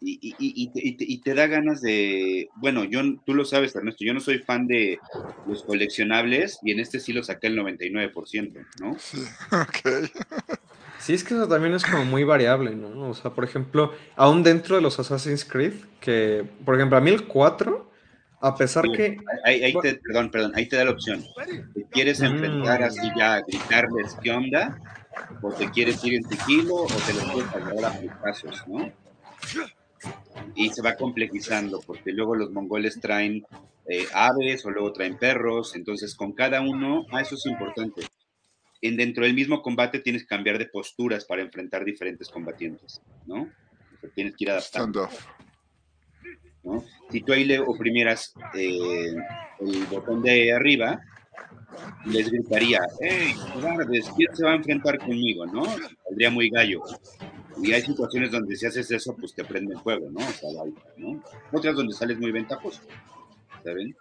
Y, 0.00 1.20
te, 1.22 1.34
da 1.34 1.46
ganas 1.46 1.80
de, 1.80 2.48
bueno, 2.56 2.84
yo, 2.84 3.00
tú 3.24 3.34
lo 3.34 3.44
sabes, 3.44 3.74
Ernesto, 3.74 4.04
yo 4.04 4.12
no 4.12 4.20
soy 4.20 4.38
fan 4.38 4.66
de 4.66 4.98
los 5.46 5.62
coleccionables 5.62 6.58
y 6.62 6.72
en 6.72 6.80
este 6.80 7.00
sí 7.00 7.12
lo 7.12 7.22
saqué 7.22 7.46
el 7.46 7.58
99%, 7.58 8.66
¿no? 8.80 8.96
Sí, 8.98 9.22
ok. 9.52 10.10
Sí, 10.98 11.14
es 11.14 11.24
que 11.24 11.34
eso 11.34 11.48
también 11.48 11.74
es 11.74 11.84
como 11.84 12.04
muy 12.04 12.24
variable, 12.24 12.74
¿no? 12.74 13.10
O 13.10 13.14
sea, 13.14 13.30
por 13.30 13.44
ejemplo, 13.44 13.94
aún 14.16 14.42
dentro 14.42 14.76
de 14.76 14.82
los 14.82 14.98
Assassin's 14.98 15.44
Creed, 15.44 15.74
que, 16.00 16.44
por 16.64 16.74
ejemplo, 16.74 16.98
a 16.98 17.00
mí 17.00 17.10
el 17.10 17.26
4, 17.26 17.90
a 18.40 18.54
pesar 18.54 18.84
que... 18.90 19.18
Ahí, 19.44 19.74
te, 19.82 19.94
perdón, 19.94 20.30
perdón, 20.30 20.52
ahí 20.56 20.66
te 20.66 20.76
da 20.76 20.84
la 20.84 20.90
opción. 20.90 21.24
¿Te 21.74 21.84
quieres 21.90 22.20
mm. 22.20 22.24
enfrentar 22.24 22.82
así 22.82 23.08
ya 23.16 23.34
a 23.34 23.40
gritarles 23.40 24.16
qué 24.22 24.30
onda? 24.30 24.78
¿O 25.40 25.52
te 25.52 25.70
quieres 25.70 26.04
ir 26.04 26.14
en 26.14 26.24
tequilo 26.24 26.74
o 26.74 26.86
te 26.86 27.14
lo 27.14 27.32
quieres 27.32 27.54
agarrar 27.54 27.84
a 27.84 28.20
pasos, 28.20 28.62
no? 28.66 28.92
Y 30.54 30.70
se 30.70 30.82
va 30.82 30.96
complejizando, 30.96 31.80
porque 31.86 32.12
luego 32.12 32.34
los 32.34 32.50
mongoles 32.50 33.00
traen 33.00 33.44
eh, 33.88 34.06
aves 34.12 34.64
o 34.64 34.70
luego 34.70 34.92
traen 34.92 35.18
perros, 35.18 35.76
entonces 35.76 36.14
con 36.14 36.32
cada 36.32 36.60
uno, 36.60 37.04
ah, 37.12 37.20
eso 37.20 37.34
es 37.36 37.46
importante. 37.46 38.02
En, 38.80 38.96
dentro 38.96 39.24
del 39.24 39.34
mismo 39.34 39.62
combate 39.62 40.00
tienes 40.00 40.22
que 40.22 40.28
cambiar 40.28 40.58
de 40.58 40.66
posturas 40.66 41.24
para 41.24 41.42
enfrentar 41.42 41.84
diferentes 41.84 42.28
combatientes, 42.28 43.00
¿no? 43.26 43.48
Tienes 44.14 44.36
que 44.36 44.44
ir 44.44 44.50
adaptando. 44.50 45.08
¿no? 46.62 46.84
Si 47.10 47.20
tú 47.22 47.32
ahí 47.32 47.44
le 47.44 47.58
oprimieras 47.58 48.34
eh, 48.54 49.14
el 49.60 49.84
botón 49.86 50.22
de 50.22 50.52
arriba, 50.52 51.00
les 52.06 52.30
gritaría, 52.30 52.80
hey, 53.00 53.34
¿quién 54.16 54.36
se 54.36 54.44
va 54.44 54.52
a 54.52 54.56
enfrentar 54.56 54.98
conmigo? 54.98 55.46
¿no? 55.46 55.64
Saldría 55.64 56.30
muy 56.30 56.50
gallo. 56.50 56.82
Y 57.58 57.72
hay 57.72 57.82
situaciones 57.82 58.30
donde 58.30 58.56
si 58.56 58.66
haces 58.66 58.90
eso, 58.90 59.14
pues 59.16 59.34
te 59.34 59.44
prende 59.44 59.74
el 59.74 59.80
fuego, 59.80 60.08
¿no? 60.10 60.20
O 60.26 60.32
sea, 60.32 60.50
¿no? 60.96 61.22
Otras 61.52 61.74
donde 61.74 61.94
sales 61.94 62.18
muy 62.18 62.30
ventajoso, 62.32 62.80
¿saben? 63.64 63.96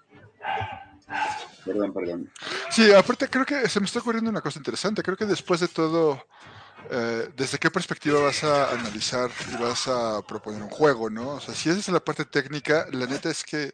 Perdón, 1.64 1.94
perdón. 1.94 2.32
Sí, 2.70 2.92
aparte 2.92 3.28
creo 3.28 3.46
que 3.46 3.68
se 3.70 3.80
me 3.80 3.86
está 3.86 4.00
ocurriendo 4.00 4.30
una 4.30 4.42
cosa 4.42 4.60
interesante. 4.60 5.04
Creo 5.04 5.18
que 5.18 5.26
después 5.26 5.60
de 5.60 5.68
todo, 5.68 6.26
eh, 6.90 7.30
¿desde 7.36 7.58
qué 7.58 7.72
perspectiva 7.72 8.20
vas 8.22 8.44
a 8.44 8.72
analizar 8.72 9.30
y 9.52 9.62
vas 9.62 9.88
a 9.88 10.22
proponer 10.22 10.62
un 10.62 10.70
juego, 10.70 11.10
no? 11.10 11.30
O 11.30 11.40
sea, 11.40 11.54
si 11.54 11.70
esa 11.70 11.80
es 11.80 11.90
la 11.90 12.00
parte 12.00 12.26
técnica, 12.26 12.88
la 12.92 13.06
neta 13.06 13.30
es 13.30 13.44
que 13.44 13.74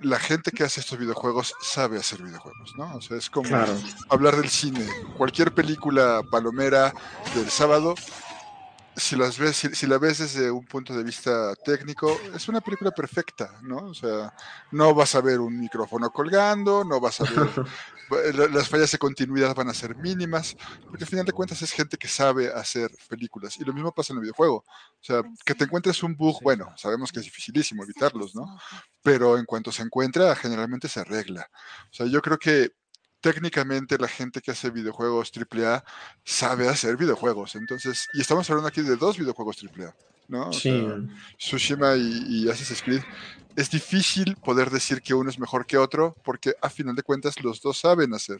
la 0.00 0.18
gente 0.18 0.50
que 0.50 0.64
hace 0.64 0.80
estos 0.80 0.98
videojuegos 0.98 1.54
sabe 1.60 1.98
hacer 1.98 2.22
videojuegos, 2.22 2.74
¿no? 2.76 2.94
O 2.96 3.00
sea, 3.00 3.16
es 3.16 3.28
como 3.30 3.48
hablar 4.08 4.36
del 4.36 4.48
cine. 4.48 4.86
Cualquier 5.16 5.52
película 5.52 6.22
palomera 6.30 6.92
del 7.34 7.50
sábado 7.50 7.94
si, 8.96 9.16
las 9.16 9.38
ves, 9.38 9.56
si, 9.56 9.86
la 9.86 9.98
ves 9.98 10.18
desde 10.18 10.50
un 10.50 10.64
punto 10.64 10.94
de 10.94 11.02
vista 11.02 11.54
técnico, 11.64 12.18
es 12.34 12.48
una 12.48 12.60
película 12.60 12.90
perfecta, 12.90 13.58
¿no? 13.62 13.78
O 13.88 13.94
sea, 13.94 14.34
no 14.70 14.94
vas 14.94 15.14
a 15.14 15.20
ver 15.20 15.40
un 15.40 15.58
micrófono 15.58 16.10
colgando, 16.10 16.84
no 16.84 17.00
vas 17.00 17.20
a 17.20 17.24
ver... 17.24 17.66
las 18.50 18.68
fallas 18.68 18.92
de 18.92 18.98
continuidad 18.98 19.54
van 19.54 19.68
a 19.68 19.74
ser 19.74 19.96
mínimas, 19.96 20.56
porque 20.88 21.04
al 21.04 21.10
final 21.10 21.24
de 21.24 21.32
cuentas 21.32 21.62
es 21.62 21.72
gente 21.72 21.96
que 21.96 22.08
sabe 22.08 22.52
hacer 22.52 22.90
películas. 23.08 23.56
Y 23.58 23.64
lo 23.64 23.72
mismo 23.72 23.92
pasa 23.92 24.12
en 24.12 24.18
el 24.18 24.22
videojuego. 24.22 24.56
O 24.56 25.04
sea, 25.04 25.22
que 25.44 25.54
te 25.54 25.64
encuentres 25.64 26.02
un 26.02 26.16
bug, 26.16 26.42
bueno, 26.42 26.72
sabemos 26.76 27.10
que 27.10 27.20
es 27.20 27.24
dificilísimo 27.24 27.82
evitarlos, 27.82 28.34
¿no? 28.34 28.58
Pero 29.02 29.38
en 29.38 29.44
cuanto 29.44 29.72
se 29.72 29.82
encuentra, 29.82 30.34
generalmente 30.36 30.88
se 30.88 31.00
arregla. 31.00 31.48
O 31.90 31.94
sea, 31.94 32.06
yo 32.06 32.20
creo 32.20 32.38
que 32.38 32.72
técnicamente 33.22 33.96
la 33.96 34.08
gente 34.08 34.42
que 34.42 34.50
hace 34.50 34.68
videojuegos 34.68 35.32
AAA 35.32 35.82
sabe 36.24 36.68
hacer 36.68 36.96
videojuegos. 36.98 37.54
Entonces, 37.54 38.08
y 38.12 38.20
estamos 38.20 38.50
hablando 38.50 38.68
aquí 38.68 38.82
de 38.82 38.96
dos 38.96 39.16
videojuegos 39.16 39.64
AAA, 39.64 39.94
¿no? 40.28 40.52
sí. 40.52 40.86
Tsushima 41.38 41.94
y, 41.96 42.48
Assassin's 42.50 42.82
Creed. 42.82 43.02
Es 43.54 43.70
difícil 43.70 44.36
poder 44.36 44.70
decir 44.70 45.02
que 45.02 45.14
uno 45.14 45.30
es 45.30 45.38
mejor 45.38 45.66
que 45.66 45.78
otro 45.78 46.16
porque 46.24 46.54
a 46.60 46.68
final 46.68 46.94
de 46.96 47.02
cuentas 47.02 47.42
los 47.42 47.60
dos 47.62 47.78
saben 47.78 48.12
hacer 48.12 48.38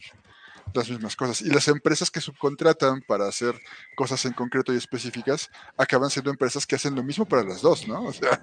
las 0.73 0.89
mismas 0.89 1.15
cosas. 1.15 1.41
Y 1.41 1.49
las 1.49 1.67
empresas 1.67 2.11
que 2.11 2.19
subcontratan 2.19 3.01
para 3.07 3.27
hacer 3.27 3.55
cosas 3.95 4.25
en 4.25 4.33
concreto 4.33 4.73
y 4.73 4.77
específicas 4.77 5.49
acaban 5.77 6.09
siendo 6.09 6.29
empresas 6.29 6.67
que 6.67 6.75
hacen 6.75 6.95
lo 6.95 7.03
mismo 7.03 7.25
para 7.25 7.43
las 7.43 7.61
dos, 7.61 7.87
¿no? 7.87 8.03
O 8.03 8.13
sea... 8.13 8.41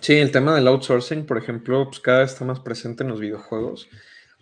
Sí, 0.00 0.14
el 0.14 0.30
tema 0.32 0.54
del 0.54 0.68
outsourcing, 0.68 1.24
por 1.24 1.38
ejemplo, 1.38 1.86
pues 1.86 2.00
cada 2.00 2.20
vez 2.20 2.32
está 2.32 2.44
más 2.44 2.60
presente 2.60 3.04
en 3.04 3.10
los 3.10 3.20
videojuegos. 3.20 3.88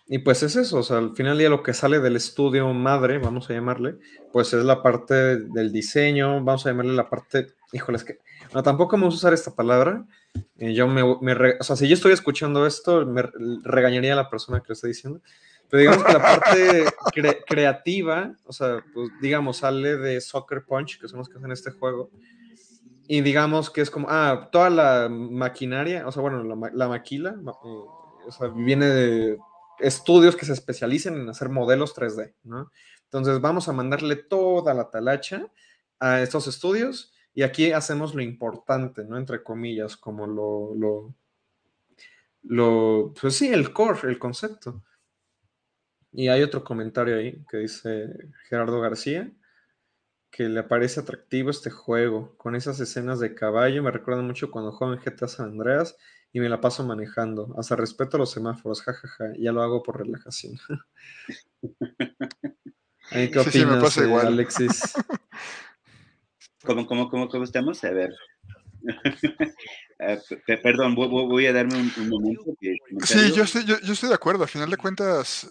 Y 0.07 0.19
pues 0.19 0.43
es 0.43 0.57
eso, 0.57 0.79
o 0.79 0.83
sea, 0.83 0.99
al 0.99 1.15
final 1.15 1.39
ya 1.39 1.49
lo 1.49 1.63
que 1.63 1.73
sale 1.73 2.01
del 2.01 2.17
estudio 2.17 2.73
madre, 2.75 3.19
vamos 3.19 3.49
a 3.49 3.55
llamarle, 3.55 3.97
pues 4.33 4.53
es 4.53 4.65
la 4.65 4.83
parte 4.83 5.15
del 5.39 5.73
diseño, 5.73 6.43
vamos 6.43 6.67
a 6.67 6.71
llamarle 6.71 6.93
la 6.93 7.09
parte, 7.09 7.55
híjole, 7.73 7.97
es 7.97 8.05
que, 8.05 8.19
no, 8.53 8.63
tampoco 8.63 8.97
vamos 8.97 9.15
a 9.15 9.17
usar 9.17 9.33
esta 9.33 9.55
palabra, 9.55 10.05
eh, 10.59 10.75
yo 10.75 10.89
me, 10.89 11.03
o 11.03 11.63
sea, 11.63 11.77
si 11.77 11.87
yo 11.87 11.95
estoy 11.95 12.13
escuchando 12.13 12.67
esto, 12.67 13.07
me 13.07 13.23
regañaría 13.63 14.15
a 14.15 14.17
la 14.17 14.29
persona 14.29 14.61
que 14.61 14.67
lo 14.69 14.73
está 14.73 14.89
diciendo, 14.89 15.21
pero 15.71 15.81
digamos 15.81 16.05
que 16.05 16.13
la 16.13 16.21
parte 16.21 16.87
creativa, 17.47 18.35
o 18.45 18.53
sea, 18.53 18.85
pues 18.93 19.09
digamos, 19.23 19.59
sale 19.59 19.97
de 19.97 20.21
Soccer 20.21 20.65
Punch, 20.67 21.01
que 21.01 21.09
son 21.09 21.21
los 21.21 21.29
que 21.29 21.39
hacen 21.39 21.53
este 21.53 21.71
juego, 21.71 22.11
y 23.07 23.21
digamos 23.21 23.71
que 23.71 23.81
es 23.81 23.91
como, 23.91 24.09
ah, 24.11 24.49
toda 24.51 24.69
la 24.69 25.09
maquinaria, 25.09 26.07
o 26.09 26.13
sea, 26.13 26.23
bueno, 26.23 26.43
la, 26.43 26.71
la 26.75 26.89
maquila, 26.89 27.37
eh, 27.41 27.55
o 28.27 28.33
sea, 28.33 28.49
viene 28.49 28.87
de 28.87 29.39
estudios 29.79 30.37
que 30.37 30.47
se 30.47 30.53
especialicen 30.53 31.15
en 31.15 31.29
hacer 31.29 31.49
modelos 31.49 31.95
3D, 31.95 32.35
¿no? 32.45 32.71
Entonces 33.05 33.41
vamos 33.41 33.69
a 33.69 33.73
mandarle 33.73 34.17
toda 34.17 34.75
la 34.75 34.91
talacha 34.91 35.47
a 36.01 36.23
estos 36.23 36.47
estudios 36.47 37.13
y 37.35 37.43
aquí 37.43 37.73
hacemos 37.73 38.15
lo 38.15 38.23
importante, 38.23 39.05
¿no? 39.05 39.19
Entre 39.19 39.43
comillas, 39.43 39.97
como 39.97 40.27
lo, 40.27 40.75
lo, 40.75 41.15
lo 42.43 43.15
pues 43.21 43.37
sí, 43.37 43.49
el 43.49 43.73
core, 43.73 44.09
el 44.09 44.19
concepto. 44.19 44.83
Y 46.13 46.29
hay 46.29 46.43
otro 46.43 46.63
comentario 46.63 47.17
ahí 47.17 47.43
que 47.51 47.59
dice 47.59 48.09
Gerardo 48.49 48.81
García, 48.81 49.33
que 50.31 50.49
le 50.49 50.63
parece 50.63 51.01
atractivo 51.01 51.51
este 51.51 51.71
juego, 51.71 52.37
con 52.37 52.57
esas 52.57 52.81
escenas 52.81 53.21
de 53.21 53.35
caballo, 53.35 53.83
me 53.83 53.91
recuerdan 53.91 54.27
mucho 54.27 54.51
cuando 54.51 54.73
juego 54.73 54.95
en 54.95 55.01
GTA 55.01 55.29
San 55.29 55.51
Andreas 55.51 55.97
y 56.33 56.41
me 56.41 56.49
la 56.49 56.61
paso 56.61 56.85
manejando. 56.85 57.55
Hasta 57.59 57.77
respeto 57.77 58.17
a 58.17 58.21
los 58.21 58.31
semáforos, 58.31 58.83
jajaja, 58.83 59.33
ya 59.39 59.53
lo 59.53 59.63
hago 59.63 59.83
por 59.83 59.99
relajación. 59.99 60.59
¿Qué 63.11 63.39
opinas, 63.39 63.99
eh, 63.99 64.15
Alexis? 64.15 64.95
¿Cómo, 66.65 66.87
cómo, 66.87 67.11
cómo, 67.11 67.29
cómo 67.29 67.45
estamos? 67.45 67.85
A 67.85 67.91
ver. 67.91 68.11
Eh, 70.05 70.59
perdón, 70.61 70.97
voy, 70.97 71.47
a 71.47 71.53
darme 71.53 71.77
un, 71.77 72.09
momento. 72.09 72.43
sí, 73.05 73.31
yo 73.33 73.45
estoy, 73.45 73.65
yo, 73.65 73.77
estoy 73.77 74.09
de 74.09 74.17
acuerdo. 74.17 74.43
Al 74.43 74.49
final 74.49 74.69
de 74.69 74.77
cuentas, 74.77 75.49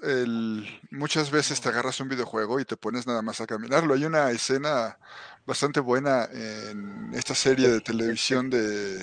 muchas 0.89 1.31
veces 1.31 1.61
te 1.61 1.69
agarras 1.69 2.01
un 2.01 2.09
videojuego 2.09 2.59
y 2.59 2.65
te 2.65 2.75
pones 2.75 3.07
nada 3.07 3.21
más 3.21 3.39
a 3.39 3.47
caminarlo. 3.47 3.93
Hay 3.93 4.03
una 4.03 4.29
escena 4.29 4.97
bastante 5.45 5.79
buena 5.79 6.27
en 6.33 7.13
esta 7.13 7.33
serie 7.33 7.69
de 7.69 7.79
televisión 7.79 8.49
de 8.49 8.99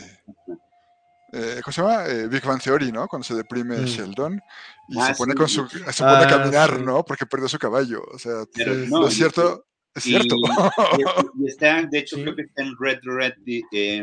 eh, 1.33 1.61
¿cómo 1.63 1.73
se 1.73 1.83
llama? 1.83 2.07
Eh, 2.07 2.29
Big 2.29 2.45
Bang 2.45 2.63
Theory, 2.63 2.91
¿no? 2.91 3.07
Cuando 3.07 3.27
se 3.27 3.35
deprime 3.35 3.77
mm. 3.79 3.85
Sheldon 3.85 4.41
y 4.89 4.99
ah, 4.99 5.07
se 5.07 5.15
pone 5.15 5.35
con 5.35 5.49
su, 5.49 5.69
se 5.69 5.79
pone 5.79 6.11
a 6.11 6.21
ah, 6.21 6.27
caminar, 6.27 6.81
¿no? 6.81 7.05
Porque 7.05 7.27
perdió 7.27 7.49
su 7.49 7.59
caballo. 7.59 8.03
O 8.13 8.19
sea, 8.19 8.45
es 8.55 9.15
cierto. 9.15 9.65
Es 9.95 10.05
cierto. 10.05 10.37
Y, 11.39 11.47
está, 11.47 11.83
de 11.83 11.99
hecho, 11.99 12.17
creo 12.17 12.37
que 12.37 12.43
está 12.43 12.63
en 12.63 12.75
Red, 12.79 13.01
Red, 13.03 13.33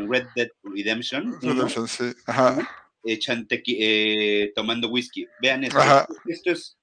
Red 0.08 0.26
Dead 0.36 0.48
Redemption. 0.62 1.40
Redemption, 1.40 1.88
sí. 1.88 2.12
Ajá. 2.26 2.68
Eh, 3.02 4.52
tomando 4.54 4.88
whisky. 4.88 5.26
Vean 5.40 5.64
esto. 5.64 5.78
Esto 6.26 6.50
es 6.50 6.76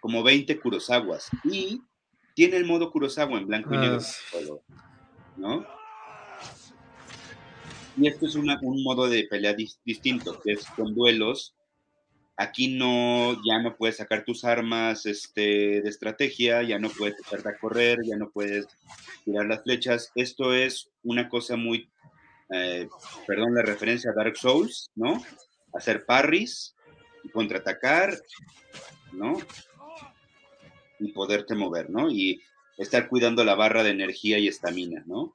como 0.00 0.22
20 0.22 0.58
Kurosawas. 0.60 1.28
Y 1.44 1.82
tiene 2.34 2.56
el 2.56 2.64
modo 2.64 2.90
Kurosawa 2.90 3.38
en 3.38 3.46
blanco 3.46 3.74
y 3.74 3.78
negro. 3.78 4.00
Y 7.96 8.08
esto 8.08 8.26
es 8.26 8.34
un 8.34 8.82
modo 8.82 9.08
de 9.08 9.24
pelea 9.24 9.54
distinto, 9.84 10.40
que 10.40 10.52
es 10.52 10.66
con 10.76 10.94
duelos. 10.94 11.54
Aquí 12.36 12.76
no, 12.76 13.40
ya 13.48 13.62
no 13.62 13.76
puedes 13.76 13.96
sacar 13.96 14.24
tus 14.24 14.44
armas 14.44 15.06
este, 15.06 15.80
de 15.80 15.88
estrategia, 15.88 16.62
ya 16.62 16.78
no 16.78 16.90
puedes 16.90 17.18
echarte 17.18 17.48
a 17.48 17.58
correr, 17.58 17.98
ya 18.04 18.16
no 18.16 18.30
puedes 18.30 18.66
tirar 19.24 19.46
las 19.46 19.62
flechas. 19.62 20.12
Esto 20.14 20.52
es 20.52 20.90
una 21.02 21.30
cosa 21.30 21.56
muy, 21.56 21.88
eh, 22.50 22.88
perdón 23.26 23.54
la 23.54 23.62
referencia 23.62 24.10
a 24.10 24.14
Dark 24.14 24.36
Souls, 24.36 24.90
¿no? 24.94 25.24
Hacer 25.72 26.04
parries, 26.04 26.74
contraatacar, 27.32 28.14
¿no? 29.12 29.38
Y 31.00 31.12
poderte 31.12 31.54
mover, 31.54 31.88
¿no? 31.88 32.10
Y 32.10 32.42
estar 32.76 33.08
cuidando 33.08 33.44
la 33.44 33.54
barra 33.54 33.82
de 33.82 33.90
energía 33.90 34.38
y 34.38 34.48
estamina, 34.48 35.02
¿no? 35.06 35.34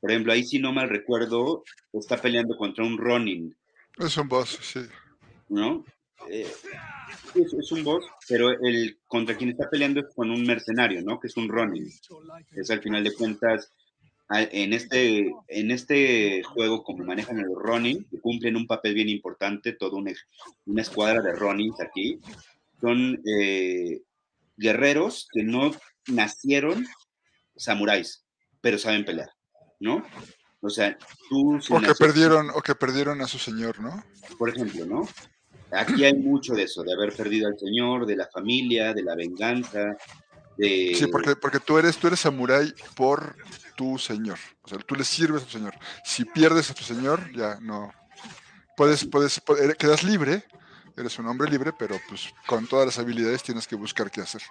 Por 0.00 0.10
ejemplo, 0.10 0.32
ahí 0.32 0.44
si 0.44 0.58
no 0.58 0.72
mal 0.72 0.88
recuerdo, 0.88 1.62
está 1.92 2.16
peleando 2.16 2.56
contra 2.56 2.84
un 2.84 2.96
Ronin. 2.96 3.54
Es 3.98 4.16
un 4.16 4.28
boss, 4.28 4.58
sí. 4.62 4.80
¿No? 5.48 5.84
Eh, 6.28 6.50
es, 7.34 7.72
un 7.72 7.84
boss, 7.84 8.04
pero 8.28 8.50
el 8.50 8.98
contra 9.06 9.36
quien 9.36 9.50
está 9.50 9.68
peleando 9.68 10.00
es 10.00 10.06
con 10.14 10.30
un 10.30 10.44
mercenario, 10.44 11.02
¿no? 11.02 11.18
Que 11.18 11.28
es 11.28 11.36
un 11.36 11.48
Ronin. 11.48 11.90
Es 12.54 12.70
al 12.70 12.80
final 12.80 13.04
de 13.04 13.12
cuentas, 13.12 13.72
en 14.30 14.72
este, 14.72 15.32
en 15.48 15.70
este 15.70 16.42
juego, 16.44 16.82
como 16.84 17.04
manejan 17.04 17.38
el 17.38 17.54
Ronin, 17.54 18.04
que 18.04 18.20
cumplen 18.20 18.56
un 18.56 18.66
papel 18.66 18.94
bien 18.94 19.08
importante, 19.08 19.72
toda 19.72 19.98
una, 19.98 20.12
una 20.66 20.82
escuadra 20.82 21.20
de 21.20 21.32
Ronins 21.32 21.80
aquí, 21.80 22.20
son 22.80 23.20
eh, 23.26 24.02
guerreros 24.56 25.28
que 25.32 25.42
no 25.42 25.72
nacieron 26.06 26.86
samuráis, 27.56 28.24
pero 28.60 28.78
saben 28.78 29.04
pelear. 29.04 29.30
¿No? 29.80 30.04
O 30.60 30.68
sea, 30.68 30.96
tú... 31.28 31.58
o 31.70 31.80
que 31.80 31.94
perdieron, 31.94 32.50
o 32.50 32.60
que 32.60 32.74
perdieron 32.74 33.20
a 33.22 33.26
su 33.26 33.38
señor, 33.38 33.80
¿no? 33.80 34.04
Por 34.38 34.50
ejemplo, 34.50 34.84
¿no? 34.86 35.08
Aquí 35.72 36.04
hay 36.04 36.14
mucho 36.14 36.54
de 36.54 36.64
eso, 36.64 36.82
de 36.82 36.92
haber 36.92 37.14
perdido 37.16 37.48
al 37.48 37.58
señor, 37.58 38.04
de 38.04 38.16
la 38.16 38.26
familia, 38.26 38.92
de 38.92 39.02
la 39.02 39.14
venganza, 39.14 39.96
de... 40.56 40.92
Sí, 40.94 41.06
porque, 41.06 41.36
porque 41.36 41.60
tú 41.60 41.78
eres, 41.78 41.96
tú 41.96 42.08
eres 42.08 42.20
samurái 42.20 42.74
por 42.94 43.36
tu 43.76 43.96
señor. 43.96 44.38
O 44.62 44.68
sea, 44.68 44.78
tú 44.78 44.94
le 44.94 45.04
sirves 45.04 45.42
a 45.42 45.46
tu 45.46 45.52
señor. 45.52 45.74
Si 46.04 46.24
pierdes 46.24 46.70
a 46.70 46.74
tu 46.74 46.82
señor, 46.82 47.32
ya 47.32 47.58
no. 47.60 47.92
Puedes, 48.76 49.04
puedes, 49.06 49.40
quedas 49.78 50.02
libre, 50.02 50.44
eres 50.96 51.18
un 51.18 51.26
hombre 51.28 51.50
libre, 51.50 51.72
pero 51.78 51.98
pues 52.08 52.28
con 52.46 52.66
todas 52.66 52.86
las 52.86 52.98
habilidades 52.98 53.42
tienes 53.42 53.66
que 53.66 53.76
buscar 53.76 54.10
qué 54.10 54.20
hacer. 54.20 54.42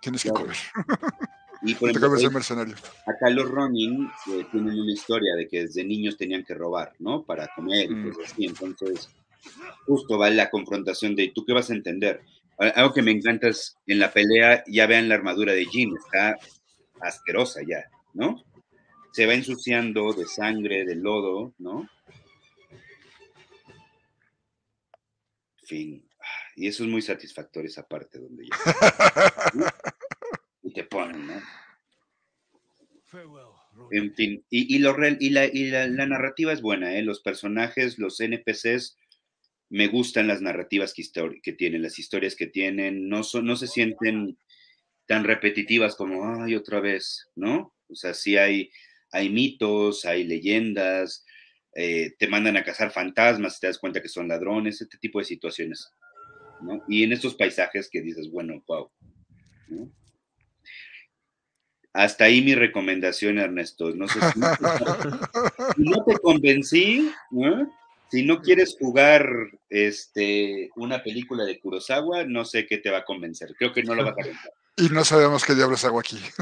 Tienes 0.00 0.22
que 0.22 0.30
comer. 0.30 0.56
Y 1.64 1.74
por 1.74 1.90
ejemplo, 1.90 2.30
mercenario. 2.30 2.74
acá 3.06 3.30
los 3.30 3.48
Ronin 3.48 4.10
eh, 4.30 4.46
tienen 4.50 4.80
una 4.80 4.92
historia 4.92 5.34
de 5.36 5.46
que 5.46 5.62
desde 5.62 5.84
niños 5.84 6.16
tenían 6.16 6.44
que 6.44 6.54
robar, 6.54 6.92
¿no? 6.98 7.22
Para 7.22 7.48
comer 7.54 7.90
y 7.90 7.94
mm. 7.94 8.10
cosas 8.10 8.32
así. 8.32 8.46
Entonces, 8.46 9.08
justo 9.86 10.18
va 10.18 10.30
la 10.30 10.50
confrontación 10.50 11.14
de 11.14 11.32
¿tú 11.34 11.44
qué 11.44 11.52
vas 11.52 11.70
a 11.70 11.74
entender? 11.74 12.20
Algo 12.58 12.92
que 12.92 13.02
me 13.02 13.10
encanta 13.10 13.48
es 13.48 13.76
en 13.86 13.98
la 13.98 14.12
pelea, 14.12 14.62
ya 14.66 14.86
vean 14.86 15.08
la 15.08 15.14
armadura 15.14 15.52
de 15.52 15.66
Jin, 15.66 15.96
está 15.96 16.36
asquerosa 17.00 17.60
ya, 17.66 17.84
¿no? 18.14 18.44
Se 19.12 19.26
va 19.26 19.34
ensuciando 19.34 20.12
de 20.12 20.26
sangre, 20.26 20.84
de 20.84 20.94
lodo, 20.94 21.54
¿no? 21.58 21.88
Fin. 25.64 26.06
Y 26.54 26.68
eso 26.68 26.84
es 26.84 26.90
muy 26.90 27.02
satisfactorio, 27.02 27.68
esa 27.68 27.86
parte 27.86 28.18
donde 28.18 28.46
ya. 28.46 28.56
y 30.62 30.72
te 30.72 30.84
ponen, 30.84 31.26
¿no? 31.26 31.42
En 33.90 34.14
fin, 34.14 34.44
y, 34.50 34.78
lo, 34.78 34.96
la, 34.96 35.08
y 35.18 35.30
la, 35.30 36.06
narrativa 36.06 36.52
es 36.52 36.60
buena, 36.60 36.94
¿eh? 36.94 37.02
Los 37.02 37.20
personajes, 37.20 37.98
los 37.98 38.20
NPCs, 38.20 38.96
me 39.70 39.88
gustan 39.88 40.26
las 40.26 40.42
narrativas 40.42 40.92
que, 40.94 41.52
tienen, 41.52 41.82
las 41.82 41.98
historias 41.98 42.36
que 42.36 42.46
tienen, 42.46 43.08
no, 43.08 43.22
no 43.42 43.56
se 43.56 43.66
sienten 43.66 44.38
tan 45.06 45.24
repetitivas 45.24 45.96
como, 45.96 46.42
ay, 46.42 46.54
otra 46.54 46.80
vez, 46.80 47.30
¿no? 47.34 47.74
O 47.88 47.94
sea, 47.94 48.14
sí 48.14 48.36
hay, 48.36 48.70
mitos, 49.30 50.04
hay 50.04 50.24
leyendas, 50.24 51.24
eh, 51.74 52.14
te 52.18 52.28
mandan 52.28 52.56
a 52.56 52.64
cazar 52.64 52.90
fantasmas, 52.90 53.60
te 53.60 53.66
das 53.66 53.78
cuenta 53.78 54.02
que 54.02 54.08
son 54.08 54.28
ladrones, 54.28 54.80
este 54.80 54.98
tipo 54.98 55.18
de 55.18 55.24
situaciones. 55.24 55.90
¿no? 56.62 56.82
Y 56.88 57.02
en 57.02 57.12
estos 57.12 57.34
paisajes 57.34 57.88
que 57.90 58.02
dices, 58.02 58.30
bueno, 58.30 58.62
wow. 58.66 58.90
Hasta 61.92 62.24
ahí 62.24 62.42
mi 62.42 62.54
recomendación, 62.54 63.38
Ernesto. 63.38 63.90
No 63.94 64.08
sé 64.08 64.18
si, 64.32 64.40
no 64.40 66.04
te 66.04 66.18
convencí, 66.22 67.12
si 68.10 68.24
no 68.24 68.40
quieres 68.40 68.76
jugar 68.78 69.26
este, 69.68 70.70
una 70.76 71.02
película 71.02 71.44
de 71.44 71.58
Kurosawa, 71.60 72.24
no 72.24 72.44
sé 72.44 72.66
qué 72.66 72.78
te 72.78 72.90
va 72.90 72.98
a 72.98 73.04
convencer. 73.04 73.54
Creo 73.58 73.72
que 73.72 73.82
no 73.82 73.94
lo 73.94 74.04
vas 74.04 74.12
a 74.12 74.16
pensar. 74.16 74.52
Y 74.76 74.88
no 74.88 75.04
sabemos 75.04 75.44
qué 75.44 75.54
diablos 75.54 75.84
hago 75.84 76.00
aquí. 76.00 76.18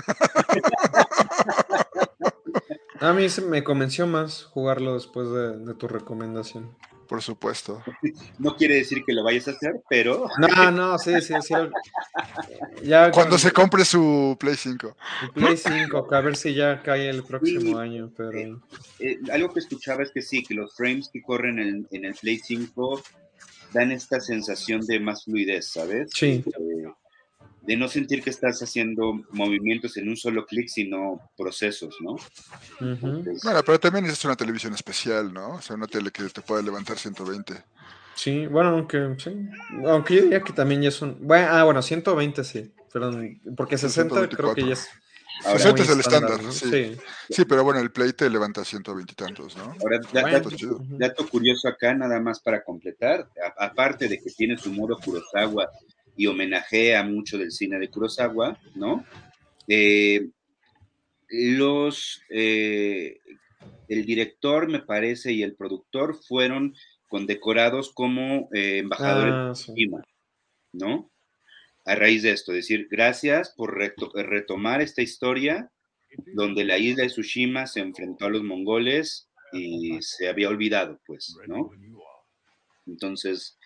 A 3.00 3.14
mí 3.14 3.30
se 3.30 3.40
me 3.40 3.64
convenció 3.64 4.06
más 4.06 4.44
jugarlo 4.44 4.92
después 4.92 5.26
de, 5.30 5.74
tu 5.74 5.88
recomendación. 5.88 6.76
Por 7.10 7.22
supuesto. 7.22 7.82
No 8.38 8.56
quiere 8.56 8.76
decir 8.76 9.02
que 9.04 9.12
lo 9.12 9.24
vayas 9.24 9.48
a 9.48 9.50
hacer, 9.50 9.82
pero. 9.90 10.28
No, 10.38 10.70
no, 10.70 10.96
sí, 10.96 11.20
sí, 11.20 11.34
sí. 11.42 11.54
Ya, 12.84 13.10
cuando, 13.10 13.36
se 13.36 13.50
compre 13.50 13.84
su 13.84 14.36
Play 14.38 14.54
5. 14.54 14.96
Play 15.34 15.56
5, 15.56 16.06
a 16.10 16.20
ver 16.20 16.36
si 16.36 16.54
ya 16.54 16.80
cae 16.82 17.10
el 17.10 17.24
próximo 17.24 17.78
año, 17.78 18.12
pero. 18.16 18.38
Eh, 18.38 18.56
eh, 19.00 19.18
algo 19.32 19.52
que 19.52 19.58
escuchaba 19.58 20.04
es 20.04 20.12
que 20.12 20.22
sí, 20.22 20.44
que 20.44 20.54
los 20.54 20.74
frames 20.76 21.10
que 21.12 21.20
corren 21.20 21.58
en, 21.58 21.88
en, 21.90 22.04
el 22.04 22.14
Play 22.14 22.38
5 22.38 23.02
dan 23.72 23.90
esta 23.90 24.20
sensación 24.20 24.80
de 24.86 25.00
más 25.00 25.24
fluidez, 25.24 25.66
¿sabes? 25.66 26.10
Sí. 26.14 26.44
De 27.62 27.76
no 27.76 27.88
sentir 27.88 28.22
que 28.22 28.30
estás 28.30 28.62
haciendo 28.62 29.20
movimientos 29.30 29.96
en 29.96 30.08
un 30.08 30.16
solo 30.16 30.46
clic, 30.46 30.68
sino 30.68 31.20
procesos, 31.36 31.94
¿no? 32.00 32.16
bueno, 32.80 33.62
pero 33.64 33.78
también 33.78 34.06
es 34.06 34.24
una 34.24 34.34
televisión 34.36 34.72
especial, 34.72 35.32
¿no? 35.32 35.56
O 35.56 35.62
sea, 35.62 35.76
una 35.76 35.86
tele 35.86 36.10
que 36.10 36.24
te 36.24 36.40
puede 36.40 36.62
levantar 36.62 36.98
120. 36.98 37.62
Sí, 38.14 38.46
bueno, 38.46 38.70
aunque, 38.70 39.14
sí. 39.18 39.34
aunque 39.86 40.16
yo 40.16 40.22
diría 40.22 40.42
que 40.42 40.52
también 40.52 40.82
ya 40.82 40.88
es 40.88 41.00
un... 41.00 41.16
Bueno, 41.20 41.48
ah, 41.50 41.64
bueno, 41.64 41.80
120 41.80 42.44
sí, 42.44 42.72
perdón, 42.92 43.40
porque 43.56 43.78
60 43.78 44.28
creo 44.28 44.54
que 44.54 44.66
ya 44.66 44.72
es... 44.74 44.88
60 45.42 45.82
es 45.82 45.88
el 45.88 46.00
estándar, 46.00 46.42
¿no? 46.42 46.52
sí. 46.52 46.98
sí. 47.30 47.44
pero 47.46 47.64
bueno, 47.64 47.80
el 47.80 47.90
Play 47.90 48.12
te 48.12 48.28
levanta 48.28 48.62
120 48.62 49.12
y 49.12 49.14
tantos, 49.14 49.56
¿no? 49.56 49.74
Ahora, 49.80 50.00
dato, 50.98 51.26
curioso 51.28 51.66
acá, 51.66 51.94
nada 51.94 52.20
más 52.20 52.40
para 52.40 52.62
completar, 52.62 53.26
aparte 53.56 54.06
de 54.06 54.18
que 54.18 54.30
tiene 54.30 54.58
su 54.58 54.70
modo 54.70 54.98
Kurosawa 54.98 55.70
y 56.16 56.26
homenajea 56.26 57.02
mucho 57.04 57.38
del 57.38 57.50
cine 57.50 57.78
de 57.78 57.88
Kurosawa, 57.88 58.60
¿no? 58.74 59.04
Eh, 59.68 60.28
los, 61.28 62.22
eh, 62.30 63.18
el 63.88 64.04
director, 64.04 64.68
me 64.68 64.80
parece, 64.80 65.32
y 65.32 65.42
el 65.42 65.54
productor 65.54 66.16
fueron 66.16 66.74
condecorados 67.08 67.92
como 67.92 68.48
eh, 68.52 68.78
embajadores 68.78 69.32
de 69.32 69.40
ah, 69.40 69.52
Tsushima, 69.52 70.02
¿no? 70.72 71.10
A 71.86 71.94
raíz 71.94 72.22
de 72.22 72.32
esto, 72.32 72.52
decir, 72.52 72.88
gracias 72.90 73.54
por 73.56 73.76
retomar 73.76 74.80
esta 74.80 75.02
historia 75.02 75.70
donde 76.34 76.64
la 76.64 76.78
isla 76.78 77.04
de 77.04 77.08
Tsushima 77.08 77.66
se 77.66 77.80
enfrentó 77.80 78.26
a 78.26 78.30
los 78.30 78.42
mongoles 78.42 79.28
y 79.52 80.00
se 80.00 80.28
había 80.28 80.48
olvidado, 80.48 81.00
pues, 81.06 81.34
¿no? 81.46 81.70
Entonces, 82.86 83.58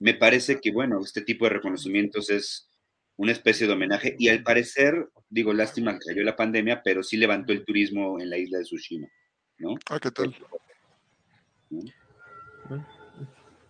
me 0.00 0.14
parece 0.14 0.60
que, 0.60 0.72
bueno, 0.72 0.98
este 1.00 1.20
tipo 1.20 1.44
de 1.44 1.50
reconocimientos 1.50 2.30
es 2.30 2.68
una 3.16 3.32
especie 3.32 3.66
de 3.66 3.74
homenaje 3.74 4.16
y 4.18 4.28
al 4.28 4.42
parecer, 4.42 5.10
digo, 5.28 5.52
lástima 5.52 5.92
que 5.92 6.06
cayó 6.08 6.24
la 6.24 6.36
pandemia, 6.36 6.82
pero 6.82 7.02
sí 7.02 7.18
levantó 7.18 7.52
el 7.52 7.66
turismo 7.66 8.18
en 8.18 8.30
la 8.30 8.38
isla 8.38 8.58
de 8.58 8.64
Tsushima, 8.64 9.08
¿no? 9.58 9.74
Ah, 9.90 10.00
¿qué 10.00 10.10
tal? 10.10 10.34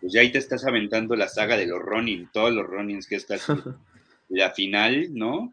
Pues 0.01 0.13
ya 0.13 0.21
ahí 0.21 0.31
te 0.31 0.39
estás 0.39 0.65
aventando 0.65 1.17
la 1.17 1.29
saga 1.29 1.57
de 1.57 1.67
los 1.67 1.81
Ronin, 1.81 2.31
todos 2.33 2.53
los 2.53 2.65
Ronins 2.65 3.09
que 3.09 3.17
estás, 3.17 3.45
la 4.29 4.53
final, 4.53 5.09
¿no? 5.13 5.53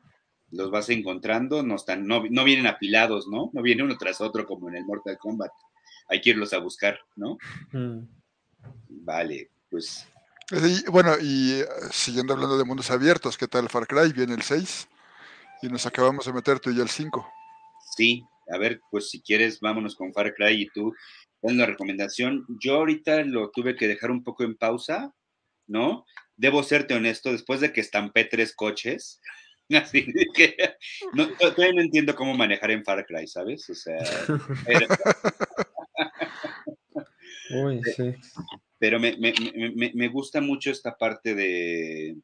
Los 0.51 0.69
vas 0.69 0.89
encontrando, 0.89 1.63
no, 1.63 1.75
están, 1.75 2.05
no, 2.05 2.23
no 2.30 2.43
vienen 2.43 2.67
apilados, 2.67 3.28
¿no? 3.28 3.49
No 3.51 3.63
viene 3.63 3.82
uno 3.82 3.97
tras 3.97 4.21
otro 4.21 4.45
como 4.45 4.69
en 4.69 4.75
el 4.75 4.86
Mortal 4.86 5.17
Kombat. 5.17 5.51
Hay 6.07 6.21
que 6.21 6.30
irlos 6.30 6.53
a 6.53 6.59
buscar, 6.59 6.99
¿no? 7.15 7.39
Mm. 7.71 8.07
Vale, 8.89 9.49
pues 9.69 10.07
bueno, 10.91 11.16
y 11.22 11.60
eh, 11.60 11.66
siguiendo 11.91 12.34
hablando 12.34 12.58
de 12.58 12.64
mundos 12.64 12.89
abiertos, 12.89 13.38
¿qué 13.38 13.48
tal 13.48 13.68
Far 13.70 13.86
Cry? 13.86 14.14
Viene 14.14 14.34
el 14.34 14.41
6 14.41 14.88
y 15.62 15.68
nos 15.68 15.86
acabamos 15.86 16.26
de 16.26 16.34
meter 16.34 16.60
tú 16.60 16.70
y 16.70 16.78
yo 16.78 16.84
el 16.84 16.89
5. 16.89 17.28
Sí, 17.95 18.24
a 18.54 18.58
ver, 18.58 18.80
pues 18.89 19.10
si 19.10 19.22
quieres, 19.22 19.60
vámonos 19.60 19.95
con 19.95 20.14
Far 20.14 20.34
Cry 20.34 20.62
y 20.62 20.70
tú 20.70 20.93
dan 21.41 21.58
la 21.58 21.66
recomendación. 21.66 22.45
Yo 22.62 22.76
ahorita 22.76 23.24
lo 23.24 23.52
tuve 23.52 23.76
que 23.76 23.88
dejar 23.88 24.10
un 24.10 24.24
poco 24.24 24.43
en 24.45 24.56
pausa, 24.56 25.14
¿no? 25.68 26.06
Debo 26.38 26.64
serte 26.64 26.93
honesto, 26.93 27.32
después 27.32 27.60
de 27.60 27.74
que 27.74 27.82
estampé 27.82 28.24
tres 28.24 28.56
coches, 28.56 29.20
así 29.70 30.08
que 30.34 30.56
no, 31.14 31.28
todavía 31.36 31.74
no 31.74 31.82
entiendo 31.82 32.16
cómo 32.16 32.36
manejar 32.36 32.72
en 32.72 32.86
Far 32.86 33.06
Cry, 33.06 33.28
¿sabes? 33.28 33.70
O 33.70 33.76
sea, 33.76 33.98
Uy, 37.50 37.82
sí 37.95 38.16
pero 38.80 38.99
me, 38.99 39.17
me, 39.17 40.07
gusta 40.07 40.41
mucho 40.41 40.69
esta 40.69 40.97
parte 40.97 41.34
de, 41.34 42.15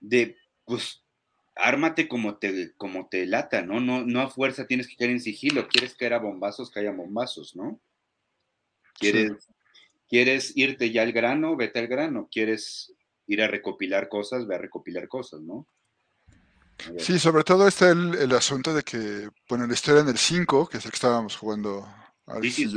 de, 0.00 0.36
pues, 0.64 1.04
ármate 1.54 2.08
como 2.08 2.36
te, 2.36 2.74
como 2.76 3.08
te 3.08 3.26
lata, 3.26 3.62
¿no? 3.62 3.80
¿no? 3.80 4.04
No 4.04 4.20
a 4.20 4.30
fuerza 4.30 4.66
tienes 4.66 4.88
que 4.88 4.96
caer 4.96 5.10
en 5.10 5.20
sigilo, 5.20 5.68
quieres 5.68 5.94
caer 5.94 6.14
a 6.14 6.18
bombazos, 6.18 6.70
caer 6.70 6.88
a 6.88 6.92
bombazos, 6.92 7.54
¿no? 7.54 7.80
Quieres, 8.98 9.48
quieres 10.08 10.52
irte 10.56 10.90
ya 10.90 11.02
al 11.02 11.12
grano, 11.12 11.56
vete 11.56 11.78
al 11.78 11.86
grano, 11.86 12.28
quieres 12.30 12.92
ir 13.26 13.42
a 13.42 13.48
recopilar 13.48 14.08
cosas, 14.08 14.46
ve 14.46 14.56
a 14.56 14.58
recopilar 14.58 15.06
cosas, 15.08 15.40
¿no? 15.42 15.66
Sí, 16.98 17.20
sobre 17.20 17.44
todo 17.44 17.68
está 17.68 17.90
el, 17.90 18.14
el, 18.16 18.32
asunto 18.32 18.74
de 18.74 18.82
que, 18.82 19.30
bueno, 19.48 19.66
la 19.66 19.74
historia 19.74 20.02
en 20.02 20.08
el 20.08 20.18
5, 20.18 20.68
que 20.68 20.78
es 20.78 20.84
el 20.84 20.90
que 20.90 20.96
estábamos 20.96 21.36
jugando 21.36 21.88
al 22.26 22.42
sí, 22.42 22.68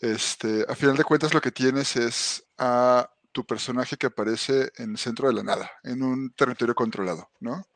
este, 0.00 0.64
a 0.68 0.74
final 0.74 0.96
de 0.96 1.04
cuentas 1.04 1.34
lo 1.34 1.40
que 1.40 1.52
tienes 1.52 1.96
es 1.96 2.44
a 2.58 3.10
tu 3.32 3.44
personaje 3.44 3.96
que 3.96 4.06
aparece 4.06 4.70
en 4.76 4.92
el 4.92 4.98
centro 4.98 5.28
de 5.28 5.34
la 5.34 5.42
nada, 5.42 5.70
en 5.82 6.02
un 6.02 6.30
territorio 6.30 6.74
controlado, 6.74 7.30
¿no? 7.40 7.66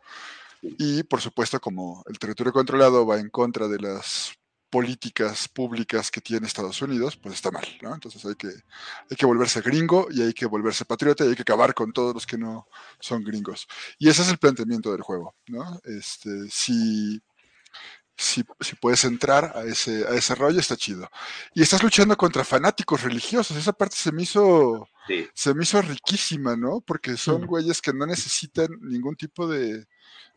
Y 0.63 1.03
por 1.05 1.21
supuesto, 1.21 1.61
como 1.61 2.05
el 2.09 2.19
territorio 2.19 2.53
controlado 2.53 3.07
va 3.07 3.19
en 3.19 3.31
contra 3.31 3.69
de 3.69 3.79
las 3.79 4.33
políticas 4.71 5.49
públicas 5.49 6.11
que 6.11 6.21
tiene 6.21 6.47
Estados 6.47 6.83
Unidos, 6.83 7.17
pues 7.17 7.35
está 7.35 7.51
mal, 7.51 7.67
¿no? 7.83 7.95
Entonces 7.95 8.25
hay 8.25 8.35
que, 8.35 8.49
hay 8.49 9.17
que 9.17 9.27
volverse 9.27 9.61
gringo 9.63 10.09
y 10.11 10.23
hay 10.23 10.35
que 10.35 10.47
volverse 10.47 10.85
patriota 10.85 11.25
y 11.25 11.29
hay 11.29 11.37
que 11.37 11.43
acabar 11.43 11.75
con 11.75 11.93
todos 11.93 12.15
los 12.15 12.27
que 12.27 12.37
no 12.39 12.69
son 13.01 13.25
gringos. 13.25 13.67
Y 13.99 14.09
ese 14.09 14.23
es 14.23 14.29
el 14.29 14.39
planteamiento 14.39 14.93
del 14.93 15.03
juego, 15.03 15.35
¿no? 15.47 15.81
Este, 15.85 16.49
si 16.51 17.21
si, 18.19 18.43
puedes 18.81 19.05
entrar 19.05 19.57
a 19.57 19.63
ese, 19.63 20.05
a 20.07 20.11
ese 20.11 20.35
rollo, 20.35 20.59
está 20.59 20.77
chido. 20.77 21.09
Y 21.55 21.63
estás 21.63 21.83
luchando 21.83 22.17
contra 22.17 22.45
fanáticos 22.45 23.03
religiosos. 23.03 23.57
Esa 23.57 23.73
parte 23.73 23.97
se 23.97 24.11
me 24.11 24.25
hizo, 24.25 24.89
se 25.33 25.55
me 25.55 25.63
hizo 25.63 25.81
riquísima, 25.81 26.57
¿no? 26.57 26.81
Porque 26.81 27.17
son 27.17 27.47
güeyes 27.47 27.81
que 27.81 27.93
no 27.93 28.07
necesitan 28.07 28.69
ningún 28.81 29.15
tipo 29.15 29.47
de, 29.47 29.87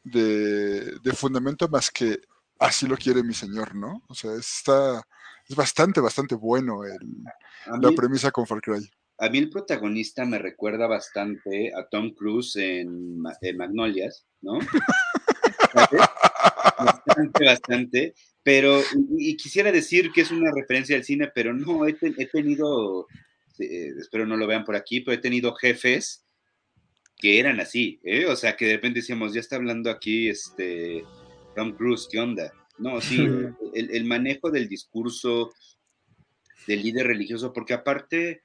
de, 0.04 1.14
fundamento 1.16 1.68
más 1.70 1.90
que 1.90 2.20
así 2.60 2.86
lo 2.86 2.96
quiere 2.96 3.24
mi 3.24 3.34
señor, 3.34 3.76
¿no? 3.76 4.04
O 4.08 4.14
sea, 4.14 4.34
está, 4.34 5.02
es 5.50 5.56
bastante, 5.56 6.00
bastante 6.00 6.36
bueno 6.36 6.84
el, 6.84 7.24
la 7.82 7.92
premisa 7.94 8.30
con 8.30 8.46
Far 8.46 8.62
Cry. 8.62 8.88
A 9.18 9.30
mí 9.30 9.40
el 9.40 9.50
protagonista 9.50 10.24
me 10.26 10.38
recuerda 10.38 10.86
bastante 10.86 11.72
a 11.76 11.88
Tom 11.90 12.14
Cruise 12.14 12.56
en, 12.58 13.24
en 13.42 13.58
Magnolias, 13.58 14.28
¿no? 14.42 14.60
bastante, 17.06 17.45
bastante. 17.45 18.14
Pero, 18.43 18.82
y, 19.18 19.38
quisiera 19.38 19.72
decir 19.72 20.12
que 20.12 20.22
es 20.22 20.32
una 20.32 20.52
referencia 20.52 20.95
al 20.95 21.04
cine, 21.04 21.32
pero 21.34 21.54
no, 21.54 21.86
he, 21.88 21.93
tenido, 21.93 23.08
eh, 23.60 23.93
espero 23.99 24.26
no 24.26 24.36
lo 24.36 24.47
vean 24.47 24.66
por 24.66 24.76
aquí, 24.76 25.02
pero 25.02 25.16
he 25.16 25.22
tenido 25.22 25.54
jefes 25.54 26.26
que 27.18 27.39
eran 27.39 27.60
así, 27.60 27.99
¿eh? 28.04 28.26
O 28.26 28.36
sea, 28.36 28.58
que 28.58 28.66
de 28.66 28.74
repente 28.74 28.99
decíamos, 28.99 29.34
ya 29.34 29.41
está 29.41 29.58
hablando 29.58 29.91
aquí 29.91 30.28
este 30.28 31.06
Tom 31.56 31.74
Cruise, 31.74 32.08
¿qué 32.12 32.20
onda? 32.20 32.52
No, 32.80 32.99
sí, 32.99 33.28
el, 33.76 33.91
el 33.91 34.06
manejo 34.06 34.49
del 34.49 34.68
discurso 34.68 35.54
del 36.66 36.82
líder 36.82 37.06
religioso, 37.06 37.54
porque 37.54 37.76
aparte 37.76 38.41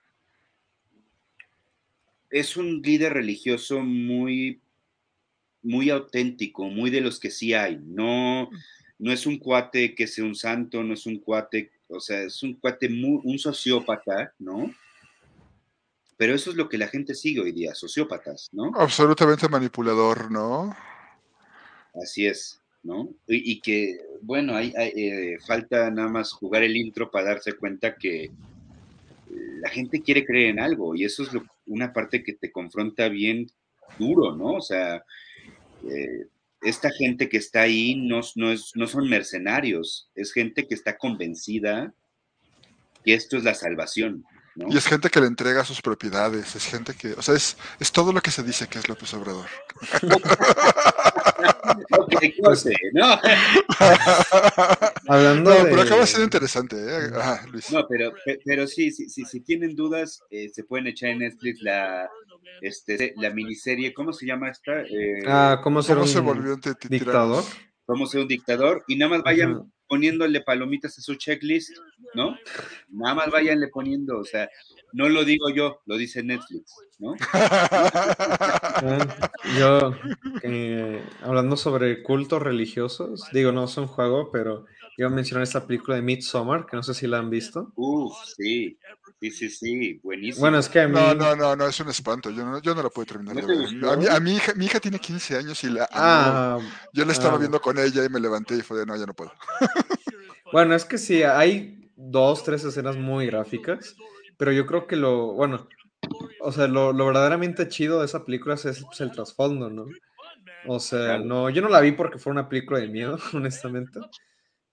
es 2.29 2.57
un 2.59 2.83
líder 2.83 3.15
religioso 3.15 3.81
muy 3.81 4.61
muy 5.67 5.91
auténtico, 5.91 6.69
muy 6.69 6.91
de 6.91 7.01
los 7.01 7.19
que 7.19 7.31
sí 7.31 7.53
hay. 7.53 7.79
No, 7.83 8.49
no 8.99 9.13
es 9.13 9.27
un 9.27 9.39
cuate 9.39 9.95
que 9.95 10.07
sea 10.07 10.25
un 10.25 10.35
santo, 10.35 10.83
no 10.83 10.95
es 10.95 11.07
un 11.07 11.19
cuate, 11.19 11.73
o 11.89 12.01
sea, 12.01 12.23
es 12.23 12.43
un 12.43 12.55
cuate, 12.55 12.89
muy, 12.89 13.21
un 13.25 13.39
sociópata, 13.39 14.33
¿no? 14.39 14.73
Pero 16.17 16.35
eso 16.35 16.51
es 16.51 16.57
lo 16.57 16.69
que 16.69 16.79
la 16.79 16.89
gente 16.89 17.15
sigue 17.15 17.41
hoy 17.41 17.53
día, 17.53 17.75
sociópatas, 17.75 18.49
¿no? 18.53 18.73
Absolutamente 18.75 19.49
manipulador, 19.49 20.31
¿no? 20.31 20.75
Así 22.03 22.27
es, 22.27 22.63
¿no? 22.83 23.11
Y, 23.27 23.61
que 23.61 23.99
bueno, 24.23 24.55
hay, 24.55 24.73
eh, 24.77 25.37
falta 25.47 25.91
nada 25.91 26.09
más 26.09 26.33
jugar 26.33 26.63
el 26.63 26.77
intro 26.77 27.11
para 27.11 27.29
darse 27.29 27.55
cuenta 27.55 27.97
que 27.97 28.31
la 29.61 29.69
gente 29.69 30.01
quiere 30.01 30.25
creer 30.25 30.51
en 30.51 30.61
algo 30.61 30.95
y 30.95 31.05
eso 31.05 31.25
es 31.25 31.31
una 31.67 31.93
parte 31.93 32.23
que 32.23 32.35
te 32.35 32.53
confronta 32.53 33.09
bien 33.09 33.51
duro, 33.99 34.35
¿no? 34.35 34.55
O 34.55 34.61
sea, 34.61 35.05
eh, 35.91 36.27
esta 36.63 36.91
gente 36.91 37.29
que 37.29 37.37
está 37.37 37.63
ahí 37.63 37.95
no, 37.95 38.21
no, 38.35 38.51
es, 38.51 38.73
no 38.75 38.87
son 38.87 39.09
mercenarios, 39.09 40.09
es 40.15 40.33
gente 40.33 40.67
que 40.67 40.75
está 40.75 40.97
convencida 40.97 41.93
que 43.05 43.15
esto 43.15 43.37
es 43.37 43.45
la 43.45 43.55
salvación. 43.55 44.25
¿no? 44.57 44.69
Y 44.71 44.77
es 44.77 44.87
gente 44.87 45.11
que 45.11 45.21
le 45.21 45.27
entrega 45.27 45.65
sus 45.65 45.83
propiedades, 45.83 46.57
es 46.57 46.65
gente 46.65 46.95
que, 46.95 47.13
o 47.13 47.23
sea, 47.23 47.35
es, 47.35 47.57
es 47.79 47.93
todo 47.93 48.13
lo 48.13 48.21
que 48.21 48.31
se 48.31 48.43
dice 48.43 48.67
que 48.67 48.79
es 48.79 48.89
López 48.89 49.13
Obrador. 49.15 49.47
¿no? 52.93 53.07
Hablando 55.09 55.51
no, 55.51 55.65
pero 55.65 55.83
acaba 55.83 56.07
siendo 56.07 56.25
interesante, 56.25 56.77
¿eh? 56.77 57.11
Luis. 57.51 57.71
No, 57.71 57.87
pero, 57.89 58.13
pero 58.45 58.67
sí, 58.67 58.91
sí, 58.91 59.09
sí, 59.09 59.25
si 59.25 59.41
tienen 59.41 59.77
dudas, 59.77 60.23
eh, 60.31 60.49
se 60.49 60.65
pueden 60.65 60.87
echar 60.89 61.11
en 61.11 61.19
Netflix 61.19 61.61
la, 61.63 62.09
este, 62.61 63.15
la 63.17 63.31
miniserie, 63.31 63.93
¿cómo 63.95 64.13
se 64.13 64.27
llama 64.27 64.51
esta? 64.51 64.83
Eh, 64.83 65.23
ah, 65.27 65.61
¿cómo, 65.63 65.83
se 65.83 65.95
volvió 66.21 66.55
un 66.55 66.61
dictador? 66.89 67.45
¿Cómo 67.85 68.07
ser 68.07 68.23
un 68.23 68.29
dictador? 68.29 68.85
Y 68.89 68.97
nada 68.97 69.11
más 69.11 69.23
vayan 69.23 69.73
poniéndole 69.89 70.41
palomitas 70.41 70.99
a 70.99 71.03
su 71.03 71.15
checklist, 71.15 71.77
¿no? 72.15 72.37
Nada 72.89 73.15
más 73.15 73.31
váyanle 73.31 73.69
poniendo, 73.69 74.19
o 74.19 74.25
sea, 74.25 74.49
no 74.93 75.09
lo 75.09 75.25
digo 75.25 75.49
yo, 75.51 75.81
lo 75.87 75.97
dice 75.97 76.23
Netflix, 76.23 76.75
¿no? 76.99 77.15
yo, 79.59 79.95
eh, 80.43 81.03
hablando 81.23 81.57
sobre 81.57 82.03
cultos 82.03 82.43
religiosos, 82.43 83.29
digo, 83.33 83.53
no 83.53 83.65
es 83.65 83.77
un 83.77 83.87
juego, 83.87 84.31
pero 84.33 84.67
iba 84.97 85.09
a 85.09 85.13
mencionar 85.13 85.45
esta 85.45 85.67
película 85.67 85.97
de 85.97 86.03
Midsommar, 86.03 86.67
que 86.67 86.77
no 86.77 86.83
sé 86.83 86.95
si 86.95 87.07
la 87.07 87.19
han 87.19 87.31
visto. 87.31 87.73
Uf, 87.77 88.13
sí, 88.37 88.79
sí, 89.21 89.31
sí, 89.31 89.51
sí, 89.51 90.01
buenísimo. 90.03 90.41
Bueno, 90.41 90.59
es 90.59 90.69
que 90.69 90.81
a 90.81 90.89
mí... 90.89 90.95
No, 90.95 91.15
no, 91.15 91.37
no, 91.37 91.57
no, 91.57 91.67
es 91.67 91.81
un 91.81 91.89
espanto, 91.89 92.31
yo 92.31 92.45
no, 92.45 92.61
yo 92.61 92.75
no 92.75 92.83
la 92.83 92.91
puedo 92.91 93.07
terminar. 93.07 93.37
a, 94.11 94.21
mi, 94.21 94.37
hija, 94.37 94.55
mi 94.55 94.67
hija 94.67 94.81
tiene 94.81 94.99
15 94.99 95.37
años 95.37 95.63
y 95.65 95.71
la... 95.71 95.89
Ah, 95.93 96.59
yo 96.93 97.05
la 97.05 97.13
estaba 97.13 97.37
ah. 97.37 97.39
viendo 97.39 97.61
con 97.61 97.79
ella 97.79 98.05
y 98.05 98.09
me 98.09 98.21
levanté 98.21 98.57
y 98.57 98.63
fue 98.63 98.79
de, 98.79 98.87
no, 98.87 98.97
ya 98.97 99.07
no 99.07 99.15
puedo. 99.15 99.33
bueno, 100.53 100.75
es 100.75 100.85
que 100.85 100.99
sí, 100.99 101.23
hay 101.23 101.91
dos, 101.97 102.45
tres 102.45 102.65
escenas 102.65 102.97
muy 102.97 103.27
gráficas 103.27 103.97
pero 104.37 104.53
yo 104.53 104.67
creo 104.67 104.87
que 104.87 104.97
lo, 104.97 105.33
bueno, 105.33 105.69
o 106.41 106.53
sea, 106.53 106.67
lo, 106.67 106.95
verdaderamente 106.95 107.69
chido 107.69 108.01
de 108.01 108.07
esa 108.07 108.25
película 108.25 108.55
es 108.55 108.83
pues, 108.85 109.01
el 109.01 109.13
trasfondo, 109.13 109.71
¿no? 109.71 109.87
O 110.69 110.81
sea, 110.81 111.19
no, 111.19 111.49
yo 111.51 111.63
no 111.63 111.69
la 111.69 111.81
vi 111.81 111.93
porque 111.93 112.19
fue 112.19 112.33
una 112.33 112.49
película 112.49 112.81
de 112.81 112.89
miedo, 112.89 113.19
honestamente. 113.33 114.01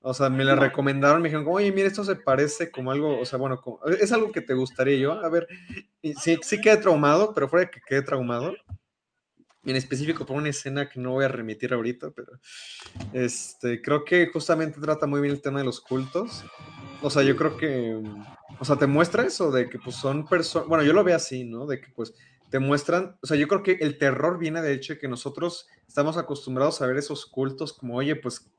O 0.06 0.14
sea, 0.14 0.30
me 0.30 0.43
la 0.43 0.56
recomendaron, 0.56 1.22
me 1.22 1.30
dijeron, 1.30 1.47
oye, 1.49 1.72
mira, 1.72 1.88
esto 1.88 2.04
se 2.04 2.18
parece 2.18 2.70
como 2.70 2.91
algo, 2.91 3.22
o 3.22 3.26
sea, 3.26 3.39
bueno, 3.39 3.64
es 4.01 4.12
algo 4.12 4.34
que 4.34 4.41
te 4.41 4.54
gustaría 4.54 4.97
yo. 4.97 5.14
A 5.14 5.30
ver, 5.30 5.47
sí, 6.22 6.38
sí 6.41 6.60
quedé 6.60 6.76
traumado, 6.76 7.34
pero 7.34 7.47
fuera 7.47 7.66
de 7.66 7.72
que 7.72 7.80
quedé 7.88 8.01
traumado, 8.01 8.54
en 9.64 9.76
específico 9.78 10.26
por 10.26 10.36
una 10.36 10.49
escena 10.49 10.89
que 10.89 10.99
no 10.99 11.12
voy 11.12 11.24
a 11.24 11.30
remitir 11.30 11.74
ahorita, 11.74 12.12
pero 12.12 12.34
este, 13.14 13.82
creo 13.82 14.04
que 14.04 14.28
justamente 14.28 14.82
trata 14.82 15.08
muy 15.08 15.22
bien 15.22 15.34
el 15.34 15.41
tema 15.41 15.60
de 15.60 15.66
los 15.66 15.80
cultos. 15.80 16.43
O 17.01 17.10
sea, 17.10 17.24
yo 17.24 17.38
creo 17.38 17.56
que, 17.56 17.97
o 18.60 18.66
sea, 18.66 18.76
te 18.76 18.88
muestra 18.88 19.24
eso 19.24 19.51
de 19.51 19.70
que 19.70 19.80
pues 19.80 19.95
son 19.95 20.28
personas, 20.28 20.68
bueno, 20.68 20.84
yo 20.84 20.91
lo 20.91 21.06
veo 21.06 21.16
así, 21.16 21.45
¿no? 21.45 21.66
De 21.66 21.80
que 21.80 21.88
pues 21.95 22.14
te 22.49 22.60
muestran, 22.60 23.18
o 23.22 23.26
sea, 23.26 23.38
yo 23.38 23.47
creo 23.47 23.64
que 23.64 23.78
el 23.80 23.97
terror 23.97 24.38
viene 24.38 24.62
de 24.62 24.74
hecho 24.74 24.93
de 24.93 24.99
que 24.99 25.08
nosotros 25.08 25.68
estamos 25.88 26.18
acostumbrados 26.18 26.82
a 26.82 26.88
ver 26.88 26.97
esos 26.97 27.26
cultos 27.26 27.72
como, 27.72 27.95
oye, 27.95 28.18
pues 28.18 28.53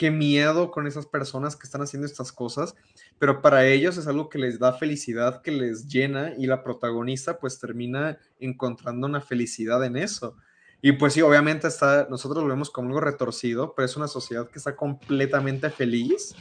qué 0.00 0.10
miedo 0.10 0.70
con 0.70 0.86
esas 0.86 1.04
personas 1.04 1.56
que 1.56 1.66
están 1.66 1.82
haciendo 1.82 2.06
estas 2.06 2.32
cosas, 2.32 2.74
pero 3.18 3.42
para 3.42 3.66
ellos 3.66 3.98
es 3.98 4.06
algo 4.06 4.30
que 4.30 4.38
les 4.38 4.58
da 4.58 4.72
felicidad, 4.72 5.42
que 5.42 5.50
les 5.50 5.88
llena 5.88 6.32
y 6.38 6.46
la 6.46 6.64
protagonista 6.64 7.38
pues 7.38 7.58
termina 7.58 8.16
encontrando 8.38 9.06
una 9.06 9.20
felicidad 9.20 9.84
en 9.84 9.98
eso. 9.98 10.38
Y 10.80 10.92
pues 10.92 11.12
sí, 11.12 11.20
obviamente 11.20 11.68
está, 11.68 12.06
nosotros 12.08 12.42
lo 12.42 12.48
vemos 12.48 12.70
como 12.70 12.88
algo 12.88 13.02
retorcido, 13.02 13.74
pero 13.74 13.84
es 13.84 13.94
una 13.98 14.08
sociedad 14.08 14.48
que 14.48 14.58
está 14.58 14.74
completamente 14.74 15.68
feliz 15.68 16.34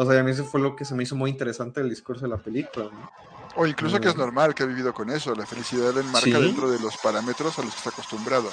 o 0.00 0.04
sea, 0.04 0.20
a 0.20 0.22
mí 0.22 0.30
eso 0.30 0.44
fue 0.44 0.60
lo 0.60 0.76
que 0.76 0.84
se 0.84 0.94
me 0.94 1.02
hizo 1.02 1.16
muy 1.16 1.28
interesante 1.28 1.80
del 1.80 1.90
discurso 1.90 2.22
de 2.22 2.28
la 2.28 2.36
película. 2.36 2.88
O 3.56 3.66
incluso 3.66 4.00
que 4.00 4.06
es 4.06 4.16
normal 4.16 4.54
que 4.54 4.62
ha 4.62 4.66
vivido 4.66 4.94
con 4.94 5.10
eso. 5.10 5.34
La 5.34 5.44
felicidad 5.44 5.92
la 5.92 6.02
enmarca 6.02 6.38
dentro 6.38 6.70
de 6.70 6.78
los 6.78 6.96
parámetros 6.98 7.58
a 7.58 7.62
los 7.62 7.72
que 7.72 7.78
está 7.78 7.90
acostumbrado. 7.90 8.48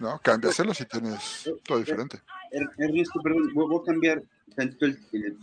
¿No? 0.00 0.18
Cámbiaselo 0.18 0.74
si 0.74 0.84
tienes 0.86 1.48
todo 1.64 1.78
diferente. 1.78 2.18
Ernesto, 2.78 3.20
perdón, 3.22 3.52
voy 3.54 3.80
a 3.80 3.86
cambiar 3.86 4.22
tanto 4.56 4.86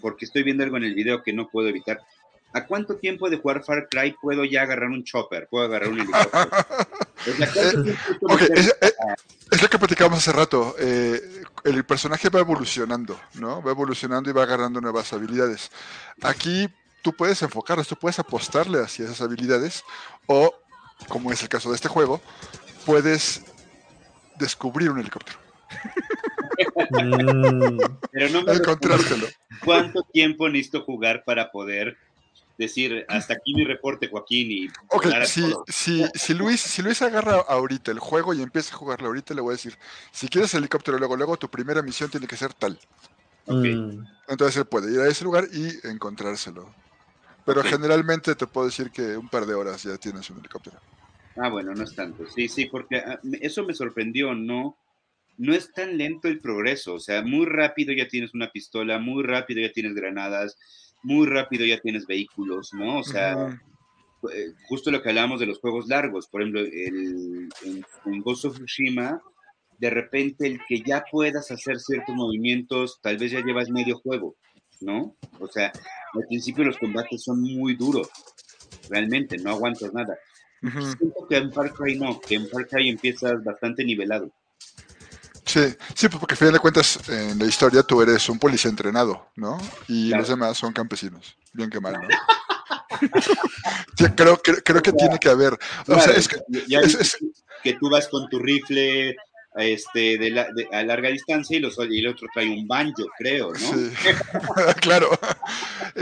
porque 0.01 0.25
estoy 0.25 0.43
viendo 0.43 0.63
algo 0.63 0.77
en 0.77 0.83
el 0.83 0.93
video 0.93 1.23
que 1.23 1.31
no 1.31 1.47
puedo 1.47 1.69
evitar. 1.69 2.01
¿A 2.53 2.65
cuánto 2.65 2.95
tiempo 2.95 3.29
de 3.29 3.37
jugar 3.37 3.63
Far 3.63 3.87
Cry 3.89 4.15
puedo 4.21 4.43
ya 4.43 4.63
agarrar 4.63 4.89
un 4.89 5.03
chopper? 5.03 5.47
¿Puedo 5.49 5.65
agarrar 5.65 5.89
un 5.89 5.99
helicóptero? 5.99 6.49
es, 8.55 8.75
eh, 8.81 8.93
es, 9.51 9.61
lo 9.61 9.67
que 9.69 9.77
platicamos 9.77 10.19
hace 10.19 10.31
rato. 10.31 10.75
Eh, 10.79 11.21
el 11.65 11.83
personaje 11.83 12.29
va 12.29 12.39
evolucionando, 12.39 13.19
¿no? 13.35 13.61
Va 13.61 13.71
evolucionando 13.71 14.29
y 14.29 14.33
va 14.33 14.43
agarrando 14.43 14.81
nuevas 14.81 15.11
habilidades. 15.13 15.69
Aquí 16.21 16.67
tú 17.01 17.13
puedes 17.13 17.41
enfocarlas, 17.41 17.87
tú 17.87 17.95
puedes 17.95 18.17
apostarle 18.17 18.79
hacia 18.79 19.05
esas 19.05 19.21
habilidades 19.21 19.83
o, 20.25 20.53
como 21.09 21.31
es 21.31 21.43
el 21.43 21.49
caso 21.49 21.69
de 21.69 21.75
este 21.75 21.89
juego, 21.89 22.21
puedes 22.85 23.43
descubrir 24.37 24.89
un 24.89 24.99
helicóptero. 24.99 25.39
Mm. 26.89 27.79
Pero 28.11 28.29
no 28.29 28.41
me 28.43 28.53
¿Cuánto 29.63 30.03
tiempo 30.03 30.47
necesito 30.49 30.83
jugar 30.83 31.23
para 31.25 31.51
poder 31.51 31.97
decir, 32.57 33.05
hasta 33.07 33.35
aquí 33.35 33.53
mi 33.53 33.63
reporte, 33.63 34.07
Joaquín, 34.09 34.51
y... 34.51 34.67
Ok, 34.89 35.07
si, 35.25 35.53
si, 35.67 36.05
si, 36.15 36.33
Luis, 36.33 36.59
si 36.59 36.81
Luis 36.81 37.01
agarra 37.01 37.35
ahorita 37.47 37.91
el 37.91 37.99
juego 37.99 38.33
y 38.33 38.41
empieza 38.41 38.73
a 38.73 38.77
jugarlo 38.77 39.07
ahorita, 39.07 39.33
le 39.33 39.41
voy 39.41 39.51
a 39.51 39.57
decir, 39.57 39.77
si 40.11 40.27
quieres 40.27 40.53
helicóptero 40.53 40.97
luego, 40.97 41.15
luego, 41.15 41.37
tu 41.37 41.49
primera 41.49 41.81
misión 41.81 42.09
tiene 42.09 42.27
que 42.27 42.35
ser 42.35 42.53
tal. 42.53 42.79
Mm. 43.45 44.03
Entonces 44.27 44.57
él 44.57 44.65
puede 44.65 44.91
ir 44.91 44.99
a 44.99 45.07
ese 45.07 45.23
lugar 45.23 45.47
y 45.53 45.87
encontrárselo. 45.87 46.73
Pero 47.45 47.63
generalmente 47.63 48.35
te 48.35 48.47
puedo 48.47 48.67
decir 48.67 48.91
que 48.91 49.15
un 49.15 49.29
par 49.29 49.45
de 49.45 49.53
horas 49.53 49.83
ya 49.83 49.97
tienes 49.97 50.29
un 50.29 50.39
helicóptero. 50.39 50.77
Ah, 51.37 51.49
bueno, 51.49 51.73
no 51.73 51.83
es 51.83 51.95
tanto. 51.95 52.25
Sí, 52.27 52.47
sí, 52.47 52.65
porque 52.65 52.97
ah, 52.97 53.19
eso 53.41 53.63
me 53.63 53.73
sorprendió, 53.73 54.33
¿no? 54.33 54.77
No 55.37 55.53
es 55.53 55.71
tan 55.71 55.97
lento 55.97 56.27
el 56.27 56.39
progreso, 56.39 56.95
o 56.95 56.99
sea, 56.99 57.21
muy 57.21 57.45
rápido 57.45 57.93
ya 57.93 58.07
tienes 58.07 58.33
una 58.33 58.51
pistola, 58.51 58.97
muy 58.97 59.23
rápido 59.23 59.61
ya 59.61 59.71
tienes 59.71 59.93
granadas, 59.93 60.57
muy 61.03 61.27
rápido 61.27 61.63
ya 61.65 61.79
tienes 61.79 62.07
vehículos, 62.07 62.73
¿no? 62.73 62.97
O 62.97 63.03
sea, 63.03 63.59
eh, 64.33 64.53
justo 64.67 64.89
lo 64.89 65.01
que 65.01 65.09
hablábamos 65.09 65.39
de 65.39 65.45
los 65.45 65.59
juegos 65.59 65.87
largos, 65.87 66.27
por 66.27 66.41
ejemplo, 66.41 66.61
el, 66.61 67.49
en, 67.63 68.21
Ghost 68.21 68.45
of 68.45 68.55
Tsushima, 68.55 69.21
de 69.77 69.89
repente 69.91 70.47
el 70.47 70.59
que 70.67 70.81
ya 70.81 71.05
puedas 71.11 71.51
hacer 71.51 71.79
ciertos 71.79 72.15
movimientos, 72.15 72.99
tal 73.01 73.17
vez 73.17 73.31
ya 73.31 73.45
llevas 73.45 73.69
medio 73.69 73.99
juego, 73.99 74.35
¿no? 74.81 75.15
O 75.39 75.47
sea, 75.47 75.71
al 76.13 76.25
principio 76.27 76.63
los 76.63 76.79
combates 76.79 77.23
son 77.23 77.43
muy 77.43 77.75
duros, 77.75 78.09
realmente, 78.89 79.37
no 79.37 79.51
aguantas 79.51 79.93
nada. 79.93 80.17
Siento 80.61 81.27
que 81.29 81.37
en 81.37 81.51
Far 81.51 81.73
Cry 81.73 81.99
no, 81.99 82.19
que 82.19 82.35
en 82.35 82.47
Far 82.49 82.67
Cry 82.67 82.89
empiezas 82.89 83.43
bastante 83.43 83.83
nivelado. 83.83 84.31
Sí, 85.45 85.61
sí, 85.95 86.09
pues 86.09 86.19
porque 86.19 86.33
a 86.33 86.37
fin 86.37 86.51
de 86.51 86.59
cuentas 86.59 86.99
en 87.09 87.39
la 87.39 87.45
historia 87.45 87.81
tú 87.81 88.01
eres 88.01 88.27
un 88.27 88.37
policía 88.37 88.69
entrenado, 88.69 89.29
¿no? 89.35 89.57
Y 89.87 90.09
los 90.09 90.27
demás 90.27 90.57
son 90.57 90.73
campesinos, 90.73 91.37
bien 91.53 91.69
que 91.69 91.79
mal, 91.79 91.93
¿no? 91.93 92.07
creo, 94.15 94.37
creo, 94.41 94.81
que 94.81 94.91
tiene 94.91 95.17
que 95.19 95.29
haber. 95.29 95.57
O 95.87 95.99
sea, 95.99 96.13
es 96.13 96.27
que, 96.27 96.37
que 97.63 97.73
tú 97.73 97.89
vas 97.89 98.07
con 98.09 98.27
tu 98.27 98.39
rifle 98.39 99.15
este, 99.57 100.17
de, 100.17 100.67
a 100.71 100.83
larga 100.83 101.09
distancia 101.09 101.57
y, 101.57 101.59
los, 101.59 101.77
y 101.89 101.99
el 101.99 102.07
otro 102.07 102.27
trae 102.33 102.49
un 102.49 102.67
banjo, 102.67 103.05
creo, 103.17 103.51
¿no? 103.51 103.59
Sí, 103.59 103.91
claro. 104.81 105.09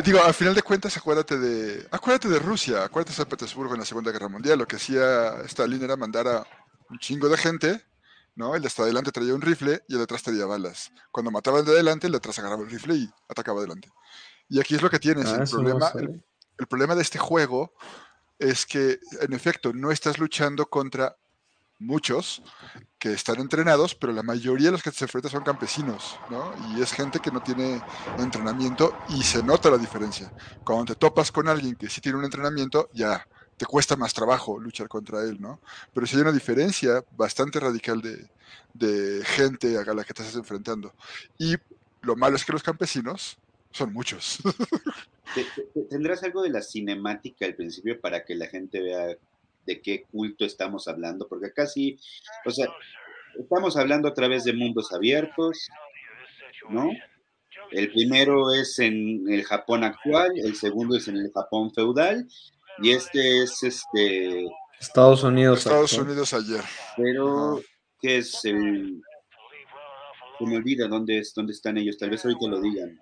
Digo, 0.03 0.24
al 0.24 0.34
final 0.34 0.56
de 0.56 0.62
cuentas, 0.62 0.97
acuérdate 0.97 1.38
de, 1.38 1.88
acuérdate 1.91 2.30
de 2.30 2.39
Rusia, 2.39 2.84
acuérdate 2.84 3.12
de 3.12 3.18
San 3.18 3.30
Petersburgo 3.30 3.74
en 3.74 3.80
la 3.80 3.86
Segunda 3.86 4.12
Guerra 4.12 4.30
Mundial. 4.30 4.60
Lo 4.60 4.68
que 4.68 4.76
hacía 4.76 5.41
Stalin 5.45 5.84
era 5.84 5.95
mandar 5.95 6.28
a 6.28 6.47
un 6.89 6.99
chingo 6.99 7.30
de 7.30 7.38
gente 7.38 7.82
¿no? 8.36 8.56
El 8.56 8.62
de 8.62 8.68
hasta 8.68 8.84
adelante 8.84 9.12
traía 9.12 9.34
un 9.34 9.41
rifle 9.41 9.84
y 9.88 9.93
el 9.93 9.99
de 9.99 10.03
atrás 10.03 10.24
traía 10.24 10.45
balas. 10.45 10.91
Cuando 11.12 11.32
mataba 11.32 11.60
el 11.60 11.66
de 11.66 11.72
adelante, 11.72 12.08
el 12.08 12.12
de 12.12 12.18
atrás 12.18 12.38
agarraba 12.39 12.64
el 12.64 12.70
rifle 12.70 12.95
y 12.95 13.10
atacaba 13.30 13.60
adelante. 13.60 13.89
Y 14.49 14.60
aquí 14.60 14.76
es 14.76 14.82
lo 14.82 14.89
que 14.89 14.99
tienes. 14.99 15.28
Ah, 15.28 15.41
el, 15.41 15.49
problema, 15.49 15.91
el, 15.95 16.68
problema 16.68 16.95
de 16.95 17.01
este 17.01 17.18
juego 17.18 17.74
es 18.38 18.66
que, 18.66 18.99
en 19.22 19.34
efecto, 19.34 19.74
no 19.74 19.91
estás 19.91 20.20
luchando 20.20 20.66
contra 20.68 21.16
muchos 21.80 22.42
que 23.00 23.14
están 23.14 23.40
entrenados, 23.40 23.96
pero 23.96 24.14
la 24.14 24.24
mayoría 24.24 24.68
de 24.68 24.72
los 24.74 24.84
que 24.84 24.92
se 24.92 25.06
enfrentan 25.06 25.32
son 25.32 25.44
campesinos, 25.44 26.18
¿no? 26.30 26.54
Y 26.76 26.82
es 26.82 26.92
gente 26.92 27.20
que 27.20 27.32
no 27.32 27.42
tiene 27.42 27.82
entrenamiento 28.18 28.98
y 29.10 29.24
se 29.24 29.44
nota 29.44 29.70
la 29.70 29.78
diferencia. 29.78 30.32
Cuando 30.64 30.86
te 30.86 30.96
topas 30.96 31.32
con 31.32 31.48
alguien 31.48 31.76
que 31.76 31.90
sí 31.90 32.02
tiene 32.02 32.18
un 32.18 32.26
entrenamiento, 32.26 32.90
ya 32.94 33.28
te 33.58 33.66
cuesta 33.66 33.96
más 33.96 34.14
trabajo 34.14 34.60
luchar 34.60 34.88
contra 34.88 35.22
él, 35.24 35.40
¿no? 35.40 35.60
Pero 35.94 36.08
si 36.08 36.16
hay 36.16 36.24
una 36.24 36.32
diferencia 36.32 37.04
bastante 37.16 37.60
radical 37.60 38.02
de, 38.02 38.30
de 38.74 39.24
gente 39.24 39.78
a 39.78 39.94
la 39.94 40.04
que 40.04 40.14
te 40.14 40.22
estás 40.22 40.36
enfrentando. 40.36 40.94
Y 41.38 41.56
Lo 42.02 42.16
malo 42.16 42.36
es 42.36 42.46
que 42.46 42.54
los 42.54 42.62
campesinos 42.62 43.38
son 43.72 43.92
muchos. 43.92 44.40
¿Tendrás 45.90 46.24
algo 46.24 46.44
de 46.44 46.50
la 46.50 46.62
cinemática 46.62 47.46
al 47.46 47.56
principio 47.56 48.00
para 48.00 48.24
que 48.24 48.36
la 48.36 48.48
gente 48.48 48.80
vea 48.80 49.18
de 49.66 49.82
qué 49.82 50.03
culto 50.11 50.45
estamos 50.45 50.88
hablando? 50.88 51.28
Porque 51.28 51.47
acá 51.47 51.66
sí, 51.68 51.97
o 52.45 52.51
sea, 52.51 52.68
estamos 53.39 53.78
hablando 53.78 54.07
a 54.07 54.13
través 54.13 54.43
de 54.43 54.53
mundos 54.53 54.93
abiertos, 54.93 55.68
¿no? 56.70 56.89
El 57.72 57.91
primero 57.91 58.53
es 58.53 58.80
en 58.80 59.32
el 59.32 59.43
Japón 59.43 59.84
actual, 59.84 60.32
el 60.36 60.55
segundo 60.55 60.95
es 60.97 61.07
en 61.07 61.18
el 61.18 61.32
Japón 61.32 61.74
feudal, 61.74 62.28
y 62.82 62.91
este 62.91 63.43
es 63.43 63.63
este 63.63 64.47
Estados 64.80 65.24
Unidos. 65.24 65.59
Estados 65.59 65.93
Unidos 65.93 66.34
ayer. 66.34 66.61
Pero, 66.97 67.61
¿qué 67.99 68.18
es 68.18 68.43
el...? 68.45 69.01
Se 70.38 70.45
me 70.45 70.57
olvida 70.57 70.88
dónde, 70.88 71.20
es, 71.20 71.34
dónde 71.34 71.53
están 71.53 71.78
ellos, 71.78 71.97
tal 71.97 72.09
vez 72.09 72.24
ahorita 72.26 72.47
lo 72.47 72.59
digan. 72.59 73.01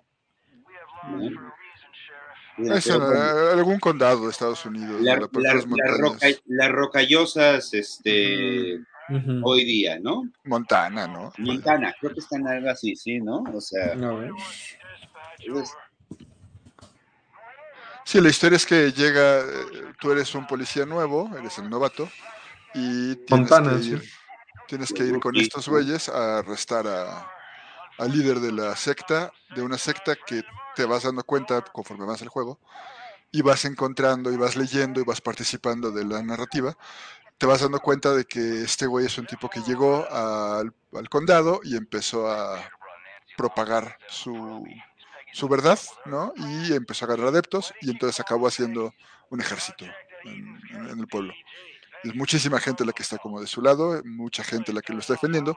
Es 2.58 2.86
en 2.86 3.02
algún 3.02 3.78
condado 3.80 4.24
de 4.24 4.30
Estados 4.30 4.64
Unidos. 4.64 5.00
las 6.46 6.70
rocallosas, 6.70 7.74
este, 7.74 8.80
hoy 9.42 9.64
día, 9.64 9.98
¿no? 10.00 10.28
Montana, 10.44 11.06
¿no? 11.06 11.32
Montana, 11.38 11.94
creo 12.00 12.12
que 12.12 12.20
están 12.20 12.46
algo 12.46 12.70
así, 12.70 12.94
sí, 12.94 13.20
¿no? 13.20 13.44
O 13.52 13.60
sea, 13.60 13.94
no, 13.94 14.20
Sí, 18.04 18.20
la 18.20 18.28
historia 18.28 18.56
es 18.56 18.66
que 18.66 18.92
llega, 18.92 19.40
eh, 19.40 19.44
tú 19.98 20.12
eres 20.12 20.34
un 20.34 20.46
policía 20.46 20.84
nuevo, 20.84 21.30
eres 21.38 21.58
el 21.58 21.70
novato, 21.70 22.08
y 22.74 23.16
tienes 23.16 23.50
que 23.50 23.86
ir, 23.86 24.02
tienes 24.68 24.92
que 24.92 25.04
ir 25.04 25.18
con 25.20 25.34
estos 25.36 25.66
güeyes 25.68 26.10
a 26.10 26.38
arrestar 26.40 26.86
a, 26.86 27.26
al 27.98 28.12
líder 28.12 28.40
de 28.40 28.52
la 28.52 28.76
secta, 28.76 29.32
de 29.54 29.62
una 29.62 29.78
secta 29.78 30.16
que 30.16 30.44
te 30.74 30.84
vas 30.84 31.04
dando 31.04 31.24
cuenta 31.24 31.62
conforme 31.62 32.06
vas 32.06 32.22
el 32.22 32.28
juego, 32.28 32.58
y 33.30 33.42
vas 33.42 33.64
encontrando, 33.64 34.32
y 34.32 34.36
vas 34.36 34.56
leyendo, 34.56 35.00
y 35.00 35.04
vas 35.04 35.20
participando 35.20 35.90
de 35.90 36.04
la 36.04 36.22
narrativa, 36.22 36.76
te 37.38 37.46
vas 37.46 37.60
dando 37.60 37.80
cuenta 37.80 38.12
de 38.12 38.24
que 38.24 38.62
este 38.62 38.86
güey 38.86 39.06
es 39.06 39.18
un 39.18 39.26
tipo 39.26 39.48
que 39.48 39.60
llegó 39.60 40.06
al, 40.10 40.72
condado 41.10 41.60
y 41.64 41.76
empezó 41.76 42.30
a 42.30 42.70
propagar 43.36 43.98
su, 44.08 44.64
su 45.32 45.48
verdad, 45.48 45.78
¿no? 46.04 46.32
Y 46.36 46.72
empezó 46.72 47.04
a 47.04 47.08
ganar 47.08 47.28
adeptos 47.28 47.74
y 47.80 47.90
entonces 47.90 48.20
acabó 48.20 48.46
haciendo 48.46 48.94
un 49.30 49.40
ejército 49.40 49.84
en, 50.24 50.98
el 50.98 51.06
pueblo. 51.08 51.34
Es 52.02 52.14
muchísima 52.14 52.60
gente 52.60 52.84
la 52.84 52.92
que 52.92 53.02
está 53.02 53.18
como 53.18 53.40
de 53.40 53.46
su 53.46 53.62
lado, 53.62 54.00
mucha 54.04 54.44
gente 54.44 54.72
la 54.72 54.82
que 54.82 54.92
lo 54.92 55.00
está 55.00 55.14
defendiendo. 55.14 55.56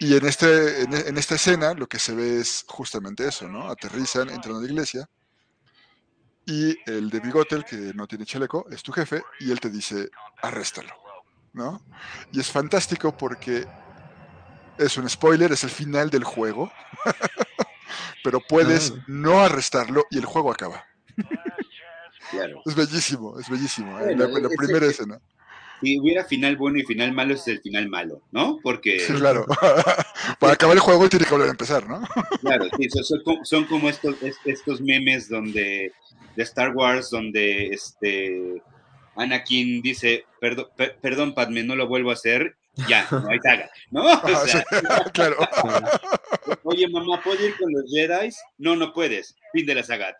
Y 0.00 0.16
en, 0.16 0.26
este, 0.26 0.82
en, 0.82 1.18
esta 1.18 1.34
escena 1.34 1.74
lo 1.74 1.88
que 1.88 1.98
se 1.98 2.14
ve 2.14 2.40
es 2.40 2.64
justamente 2.68 3.26
eso, 3.26 3.48
¿no? 3.48 3.68
Aterrizan, 3.68 4.30
entran 4.30 4.56
a 4.56 4.60
la 4.60 4.66
iglesia 4.66 5.08
y 6.46 6.76
el 6.90 7.10
de 7.10 7.20
bigote, 7.20 7.56
el 7.56 7.64
que 7.64 7.76
no 7.94 8.06
tiene 8.06 8.24
chaleco, 8.24 8.66
es 8.70 8.82
tu 8.82 8.92
jefe 8.92 9.22
y 9.40 9.50
él 9.50 9.60
te 9.60 9.70
dice, 9.70 10.08
arréstalo, 10.40 10.94
¿no? 11.52 11.82
Y 12.32 12.40
es 12.40 12.50
fantástico 12.50 13.16
porque 13.16 13.66
es 14.78 14.96
un 14.96 15.08
spoiler, 15.08 15.52
es 15.52 15.64
el 15.64 15.70
final 15.70 16.10
del 16.10 16.24
juego. 16.24 16.70
pero 18.22 18.40
puedes 18.40 18.92
no 19.06 19.40
arrestarlo 19.40 20.06
y 20.10 20.18
el 20.18 20.24
juego 20.24 20.52
acaba. 20.52 20.84
Es 22.66 22.74
bellísimo, 22.74 23.38
es 23.38 23.48
bellísimo. 23.48 23.98
¿eh? 24.00 24.14
la, 24.14 24.48
primera 24.56 24.86
escena. 24.86 25.20
Si 25.80 26.00
hubiera 26.00 26.24
final 26.24 26.56
bueno 26.56 26.78
y 26.78 26.84
final 26.84 27.12
malo, 27.12 27.34
es 27.34 27.46
el 27.48 27.60
final 27.60 27.88
malo, 27.88 28.22
¿no? 28.32 28.58
Porque. 28.62 28.98
claro. 29.16 29.46
Para 30.40 30.52
acabar 30.52 30.76
el 30.76 30.80
juego 30.80 31.08
tiene 31.08 31.24
que 31.24 31.30
volver 31.30 31.48
a 31.48 31.52
empezar, 31.52 31.88
¿no? 31.88 32.00
claro, 32.40 32.66
sí, 32.76 32.88
son, 33.44 33.64
como 33.64 33.88
estos, 33.88 34.16
estos 34.44 34.80
memes 34.80 35.28
donde. 35.28 35.92
de 36.36 36.42
Star 36.42 36.74
Wars, 36.74 37.10
donde 37.10 37.68
este. 37.68 38.62
Anakin 39.16 39.82
dice, 39.82 40.24
perdón, 40.40 40.66
perdón, 41.00 41.34
Padme, 41.34 41.64
no 41.64 41.74
lo 41.74 41.88
vuelvo 41.88 42.10
a 42.10 42.14
hacer, 42.14 42.56
ya, 42.86 43.08
no 43.10 43.28
hay 43.28 43.40
saga, 43.40 43.68
¿no? 43.90 44.04
claro. 45.12 45.36
Oye, 46.62 46.88
mamá, 46.88 47.20
¿puedo 47.22 47.44
ir 47.44 47.56
con 47.56 47.72
los 47.72 47.90
Jedi? 47.90 48.30
No, 48.58 48.76
no 48.76 48.92
puedes. 48.92 49.34
Fin 49.52 49.66
de 49.66 49.74
la 49.74 49.82
saga. 49.82 50.16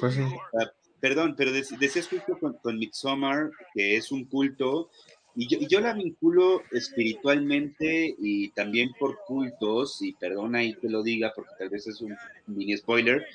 Pues 0.00 0.14
sí. 0.14 0.22
Perdón, 1.00 1.34
pero 1.36 1.52
decías 1.52 2.08
justo 2.08 2.38
con, 2.38 2.54
con 2.54 2.78
Midsommar, 2.78 3.50
que 3.74 3.96
es 3.96 4.10
un 4.12 4.24
culto, 4.24 4.90
y 5.38 5.48
yo, 5.48 5.58
y 5.60 5.66
yo, 5.66 5.80
la 5.80 5.92
vinculo 5.92 6.62
espiritualmente 6.72 8.14
y 8.18 8.48
también 8.52 8.92
por 8.98 9.18
cultos, 9.26 10.00
y 10.00 10.14
perdona 10.14 10.60
ahí 10.60 10.74
que 10.74 10.88
lo 10.88 11.02
diga 11.02 11.32
porque 11.36 11.52
tal 11.58 11.68
vez 11.68 11.86
es 11.86 12.00
un 12.00 12.16
mini 12.46 12.74
spoiler, 12.76 13.26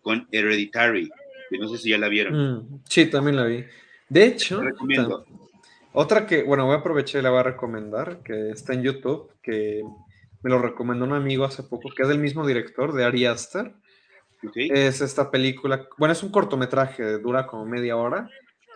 con 0.00 0.26
Hereditary, 0.32 1.10
que 1.50 1.58
no 1.58 1.68
sé 1.68 1.76
si 1.76 1.90
ya 1.90 1.98
la 1.98 2.08
vieron. 2.08 2.56
Mm, 2.56 2.80
sí, 2.88 3.06
también 3.06 3.36
la 3.36 3.44
vi. 3.44 3.64
De 4.08 4.24
hecho, 4.24 4.62
otra 5.92 6.26
que, 6.26 6.42
bueno, 6.44 6.64
voy 6.66 6.76
a 6.76 6.78
aprovechar 6.78 7.20
y 7.20 7.24
la 7.24 7.30
voy 7.30 7.40
a 7.40 7.44
recomendar, 7.44 8.22
que 8.22 8.50
está 8.50 8.72
en 8.72 8.82
YouTube, 8.82 9.30
que 9.42 9.82
me 10.42 10.50
lo 10.50 10.60
recomendó 10.60 11.04
un 11.04 11.12
amigo 11.12 11.44
hace 11.44 11.62
poco, 11.62 11.90
que 11.94 12.02
es 12.02 12.08
del 12.08 12.18
mismo 12.18 12.46
director 12.46 12.94
de 12.94 13.04
Ari 13.04 13.26
Aster. 13.26 13.74
Es 14.54 15.00
esta 15.00 15.30
película, 15.30 15.86
bueno, 15.98 16.12
es 16.12 16.22
un 16.22 16.30
cortometraje, 16.30 17.18
dura 17.18 17.46
como 17.46 17.66
media 17.66 17.96
hora, 17.96 18.30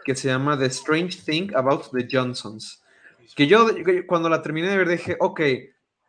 que 0.05 0.15
se 0.15 0.29
llama 0.29 0.59
The 0.59 0.67
Strange 0.67 1.19
Thing 1.25 1.55
About 1.55 1.91
the 1.93 2.07
Johnsons. 2.11 2.83
Que 3.35 3.47
yo 3.47 3.67
cuando 4.07 4.29
la 4.29 4.43
terminé 4.43 4.69
de 4.69 4.77
ver 4.77 4.89
dije, 4.89 5.17
ok, 5.19 5.41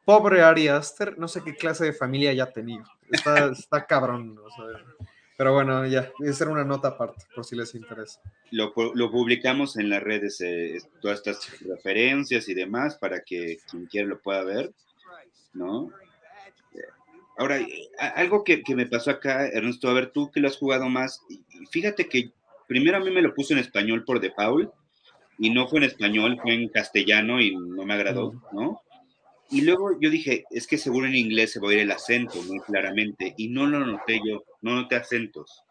pobre 0.03 0.41
Ari 0.41 0.67
Aster, 0.67 1.17
no 1.17 1.27
sé 1.27 1.41
qué 1.43 1.55
clase 1.55 1.85
de 1.85 1.93
familia 1.93 2.33
ya 2.33 2.51
tenía. 2.51 2.83
Está, 3.09 3.45
está 3.51 3.85
cabrón. 3.85 4.37
O 4.37 4.49
sea, 4.49 4.83
pero 5.37 5.53
bueno, 5.53 5.85
ya, 5.85 6.11
esa 6.19 6.45
era 6.45 6.53
una 6.53 6.63
nota 6.63 6.89
aparte, 6.89 7.25
por 7.33 7.43
si 7.43 7.55
les 7.55 7.75
interesa. 7.75 8.21
Lo, 8.51 8.73
lo 8.93 9.11
publicamos 9.11 9.77
en 9.77 9.89
las 9.89 10.01
redes, 10.01 10.39
eh, 10.41 10.77
todas 11.01 11.17
estas 11.17 11.59
referencias 11.61 12.47
y 12.47 12.53
demás, 12.53 12.95
para 12.95 13.21
que 13.21 13.57
quien 13.69 13.85
quiera 13.87 14.07
lo 14.07 14.19
pueda 14.19 14.43
ver, 14.43 14.71
¿no? 15.53 15.91
Ahora, 17.37 17.59
algo 18.15 18.43
que, 18.43 18.63
que, 18.63 18.75
me 18.75 18.85
pasó 18.85 19.11
acá, 19.11 19.47
Ernesto, 19.47 19.89
a 19.89 19.93
ver, 19.93 20.11
tú 20.11 20.31
que 20.31 20.39
lo 20.39 20.47
has 20.47 20.57
jugado 20.57 20.87
más, 20.89 21.21
fíjate 21.69 22.07
que 22.07 22.31
primero 22.67 22.97
a 22.97 23.01
mí 23.01 23.11
me 23.11 23.21
lo 23.21 23.33
puso 23.33 23.53
en 23.53 23.59
español 23.59 24.05
por 24.05 24.19
default, 24.19 24.71
y 25.37 25.49
no 25.49 25.67
fue 25.67 25.79
en 25.79 25.85
español, 25.85 26.39
fue 26.41 26.53
en 26.53 26.69
castellano 26.69 27.41
y 27.41 27.55
no 27.55 27.85
me 27.85 27.93
agradó, 27.93 28.33
¿no? 28.51 28.81
Y 29.49 29.61
luego 29.61 29.99
yo 29.99 30.09
dije, 30.09 30.45
es 30.49 30.65
que 30.65 30.77
seguro 30.77 31.07
en 31.07 31.15
inglés 31.15 31.51
se 31.51 31.59
va 31.59 31.69
a 31.69 31.73
ir 31.73 31.79
el 31.79 31.91
acento 31.91 32.41
muy 32.43 32.59
claramente, 32.61 33.33
y 33.37 33.49
no 33.49 33.67
lo 33.67 33.85
noté 33.85 34.19
yo, 34.25 34.43
no 34.61 34.75
noté 34.75 34.95
acentos. 34.95 35.63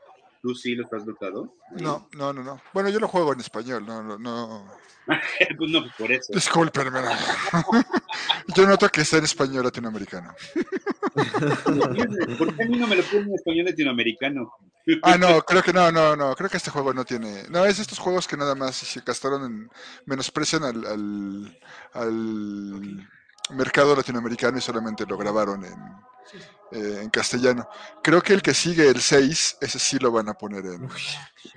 ¿Tú 0.43 0.55
sí 0.55 0.75
lo 0.75 0.87
has 0.93 1.07
notado? 1.07 1.55
No, 1.81 2.07
no, 2.15 2.33
no, 2.33 2.43
no. 2.43 2.61
Bueno, 2.75 2.91
yo 2.91 3.01
lo 3.01 3.09
juego 3.09 3.33
en 3.33 3.41
español, 3.41 3.85
no, 3.87 4.03
no. 4.03 4.19
no. 4.19 4.71
pues 5.59 5.71
no, 5.71 5.85
por 5.99 6.12
eso. 6.12 6.33
Discúlpenme. 6.35 7.01
yo 8.55 8.67
noto 8.67 8.89
que 8.91 9.01
está 9.01 9.17
en 9.17 9.25
español 9.25 9.65
latinoamericano. 9.65 10.35
¿Por 12.39 12.57
qué 12.57 12.62
a 12.62 12.67
mí 12.67 12.77
no 12.79 12.87
me 12.87 12.97
lo 12.97 13.03
ponen 13.05 13.29
en 13.29 13.35
español 13.35 13.67
latinoamericano? 13.67 14.53
ah, 15.03 15.17
no, 15.17 15.41
creo 15.43 15.62
que 15.62 15.73
no, 15.73 15.91
no, 15.93 16.17
no. 16.17 16.35
Creo 16.35 16.51
que 16.51 16.57
este 16.57 16.71
juego 16.71 16.93
no 16.93 17.05
tiene. 17.05 17.45
No, 17.51 17.65
es 17.65 17.79
estos 17.79 17.99
juegos 17.99 18.27
que 18.27 18.37
nada 18.37 18.55
más 18.55 18.77
se 18.77 19.01
gastaron 19.01 19.45
en. 19.45 19.71
menosprecian 20.07 20.65
al, 20.65 20.87
al, 20.87 21.59
al 21.93 23.09
mercado 23.51 23.95
latinoamericano 23.95 24.59
y 24.59 24.61
solamente 24.61 25.07
lo 25.07 25.17
grabaron 25.17 25.65
en, 25.65 25.75
eh, 26.73 27.01
en 27.03 27.11
castellano. 27.11 27.69
Creo 28.03 28.23
que 28.23 28.33
el 28.33 28.43
que 28.43 28.55
sigue, 28.55 28.89
el 28.89 29.01
6, 29.01 29.59
ese 29.61 29.79
sí 29.79 29.99
lo 29.99 30.11
van 30.11 30.29
a 30.29 30.35
poner 30.35 30.65
en... 30.67 30.89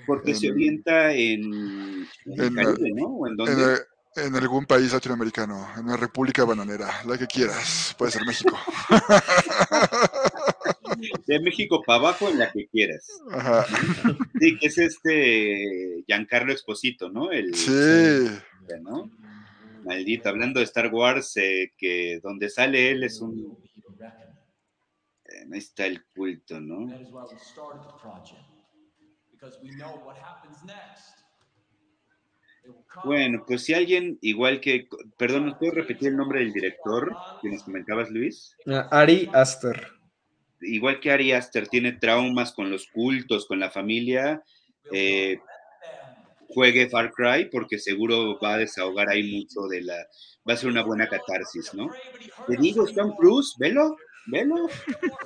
Porque 0.06 0.34
se 0.34 0.50
orienta 0.50 1.12
en, 1.12 2.06
en, 2.26 2.54
Caribe, 2.54 2.92
¿no? 2.94 3.26
¿En, 3.26 3.40
en, 3.40 3.78
algún 4.16 4.66
país 4.66 4.92
latinoamericano, 4.92 5.68
en 5.76 5.86
la 5.86 5.96
República 5.96 6.44
Bananera, 6.44 6.88
la 7.06 7.18
que 7.18 7.26
quieras, 7.26 7.94
puede 7.98 8.12
ser 8.12 8.22
México. 8.26 8.56
De 11.26 11.40
México 11.40 11.82
para 11.86 12.00
abajo, 12.00 12.28
en 12.28 12.38
la 12.38 12.50
que 12.50 12.66
quieras. 12.66 13.06
Ajá. 13.30 13.64
Sí, 14.40 14.58
que 14.58 14.66
es 14.66 14.78
este 14.78 16.02
Giancarlo 16.06 16.52
Exposito, 16.52 17.08
¿no? 17.08 17.30
El, 17.30 17.54
sí. 17.54 18.28
¿no? 18.80 19.10
Maldito, 19.84 20.28
hablando 20.28 20.60
de 20.60 20.64
Star 20.64 20.92
Wars, 20.92 21.36
eh, 21.36 21.72
que 21.76 22.20
donde 22.22 22.50
sale 22.50 22.90
él 22.90 23.04
es 23.04 23.20
un... 23.20 23.56
Eh, 25.24 25.46
ahí 25.52 25.58
está 25.58 25.86
el 25.86 26.04
culto, 26.06 26.60
¿no? 26.60 26.86
Bueno, 33.04 33.44
pues 33.46 33.64
si 33.64 33.74
alguien, 33.74 34.18
igual 34.22 34.60
que, 34.60 34.88
perdón, 35.16 35.46
¿nos 35.46 35.58
puedo 35.58 35.72
repetir 35.72 36.08
el 36.08 36.16
nombre 36.16 36.40
del 36.40 36.52
director 36.52 37.14
que 37.40 37.50
nos 37.50 37.62
comentabas, 37.62 38.10
Luis? 38.10 38.56
Ah, 38.66 38.88
Ari 38.90 39.30
Aster. 39.32 39.88
Igual 40.60 41.00
que 41.00 41.12
Ari 41.12 41.32
Aster 41.32 41.68
tiene 41.68 41.92
traumas 41.92 42.52
con 42.52 42.70
los 42.70 42.88
cultos, 42.88 43.46
con 43.46 43.60
la 43.60 43.70
familia, 43.70 44.42
eh, 44.92 45.38
juegue 46.48 46.88
Far 46.88 47.12
Cry 47.12 47.48
porque 47.50 47.78
seguro 47.78 48.38
va 48.40 48.54
a 48.54 48.58
desahogar 48.58 49.08
ahí 49.08 49.38
mucho 49.38 49.68
de 49.68 49.82
la, 49.82 49.96
va 50.48 50.54
a 50.54 50.56
ser 50.56 50.70
una 50.70 50.82
buena 50.82 51.08
catarsis, 51.08 51.74
¿no? 51.74 51.90
Te 52.46 52.56
digo, 52.56 52.86
Tom 52.86 53.14
Cruise, 53.16 53.54
velo, 53.58 53.96
velo. 54.26 54.68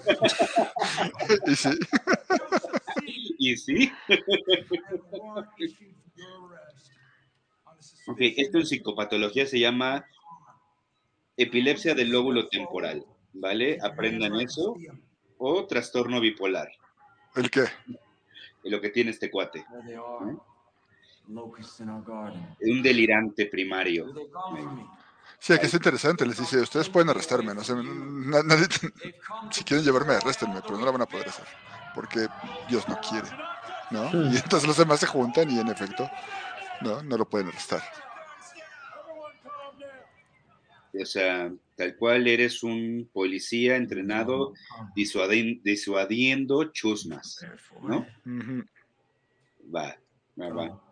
y 3.39 3.57
sí. 3.57 3.93
y 5.59 5.69
sí. 5.69 5.97
ok, 8.07 8.19
esto 8.37 8.59
en 8.59 8.67
psicopatología 8.67 9.47
se 9.47 9.59
llama 9.59 10.07
epilepsia 11.37 11.95
del 11.95 12.11
lóbulo 12.11 12.49
temporal, 12.49 13.05
¿vale? 13.33 13.79
Aprendan 13.83 14.41
eso. 14.41 14.77
O 15.39 15.67
trastorno 15.67 16.21
bipolar. 16.21 16.71
¿El 17.35 17.51
qué? 17.51 17.65
Lo 18.65 18.81
que 18.81 18.91
tiene 18.91 19.11
este 19.11 19.31
cuate. 19.31 19.65
Un 22.61 22.83
delirante 22.83 23.47
primario. 23.47 24.13
Sí, 25.39 25.59
que 25.59 25.67
es 25.67 25.75
interesante. 25.75 26.25
Les 26.25 26.39
dice, 26.39 26.61
ustedes 26.61 26.89
pueden 26.89 27.11
arrestarme. 27.11 27.55
No 27.55 27.65
sé, 27.65 27.75
nadie, 27.75 28.67
si 29.51 29.65
quieren 29.65 29.85
llevarme, 29.85 30.15
arréstenme, 30.15 30.61
pero 30.63 30.79
no 30.79 30.85
la 30.85 30.93
van 30.93 31.03
a 31.03 31.07
poder 31.07 31.29
hacer. 31.29 31.47
Porque 31.95 32.29
Dios 32.69 32.89
no 32.89 33.01
quiere. 33.01 33.29
¿no? 33.91 34.05
Y 34.31 34.37
entonces 34.37 34.67
los 34.67 34.77
demás 34.77 35.01
se 35.01 35.07
juntan 35.07 35.51
y 35.51 35.59
en 35.59 35.69
efecto, 35.69 36.11
no, 36.83 37.03
no 37.03 37.17
lo 37.17 37.29
pueden 37.29 37.49
arrestar. 37.49 37.83
O 41.01 41.07
sea, 41.07 41.51
tal 41.77 41.97
cual 41.97 42.27
eres 42.29 42.63
un 42.63 43.09
policía 43.13 43.77
entrenado 43.77 44.53
disuadiendo 44.95 46.65
chusmas, 46.65 47.45
¿no? 47.83 48.07
Va, 49.75 49.97
va, 50.39 50.49
va. 50.51 50.83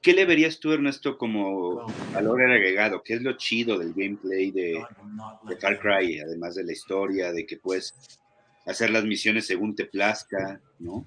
¿Qué, 0.00 0.12
le 0.12 0.24
verías 0.24 0.60
tú, 0.60 0.72
Ernesto, 0.72 1.18
como 1.18 1.86
valor 2.14 2.42
agregado? 2.42 3.02
¿Qué 3.02 3.14
es 3.14 3.22
lo 3.22 3.36
chido 3.36 3.76
del 3.76 3.92
gameplay 3.92 4.52
de, 4.52 4.84
de 5.48 5.56
Far 5.56 5.80
Cry, 5.80 6.20
además 6.20 6.54
de 6.54 6.64
la 6.64 6.72
historia, 6.72 7.32
de 7.32 7.44
que 7.44 7.56
puedes 7.56 7.92
hacer 8.66 8.90
las 8.90 9.04
misiones 9.04 9.46
según 9.46 9.74
te 9.74 9.86
plazca, 9.86 10.60
¿no? 10.78 11.04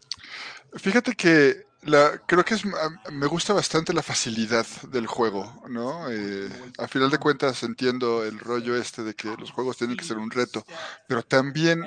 Fíjate 0.73 1.13
que 1.13 1.70
la, 1.83 2.21
creo 2.27 2.45
que 2.45 2.53
es, 2.53 2.63
me 2.65 3.25
gusta 3.27 3.53
bastante 3.53 3.93
la 3.93 4.03
facilidad 4.03 4.65
del 4.89 5.07
juego, 5.07 5.63
¿no? 5.69 6.09
Eh, 6.11 6.49
a 6.77 6.87
final 6.87 7.09
de 7.09 7.17
cuentas 7.17 7.63
entiendo 7.63 8.23
el 8.23 8.39
rollo 8.39 8.75
este 8.75 9.03
de 9.03 9.13
que 9.15 9.35
los 9.37 9.51
juegos 9.51 9.77
tienen 9.77 9.97
que 9.97 10.05
ser 10.05 10.17
un 10.17 10.31
reto, 10.31 10.63
pero 11.07 11.23
también 11.23 11.83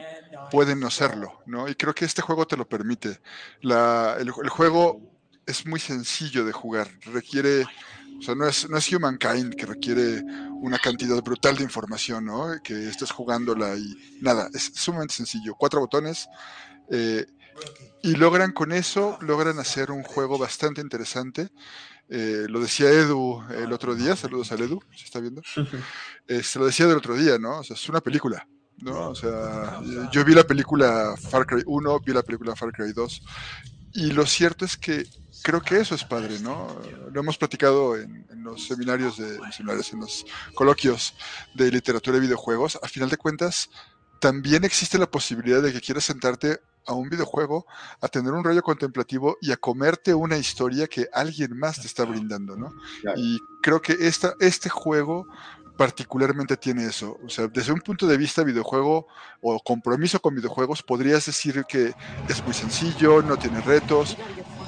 pueden 0.51 0.81
no 0.81 0.91
serlo, 0.91 1.43
¿no? 1.47 1.69
Y 1.69 1.75
creo 1.77 1.95
que 1.95 2.05
este 2.05 2.23
juego 2.23 2.47
te 2.47 2.57
lo 2.57 2.69
permite. 2.69 3.21
La, 3.63 4.17
el, 4.19 4.33
el 4.43 4.49
juego 4.49 5.01
es 5.47 5.67
muy 5.67 5.81
sencillo 5.81 6.45
de 6.45 6.53
jugar, 6.53 6.89
requiere 7.05 7.67
o 8.19 8.23
sea, 8.23 8.35
no 8.35 8.47
es, 8.47 8.69
no 8.71 8.79
es 8.79 8.93
Humankind 8.93 9.55
que 9.55 9.67
requiere 9.67 10.23
una 10.61 10.79
cantidad 10.79 11.21
brutal 11.23 11.57
de 11.57 11.65
información, 11.65 12.25
¿no? 12.25 12.47
Que 12.63 12.89
estés 12.89 13.11
jugándola 13.11 13.77
y 13.77 13.95
nada, 14.21 14.49
es 14.55 14.71
sumamente 14.75 15.15
sencillo. 15.15 15.55
Cuatro 15.57 15.81
botones. 15.81 16.29
Eh, 16.91 17.27
y 18.03 18.17
logran 18.17 18.53
con 18.53 18.73
eso, 18.73 19.19
logran 19.21 19.59
hacer 19.59 19.91
un 19.91 20.03
juego 20.03 20.39
bastante 20.39 20.81
interesante. 20.81 21.49
Eh, 22.11 22.45
lo 22.49 22.61
decía 22.61 22.91
Edu 22.91 23.43
el 23.51 23.73
otro 23.73 23.95
día, 23.95 24.15
saludos 24.15 24.53
al 24.53 24.61
Edu, 24.61 24.81
se 24.95 25.05
está 25.05 25.21
viendo. 25.21 25.43
Eh, 26.29 26.43
se 26.43 26.59
lo 26.59 26.67
decía 26.67 26.87
del 26.87 26.99
otro 26.99 27.17
día, 27.17 27.39
¿no? 27.39 27.61
O 27.61 27.65
sea, 27.65 27.77
es 27.77 27.89
una 27.89 28.01
película, 28.01 28.47
¿no? 28.79 29.09
O 29.09 29.15
sea, 29.15 29.81
yo 30.13 30.25
vi 30.25 30.35
la 30.35 30.45
película 30.45 31.15
Far 31.17 31.47
Cry 31.47 31.63
1, 31.65 32.01
vi 32.01 32.13
la 32.13 32.23
película 32.23 32.55
Far 32.55 32.73
Cry 32.73 32.93
2, 32.93 33.23
y 33.95 34.13
lo 34.13 34.27
cierto 34.27 34.65
es 34.65 34.77
que 34.77 35.07
creo 35.43 35.63
que 35.63 35.79
eso 35.79 35.95
es 35.95 36.05
padre, 36.05 36.41
¿no? 36.41 36.79
Lo 37.13 37.21
hemos 37.21 37.39
platicado 37.39 37.97
en, 37.97 38.27
los 38.43 38.67
seminarios, 38.67 39.17
de, 39.17 39.37
en, 39.37 39.53
seminarios, 39.53 39.93
en 39.93 40.01
los 40.01 40.27
coloquios 40.55 41.15
de 41.55 41.71
literatura 41.71 42.19
y 42.19 42.21
videojuegos. 42.21 42.79
A 42.83 42.89
final 42.89 43.09
de 43.09 43.17
cuentas, 43.17 43.71
también 44.21 44.65
existe 44.65 44.99
la 44.99 45.11
posibilidad 45.11 45.63
de 45.63 45.73
que 45.73 45.81
quieras 45.81 46.05
sentarte 46.05 46.61
a 46.87 46.93
un 46.95 47.09
videojuego, 47.09 47.67
a 48.01 48.09
tener 48.09 48.33
un 48.33 48.45
rollo 48.45 48.63
contemplativo 48.63 49.37
y 49.41 49.53
a 49.53 49.57
comerte 49.57 50.15
una 50.15 50.37
historia 50.37 50.87
que 50.87 51.09
alguien 51.13 51.57
más 51.59 51.81
te 51.81 51.87
está 51.87 52.05
brindando, 52.05 52.57
¿no? 52.57 52.73
Y 53.17 53.39
creo 53.63 53.81
que 53.81 53.93
esta, 54.01 54.35
este 54.41 54.69
juego 54.69 55.27
particularmente 55.77 56.57
tiene 56.57 56.87
eso. 56.87 57.19
O 57.25 57.29
sea, 57.29 57.49
desde 57.49 57.73
un 57.73 57.81
punto 57.81 58.07
de 58.07 58.17
vista 58.17 58.45
videojuego 58.45 59.07
o 59.41 59.61
compromiso 59.61 60.21
con 60.21 60.35
videojuegos, 60.35 60.83
podrías 60.83 61.27
decir 61.27 61.65
que 61.69 61.95
es 62.29 62.45
muy 62.45 62.55
sencillo, 62.55 63.23
no 63.23 63.37
tiene 63.37 63.61
retos, 63.61 64.17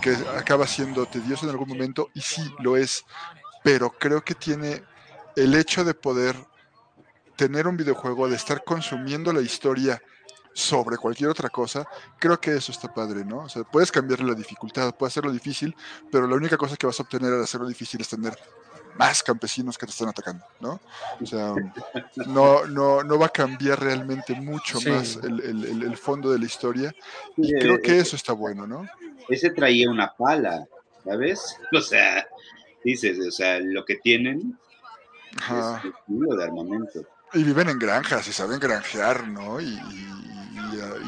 que 0.01 0.17
acaba 0.37 0.67
siendo 0.67 1.07
tedioso 1.07 1.45
en 1.45 1.51
algún 1.51 1.69
momento, 1.69 2.11
y 2.15 2.21
sí, 2.21 2.43
lo 2.61 2.77
es, 2.77 3.05
pero 3.63 3.91
creo 3.91 4.23
que 4.23 4.35
tiene 4.35 4.83
el 5.37 5.55
hecho 5.55 5.85
de 5.85 5.95
poder 5.95 6.37
tener 7.37 7.67
un 7.67 7.77
videojuego, 7.77 8.29
de 8.29 8.37
estar 8.37 8.65
consumiendo 8.65 9.33
la 9.33 9.43
historia 9.43 10.03
sobre 10.57 10.97
cualquier 10.97 11.29
otra 11.29 11.51
cosa, 11.51 11.87
creo 12.19 12.41
que 12.41 12.57
eso 12.57 12.73
está 12.73 12.93
padre, 12.93 13.27
¿no? 13.27 13.41
O 13.41 13.49
sea, 13.49 13.63
puedes 13.63 13.93
cambiar 13.93 14.21
la 14.21 14.33
dificultad, 14.33 14.95
puedes 14.95 15.13
hacerlo 15.13 15.31
difícil, 15.31 15.77
pero 16.11 16.27
la 16.27 16.35
única 16.35 16.57
cosa 16.57 16.79
que 16.79 16.87
vas 16.87 16.99
a 16.99 17.03
obtener 17.03 17.31
al 17.31 17.43
hacerlo 17.43 17.69
difícil 17.69 18.01
es 18.01 18.09
tener 18.09 18.33
más 18.97 19.23
campesinos 19.23 19.77
que 19.77 19.85
te 19.85 19.93
están 19.93 20.09
atacando, 20.09 20.43
¿no? 20.61 20.81
O 21.21 21.27
sea, 21.27 21.53
no, 22.27 22.65
no, 22.65 23.05
no 23.05 23.19
va 23.19 23.27
a 23.27 23.29
cambiar 23.29 23.79
realmente 23.79 24.35
mucho 24.35 24.81
más 24.81 25.17
el, 25.23 25.41
el, 25.43 25.83
el, 25.83 25.97
fondo 25.99 26.33
de 26.33 26.39
la 26.39 26.47
historia. 26.47 26.95
Y 27.37 27.53
creo 27.53 27.83
que 27.83 27.99
eso 27.99 28.17
está 28.17 28.33
bueno, 28.33 28.67
¿no? 28.67 28.89
Ese 29.29 29.51
traía 29.51 29.91
una 29.91 30.11
pala, 30.15 30.67
¿sabes? 31.05 31.59
O 31.77 31.83
sea, 31.83 32.27
dices, 32.83 33.19
o 33.29 33.31
sea, 33.31 33.61
lo 33.61 33.85
que 33.85 33.97
tienen 33.97 34.59
Ajá. 35.37 35.83
es 35.85 36.39
de 36.39 36.45
armamento. 36.45 37.05
Y 37.35 37.43
viven 37.43 37.69
en 37.69 37.79
granjas 37.79 38.27
y 38.29 38.33
saben 38.33 38.59
granjear, 38.59 39.29
¿no? 39.29 39.61
Y, 39.61 39.67
y, 39.67 40.27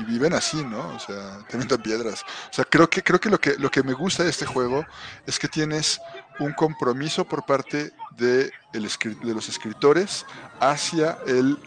viven 0.06 0.32
así, 0.34 0.64
¿no? 0.64 0.94
O 0.94 0.98
sea, 0.98 1.38
teniendo 1.48 1.80
piedras. 1.82 2.22
O 2.50 2.52
sea, 2.52 2.64
creo 2.64 2.88
que, 2.88 3.02
creo 3.02 3.20
que 3.20 3.30
lo 3.30 3.40
que 3.40 3.56
lo 3.56 3.70
que 3.70 3.82
me 3.82 3.92
gusta 3.92 4.24
de 4.24 4.30
este 4.30 4.46
juego 4.46 4.84
es 5.26 5.38
que 5.38 5.48
tienes 5.48 6.00
un 6.38 6.52
compromiso 6.52 7.24
por 7.24 7.44
parte 7.44 7.92
de, 8.16 8.52
el, 8.72 8.88
de 9.22 9.34
los 9.34 9.48
escritores 9.48 10.24
hacia 10.60 11.18
el, 11.26 11.58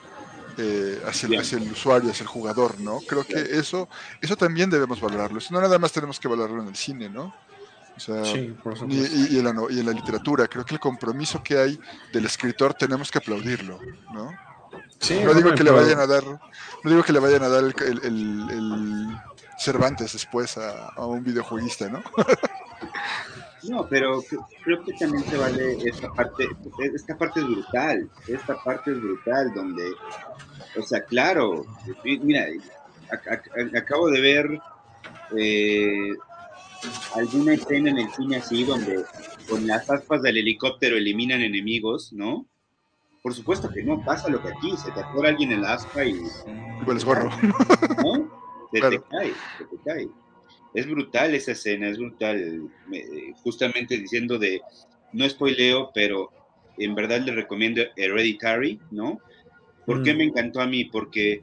eh, 0.57 1.01
hacia, 1.05 1.27
el, 1.27 1.39
hacia, 1.39 1.57
el, 1.57 1.71
usuario, 1.71 2.11
hacia 2.11 2.23
el 2.23 2.29
jugador, 2.29 2.79
¿no? 2.79 2.99
Creo 3.07 3.23
que 3.23 3.39
eso, 3.39 3.87
eso 4.21 4.35
también 4.35 4.69
debemos 4.69 4.99
valorarlo. 4.99 5.37
Eso 5.37 5.53
no 5.53 5.61
nada 5.61 5.79
más 5.79 5.91
tenemos 5.91 6.19
que 6.19 6.27
valorarlo 6.27 6.61
en 6.61 6.69
el 6.69 6.75
cine, 6.75 7.09
¿no? 7.09 7.33
O 7.95 7.99
sea, 7.99 8.23
y, 8.25 9.35
y, 9.35 9.39
en 9.39 9.43
la, 9.43 9.53
y, 9.69 9.79
en 9.79 9.85
la, 9.85 9.91
literatura, 9.91 10.47
creo 10.47 10.65
que 10.65 10.73
el 10.73 10.79
compromiso 10.79 11.43
que 11.43 11.57
hay 11.57 11.79
del 12.11 12.25
escritor 12.25 12.73
tenemos 12.73 13.11
que 13.11 13.19
aplaudirlo, 13.19 13.79
¿no? 14.13 14.31
Sí, 15.01 15.19
no 15.23 15.33
digo 15.33 15.53
que 15.53 15.63
le 15.63 15.71
vayan 15.71 15.99
a 15.99 16.07
dar, 16.07 16.23
no 16.23 16.89
digo 16.89 17.03
que 17.03 17.11
le 17.11 17.19
vayan 17.19 17.43
a 17.43 17.49
dar 17.49 17.63
el, 17.63 17.99
el 18.03 19.07
Cervantes 19.57 20.13
después 20.13 20.57
a, 20.57 20.89
a, 20.89 21.05
un 21.05 21.23
videojueguista, 21.23 21.89
¿no? 21.89 22.03
No, 23.63 23.87
pero 23.87 24.23
creo 24.63 24.83
que 24.83 24.93
también 24.93 25.23
se 25.25 25.37
vale 25.37 25.77
esta 25.87 26.11
parte, 26.11 26.47
esta 26.95 27.15
parte 27.15 27.41
es 27.41 27.45
brutal, 27.45 28.09
esta 28.27 28.55
parte 28.63 28.91
es 28.91 28.99
brutal, 28.99 29.53
donde, 29.53 29.83
o 30.79 30.81
sea, 30.81 31.03
claro, 31.03 31.65
mira, 32.03 32.47
acabo 33.77 34.09
de 34.09 34.19
ver 34.19 34.59
eh, 35.37 36.15
alguna 37.13 37.53
escena 37.53 37.91
en 37.91 37.99
el 37.99 38.11
cine 38.13 38.37
así, 38.37 38.63
donde 38.63 39.03
con 39.47 39.67
las 39.67 39.87
aspas 39.91 40.23
del 40.23 40.37
helicóptero 40.37 40.97
eliminan 40.97 41.41
enemigos, 41.41 42.13
¿no? 42.13 42.47
Por 43.22 43.34
supuesto 43.34 43.69
que 43.69 43.84
no, 43.84 44.03
pasa 44.03 44.30
lo 44.30 44.41
que 44.41 44.49
aquí, 44.49 44.76
se 44.78 44.91
te 44.91 44.99
atora 44.99 45.30
alguien 45.30 45.51
en 45.51 45.61
la 45.61 45.74
aspa 45.74 46.03
y... 46.03 46.22
Pues 46.86 47.05
gorro. 47.05 47.30
¿No? 48.03 48.41
Se 48.72 48.80
te 48.80 49.01
cae, 49.09 49.34
se 49.57 49.65
te 49.65 49.78
cae 49.86 50.09
es 50.74 50.88
brutal 50.88 51.36
esa 51.36 51.51
escena, 51.51 51.89
es 51.89 51.97
brutal. 51.97 52.69
Justamente 53.43 53.97
diciendo 53.97 54.38
de, 54.38 54.61
no 55.13 55.28
spoileo, 55.28 55.91
pero 55.93 56.32
en 56.78 56.95
verdad 56.95 57.22
le 57.22 57.34
recomiendo 57.34 57.82
Hereditary, 57.95 58.80
¿no? 58.91 59.19
¿Por 59.86 60.03
qué 60.03 60.13
mm. 60.13 60.17
me 60.17 60.24
encantó 60.26 60.61
a 60.61 60.67
mí? 60.67 60.86
Porque 60.86 61.41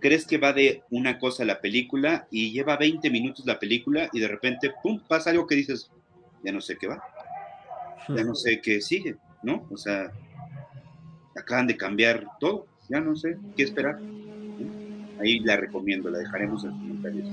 crees 0.00 0.26
que 0.26 0.38
va 0.38 0.52
de 0.52 0.82
una 0.90 1.18
cosa 1.18 1.44
la 1.44 1.60
película 1.60 2.26
y 2.30 2.52
lleva 2.52 2.76
20 2.76 3.10
minutos 3.10 3.46
la 3.46 3.58
película 3.58 4.08
y 4.12 4.20
de 4.20 4.28
repente, 4.28 4.72
¡pum!, 4.82 5.00
pasa 5.06 5.30
algo 5.30 5.46
que 5.46 5.54
dices, 5.54 5.90
ya 6.44 6.52
no 6.52 6.60
sé 6.60 6.76
qué 6.76 6.88
va, 6.88 7.02
ya 8.08 8.24
no 8.24 8.34
sé 8.34 8.60
qué 8.60 8.80
sigue, 8.80 9.16
¿no? 9.42 9.66
O 9.70 9.76
sea, 9.76 10.12
acaban 11.36 11.66
de 11.66 11.76
cambiar 11.76 12.26
todo, 12.38 12.66
ya 12.88 13.00
no 13.00 13.16
sé 13.16 13.38
qué 13.56 13.62
esperar. 13.62 13.98
Ahí 15.20 15.40
la 15.40 15.56
recomiendo, 15.56 16.10
la 16.10 16.18
dejaremos 16.18 16.64
en 16.64 16.70
los 16.70 16.78
comentarios. 16.78 17.28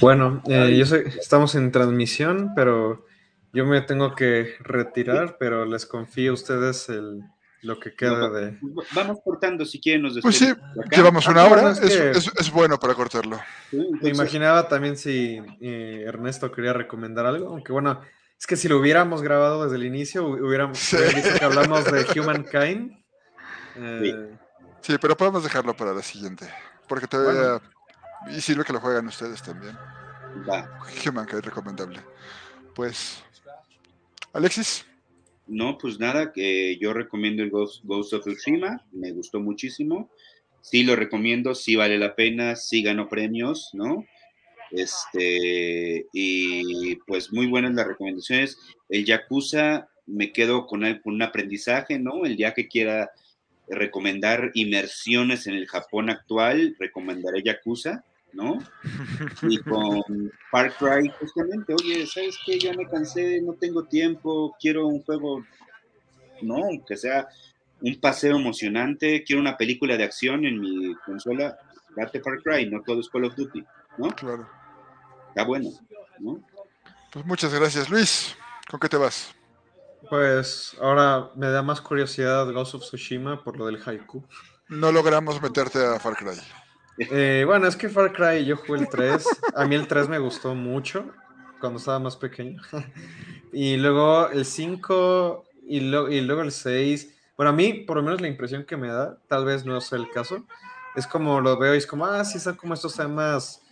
Bueno, 0.00 0.42
eh, 0.46 0.76
yo 0.76 0.84
sé, 0.84 1.08
estamos 1.18 1.54
en 1.54 1.72
transmisión, 1.72 2.52
pero 2.54 3.06
yo 3.52 3.64
me 3.64 3.80
tengo 3.80 4.14
que 4.14 4.54
retirar, 4.60 5.36
pero 5.40 5.64
les 5.64 5.86
confío 5.86 6.32
a 6.32 6.34
ustedes 6.34 6.88
el, 6.90 7.24
lo 7.62 7.80
que 7.80 7.94
queda 7.94 8.30
de. 8.30 8.58
Vamos 8.92 9.18
cortando 9.24 9.64
si 9.64 9.80
quieren. 9.80 10.02
Nos 10.02 10.20
pues 10.20 10.36
sí, 10.36 10.52
llevamos 10.90 11.26
una 11.26 11.42
ah, 11.42 11.48
hora. 11.48 11.70
es, 11.72 12.52
bueno 12.52 12.78
para 12.78 12.94
cortarlo. 12.94 13.40
Me 13.72 14.10
imaginaba 14.10 14.68
también 14.68 14.96
si 14.96 15.40
eh, 15.60 16.04
Ernesto 16.06 16.52
quería 16.52 16.72
recomendar 16.72 17.26
algo, 17.26 17.48
aunque 17.48 17.72
bueno, 17.72 18.00
es 18.38 18.46
que 18.46 18.56
si 18.56 18.68
lo 18.68 18.78
hubiéramos 18.78 19.20
grabado 19.22 19.64
desde 19.64 19.76
el 19.76 19.84
inicio, 19.84 20.26
hubiéramos 20.26 20.78
visto 21.14 21.38
que 21.38 21.44
hablamos 21.44 21.84
de 21.84 22.06
Humankind. 22.20 22.96
Eh, 23.76 24.30
sí. 24.80 24.94
pero 25.00 25.16
podemos 25.16 25.42
dejarlo 25.42 25.74
para 25.76 25.92
la 25.92 26.02
siguiente. 26.02 26.48
Porque 26.86 27.06
todavía. 27.06 27.60
Y 28.30 28.40
sirve 28.40 28.64
que 28.64 28.72
lo 28.72 28.80
juegan 28.80 29.06
ustedes 29.06 29.42
también. 29.42 29.76
Va. 30.48 30.80
Humankind 31.04 31.44
recomendable. 31.44 32.00
Pues. 32.74 33.22
Alexis. 34.32 34.86
No, 35.48 35.78
pues 35.78 35.98
nada, 35.98 36.32
que 36.32 36.78
yo 36.78 36.92
recomiendo 36.92 37.42
el 37.42 37.50
Ghost, 37.50 37.84
of 37.88 38.20
Tsushima, 38.20 38.84
me 38.92 39.12
gustó 39.12 39.40
muchísimo. 39.40 40.10
Sí 40.60 40.84
lo 40.84 40.94
recomiendo, 40.94 41.54
sí 41.54 41.74
vale 41.74 41.98
la 41.98 42.14
pena, 42.14 42.54
sí 42.54 42.82
ganó 42.82 43.08
premios, 43.08 43.70
¿no? 43.72 44.04
Este, 44.70 46.06
y 46.12 46.96
pues 47.06 47.32
muy 47.32 47.46
buenas 47.46 47.74
las 47.74 47.86
recomendaciones. 47.86 48.58
El 48.88 49.04
Yakuza, 49.04 49.88
me 50.06 50.32
quedo 50.32 50.66
con, 50.66 50.80
con 51.02 51.14
un 51.14 51.22
aprendizaje, 51.22 51.98
¿no? 51.98 52.24
El 52.24 52.36
día 52.36 52.54
que 52.54 52.68
quiera 52.68 53.10
recomendar 53.68 54.50
inmersiones 54.54 55.46
en 55.46 55.54
el 55.54 55.66
Japón 55.66 56.10
actual, 56.10 56.76
recomendaré 56.78 57.42
Yakuza. 57.42 58.04
¿no? 58.32 58.58
Y 59.42 59.58
con 59.58 60.02
Far 60.50 60.74
Cry, 60.76 61.10
justamente, 61.18 61.74
oye, 61.74 62.06
¿sabes 62.06 62.38
qué? 62.44 62.58
Ya 62.58 62.72
me 62.74 62.86
cansé, 62.86 63.40
no 63.40 63.54
tengo 63.54 63.84
tiempo, 63.84 64.54
quiero 64.60 64.86
un 64.86 65.02
juego, 65.02 65.44
no, 66.42 66.62
que 66.86 66.96
sea 66.96 67.26
un 67.80 67.98
paseo 68.00 68.36
emocionante, 68.36 69.24
quiero 69.24 69.40
una 69.40 69.56
película 69.56 69.96
de 69.96 70.04
acción 70.04 70.44
en 70.44 70.60
mi 70.60 70.94
consola, 71.06 71.58
date 71.96 72.20
Far 72.20 72.42
Cry, 72.42 72.68
no 72.68 72.82
todo 72.82 73.00
es 73.00 73.08
Call 73.08 73.24
of 73.24 73.36
Duty, 73.36 73.64
¿no? 73.96 74.08
Claro. 74.10 74.48
Está 75.38 75.46
bueno, 75.46 75.70
¿no? 76.18 76.40
Pues 77.12 77.24
muchas 77.24 77.54
gracias, 77.54 77.88
Luis. 77.88 78.36
¿Con 78.68 78.80
qué 78.80 78.88
te 78.88 78.96
vas? 78.96 79.32
Pues 80.10 80.76
ahora 80.80 81.30
me 81.36 81.48
da 81.48 81.62
más 81.62 81.80
curiosidad 81.80 82.50
Ghost 82.52 82.74
of 82.74 82.82
Tsushima 82.82 83.44
por 83.44 83.56
lo 83.56 83.66
del 83.66 83.80
haiku. 83.80 84.24
No 84.66 84.90
logramos 84.90 85.40
meterte 85.40 85.78
a 85.78 86.00
Far 86.00 86.16
Cry. 86.16 86.40
Eh, 86.98 87.44
bueno, 87.46 87.68
es 87.68 87.76
que 87.76 87.88
Far 87.88 88.12
Cry 88.12 88.46
yo 88.46 88.56
jugué 88.56 88.80
el 88.80 88.88
3. 88.88 89.24
A 89.54 89.64
mí 89.64 89.76
el 89.76 89.86
3 89.86 90.08
me 90.08 90.18
gustó 90.18 90.56
mucho 90.56 91.08
cuando 91.60 91.78
estaba 91.78 92.00
más 92.00 92.16
pequeño. 92.16 92.60
y 93.52 93.76
luego 93.76 94.30
el 94.30 94.44
5 94.44 95.44
y, 95.68 95.76
y, 95.76 96.20
luego 96.20 96.42
el 96.42 96.50
6. 96.50 97.14
Bueno, 97.36 97.50
a 97.50 97.54
mí, 97.54 97.74
por 97.74 97.96
lo 97.96 98.02
menos 98.02 98.20
la 98.20 98.26
impresión 98.26 98.64
que 98.64 98.76
me 98.76 98.88
da, 98.88 99.16
tal 99.28 99.44
vez 99.44 99.64
no 99.64 99.80
sea 99.80 99.98
el 99.98 100.10
caso, 100.10 100.44
es 100.96 101.06
como 101.06 101.40
lo 101.40 101.56
veo 101.56 101.76
y 101.76 101.78
es 101.78 101.86
como, 101.86 102.06
ah, 102.06 102.24
sí, 102.24 102.40
son 102.40 102.56
como 102.56 102.74
estos 102.74 102.96
temas 102.96 103.62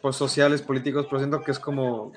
pues, 0.00 0.16
sociales, 0.16 0.62
políticos, 0.62 1.06
pero 1.08 1.18
siento 1.18 1.42
que 1.42 1.50
es 1.50 1.58
como, 1.58 2.12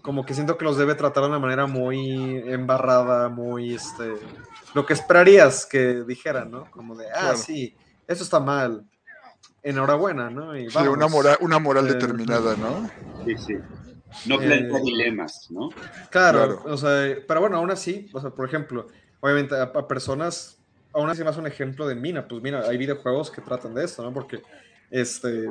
como 0.00 0.24
que 0.24 0.34
siento 0.34 0.56
que 0.56 0.64
los 0.64 0.76
debe 0.76 0.94
tratar 0.94 1.24
de 1.24 1.28
una 1.30 1.38
manera 1.38 1.66
muy 1.66 2.36
embarrada, 2.46 3.28
muy, 3.28 3.74
este, 3.74 4.14
lo 4.74 4.86
que 4.86 4.94
esperarías 4.94 5.66
que 5.66 6.04
dijeran, 6.04 6.50
¿no? 6.50 6.70
Como 6.70 6.96
de, 6.96 7.06
ah, 7.14 7.34
sí, 7.36 7.74
eso 8.06 8.24
está 8.24 8.40
mal, 8.40 8.84
enhorabuena, 9.62 10.30
¿no? 10.30 10.54
sí, 10.54 10.78
una 10.88 11.08
moral, 11.08 11.36
una 11.40 11.58
moral 11.58 11.88
eh, 11.88 11.94
determinada, 11.94 12.56
¿no? 12.56 12.90
Sí, 13.24 13.36
sí. 13.38 13.54
No 14.26 14.38
plantea 14.38 14.78
eh, 14.78 14.82
dilemas, 14.84 15.50
¿no? 15.50 15.70
Claro, 16.10 16.62
o 16.66 16.76
sea, 16.76 17.16
pero 17.26 17.40
bueno, 17.40 17.56
aún 17.56 17.70
así, 17.70 18.10
o 18.12 18.20
sea, 18.20 18.30
por 18.30 18.46
ejemplo, 18.46 18.86
obviamente 19.20 19.54
a, 19.58 19.72
personas, 19.86 20.58
aún 20.92 21.08
así 21.08 21.24
más 21.24 21.36
un 21.36 21.46
ejemplo 21.46 21.86
de 21.86 21.94
Mina, 21.94 22.26
pues 22.28 22.42
mira, 22.42 22.68
hay 22.68 22.76
videojuegos 22.76 23.30
que 23.30 23.40
tratan 23.40 23.74
de 23.74 23.84
esto, 23.84 24.02
¿no? 24.02 24.12
Porque, 24.12 24.42
este, 24.90 25.48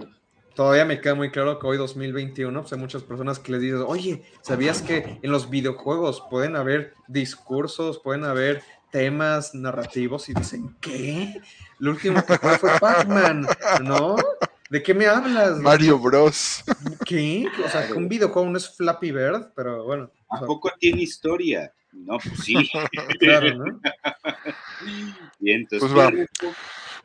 todavía 0.55 0.85
me 0.85 1.01
queda 1.01 1.15
muy 1.15 1.31
claro 1.31 1.59
que 1.59 1.67
hoy 1.67 1.77
2021, 1.77 2.61
pues 2.61 2.73
hay 2.73 2.79
muchas 2.79 3.03
personas 3.03 3.39
que 3.39 3.51
les 3.53 3.61
dicen, 3.61 3.83
oye, 3.85 4.23
¿sabías 4.41 4.81
que 4.81 5.19
en 5.21 5.31
los 5.31 5.49
videojuegos 5.49 6.23
pueden 6.29 6.55
haber 6.55 6.93
discursos, 7.07 7.99
pueden 7.99 8.25
haber 8.25 8.63
temas 8.91 9.55
narrativos 9.55 10.29
y 10.29 10.33
dicen, 10.33 10.75
¿qué? 10.81 11.41
Lo 11.79 11.91
último 11.91 12.23
que 12.25 12.37
fue 12.37 12.57
fue 12.57 12.79
Pac-Man, 12.79 13.47
¿no? 13.83 14.15
¿De 14.69 14.83
qué 14.83 14.93
me 14.93 15.05
hablas? 15.07 15.57
Mario 15.57 15.99
Bros. 15.99 16.63
¿Qué? 17.05 17.45
O 17.65 17.69
sea, 17.69 17.89
un 17.95 18.07
videojuego 18.07 18.49
no 18.49 18.57
es 18.57 18.69
Flappy 18.75 19.11
Bird, 19.11 19.51
pero 19.55 19.83
bueno. 19.83 20.11
¿A 20.29 20.39
poco 20.41 20.71
tiene 20.79 21.01
historia? 21.01 21.73
No, 21.91 22.17
pues 22.19 22.39
sí. 22.43 22.55
claro, 23.19 23.53
¿no? 23.55 23.81
Bien, 25.39 25.67
entonces. 25.69 25.91
Pues, 25.91 26.53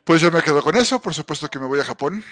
pues 0.03 0.21
yo 0.21 0.31
me 0.31 0.41
quedo 0.41 0.61
con 0.61 0.77
eso. 0.77 1.01
Por 1.01 1.13
supuesto 1.13 1.49
que 1.49 1.59
me 1.59 1.65
voy 1.65 1.81
a 1.81 1.83
Japón 1.83 2.23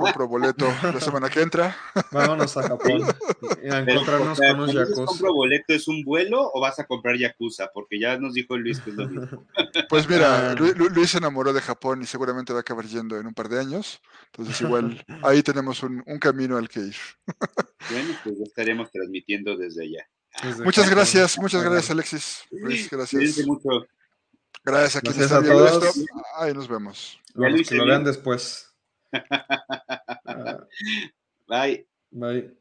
compro 0.00 0.28
boleto 0.28 0.66
la 0.82 1.00
semana 1.00 1.28
que 1.28 1.42
entra. 1.42 1.76
Vámonos 2.10 2.56
a 2.56 2.62
Japón 2.62 3.02
a 3.70 3.78
encontrarnos 3.78 4.38
con 4.38 4.50
unos 4.50 4.72
Yakuza. 4.72 5.04
¿Compro 5.04 5.34
boleto 5.34 5.74
es 5.74 5.88
un 5.88 6.02
vuelo 6.02 6.50
o 6.52 6.60
vas 6.60 6.78
a 6.78 6.86
comprar 6.86 7.16
Yakuza? 7.16 7.70
Porque 7.72 8.00
ya 8.00 8.18
nos 8.18 8.34
dijo 8.34 8.56
Luis 8.56 8.80
que 8.80 8.90
es 8.90 8.96
lo 8.96 9.08
mismo. 9.08 9.46
Pues 9.88 10.08
mira, 10.08 10.50
ah. 10.50 10.54
Luis, 10.54 11.10
se 11.10 11.18
enamoró 11.18 11.52
de 11.52 11.60
Japón 11.60 12.02
y 12.02 12.06
seguramente 12.06 12.52
va 12.52 12.60
a 12.60 12.62
acabar 12.62 12.86
yendo 12.86 13.18
en 13.18 13.26
un 13.26 13.34
par 13.34 13.48
de 13.48 13.60
años. 13.60 14.00
Entonces 14.26 14.60
igual 14.60 15.04
ahí 15.22 15.42
tenemos 15.42 15.82
un, 15.82 16.02
camino 16.20 16.56
al 16.56 16.68
que 16.68 16.80
ir. 16.80 16.96
Bueno, 17.90 18.14
pues 18.22 18.40
estaremos 18.40 18.90
transmitiendo 18.90 19.56
desde 19.56 19.84
allá. 19.84 20.08
muchas 20.64 20.88
gracias, 20.88 21.38
muchas 21.38 21.62
gracias 21.62 21.90
Alexis. 21.90 22.44
Luis, 22.50 22.88
gracias. 22.88 23.46
Mucho. 23.46 23.86
Gracias 24.64 24.96
a 24.96 25.00
quienes 25.00 25.22
están 25.22 25.42
viendo 25.42 25.66
esto. 25.66 26.00
Ahí 26.36 26.52
nos 26.52 26.68
vemos. 26.68 27.18
que 27.68 27.74
lo 27.74 27.86
vean 27.86 28.04
después. 28.04 28.69
Ah. 30.26 30.66
Vai. 31.48 31.86
Vai. 32.12 32.59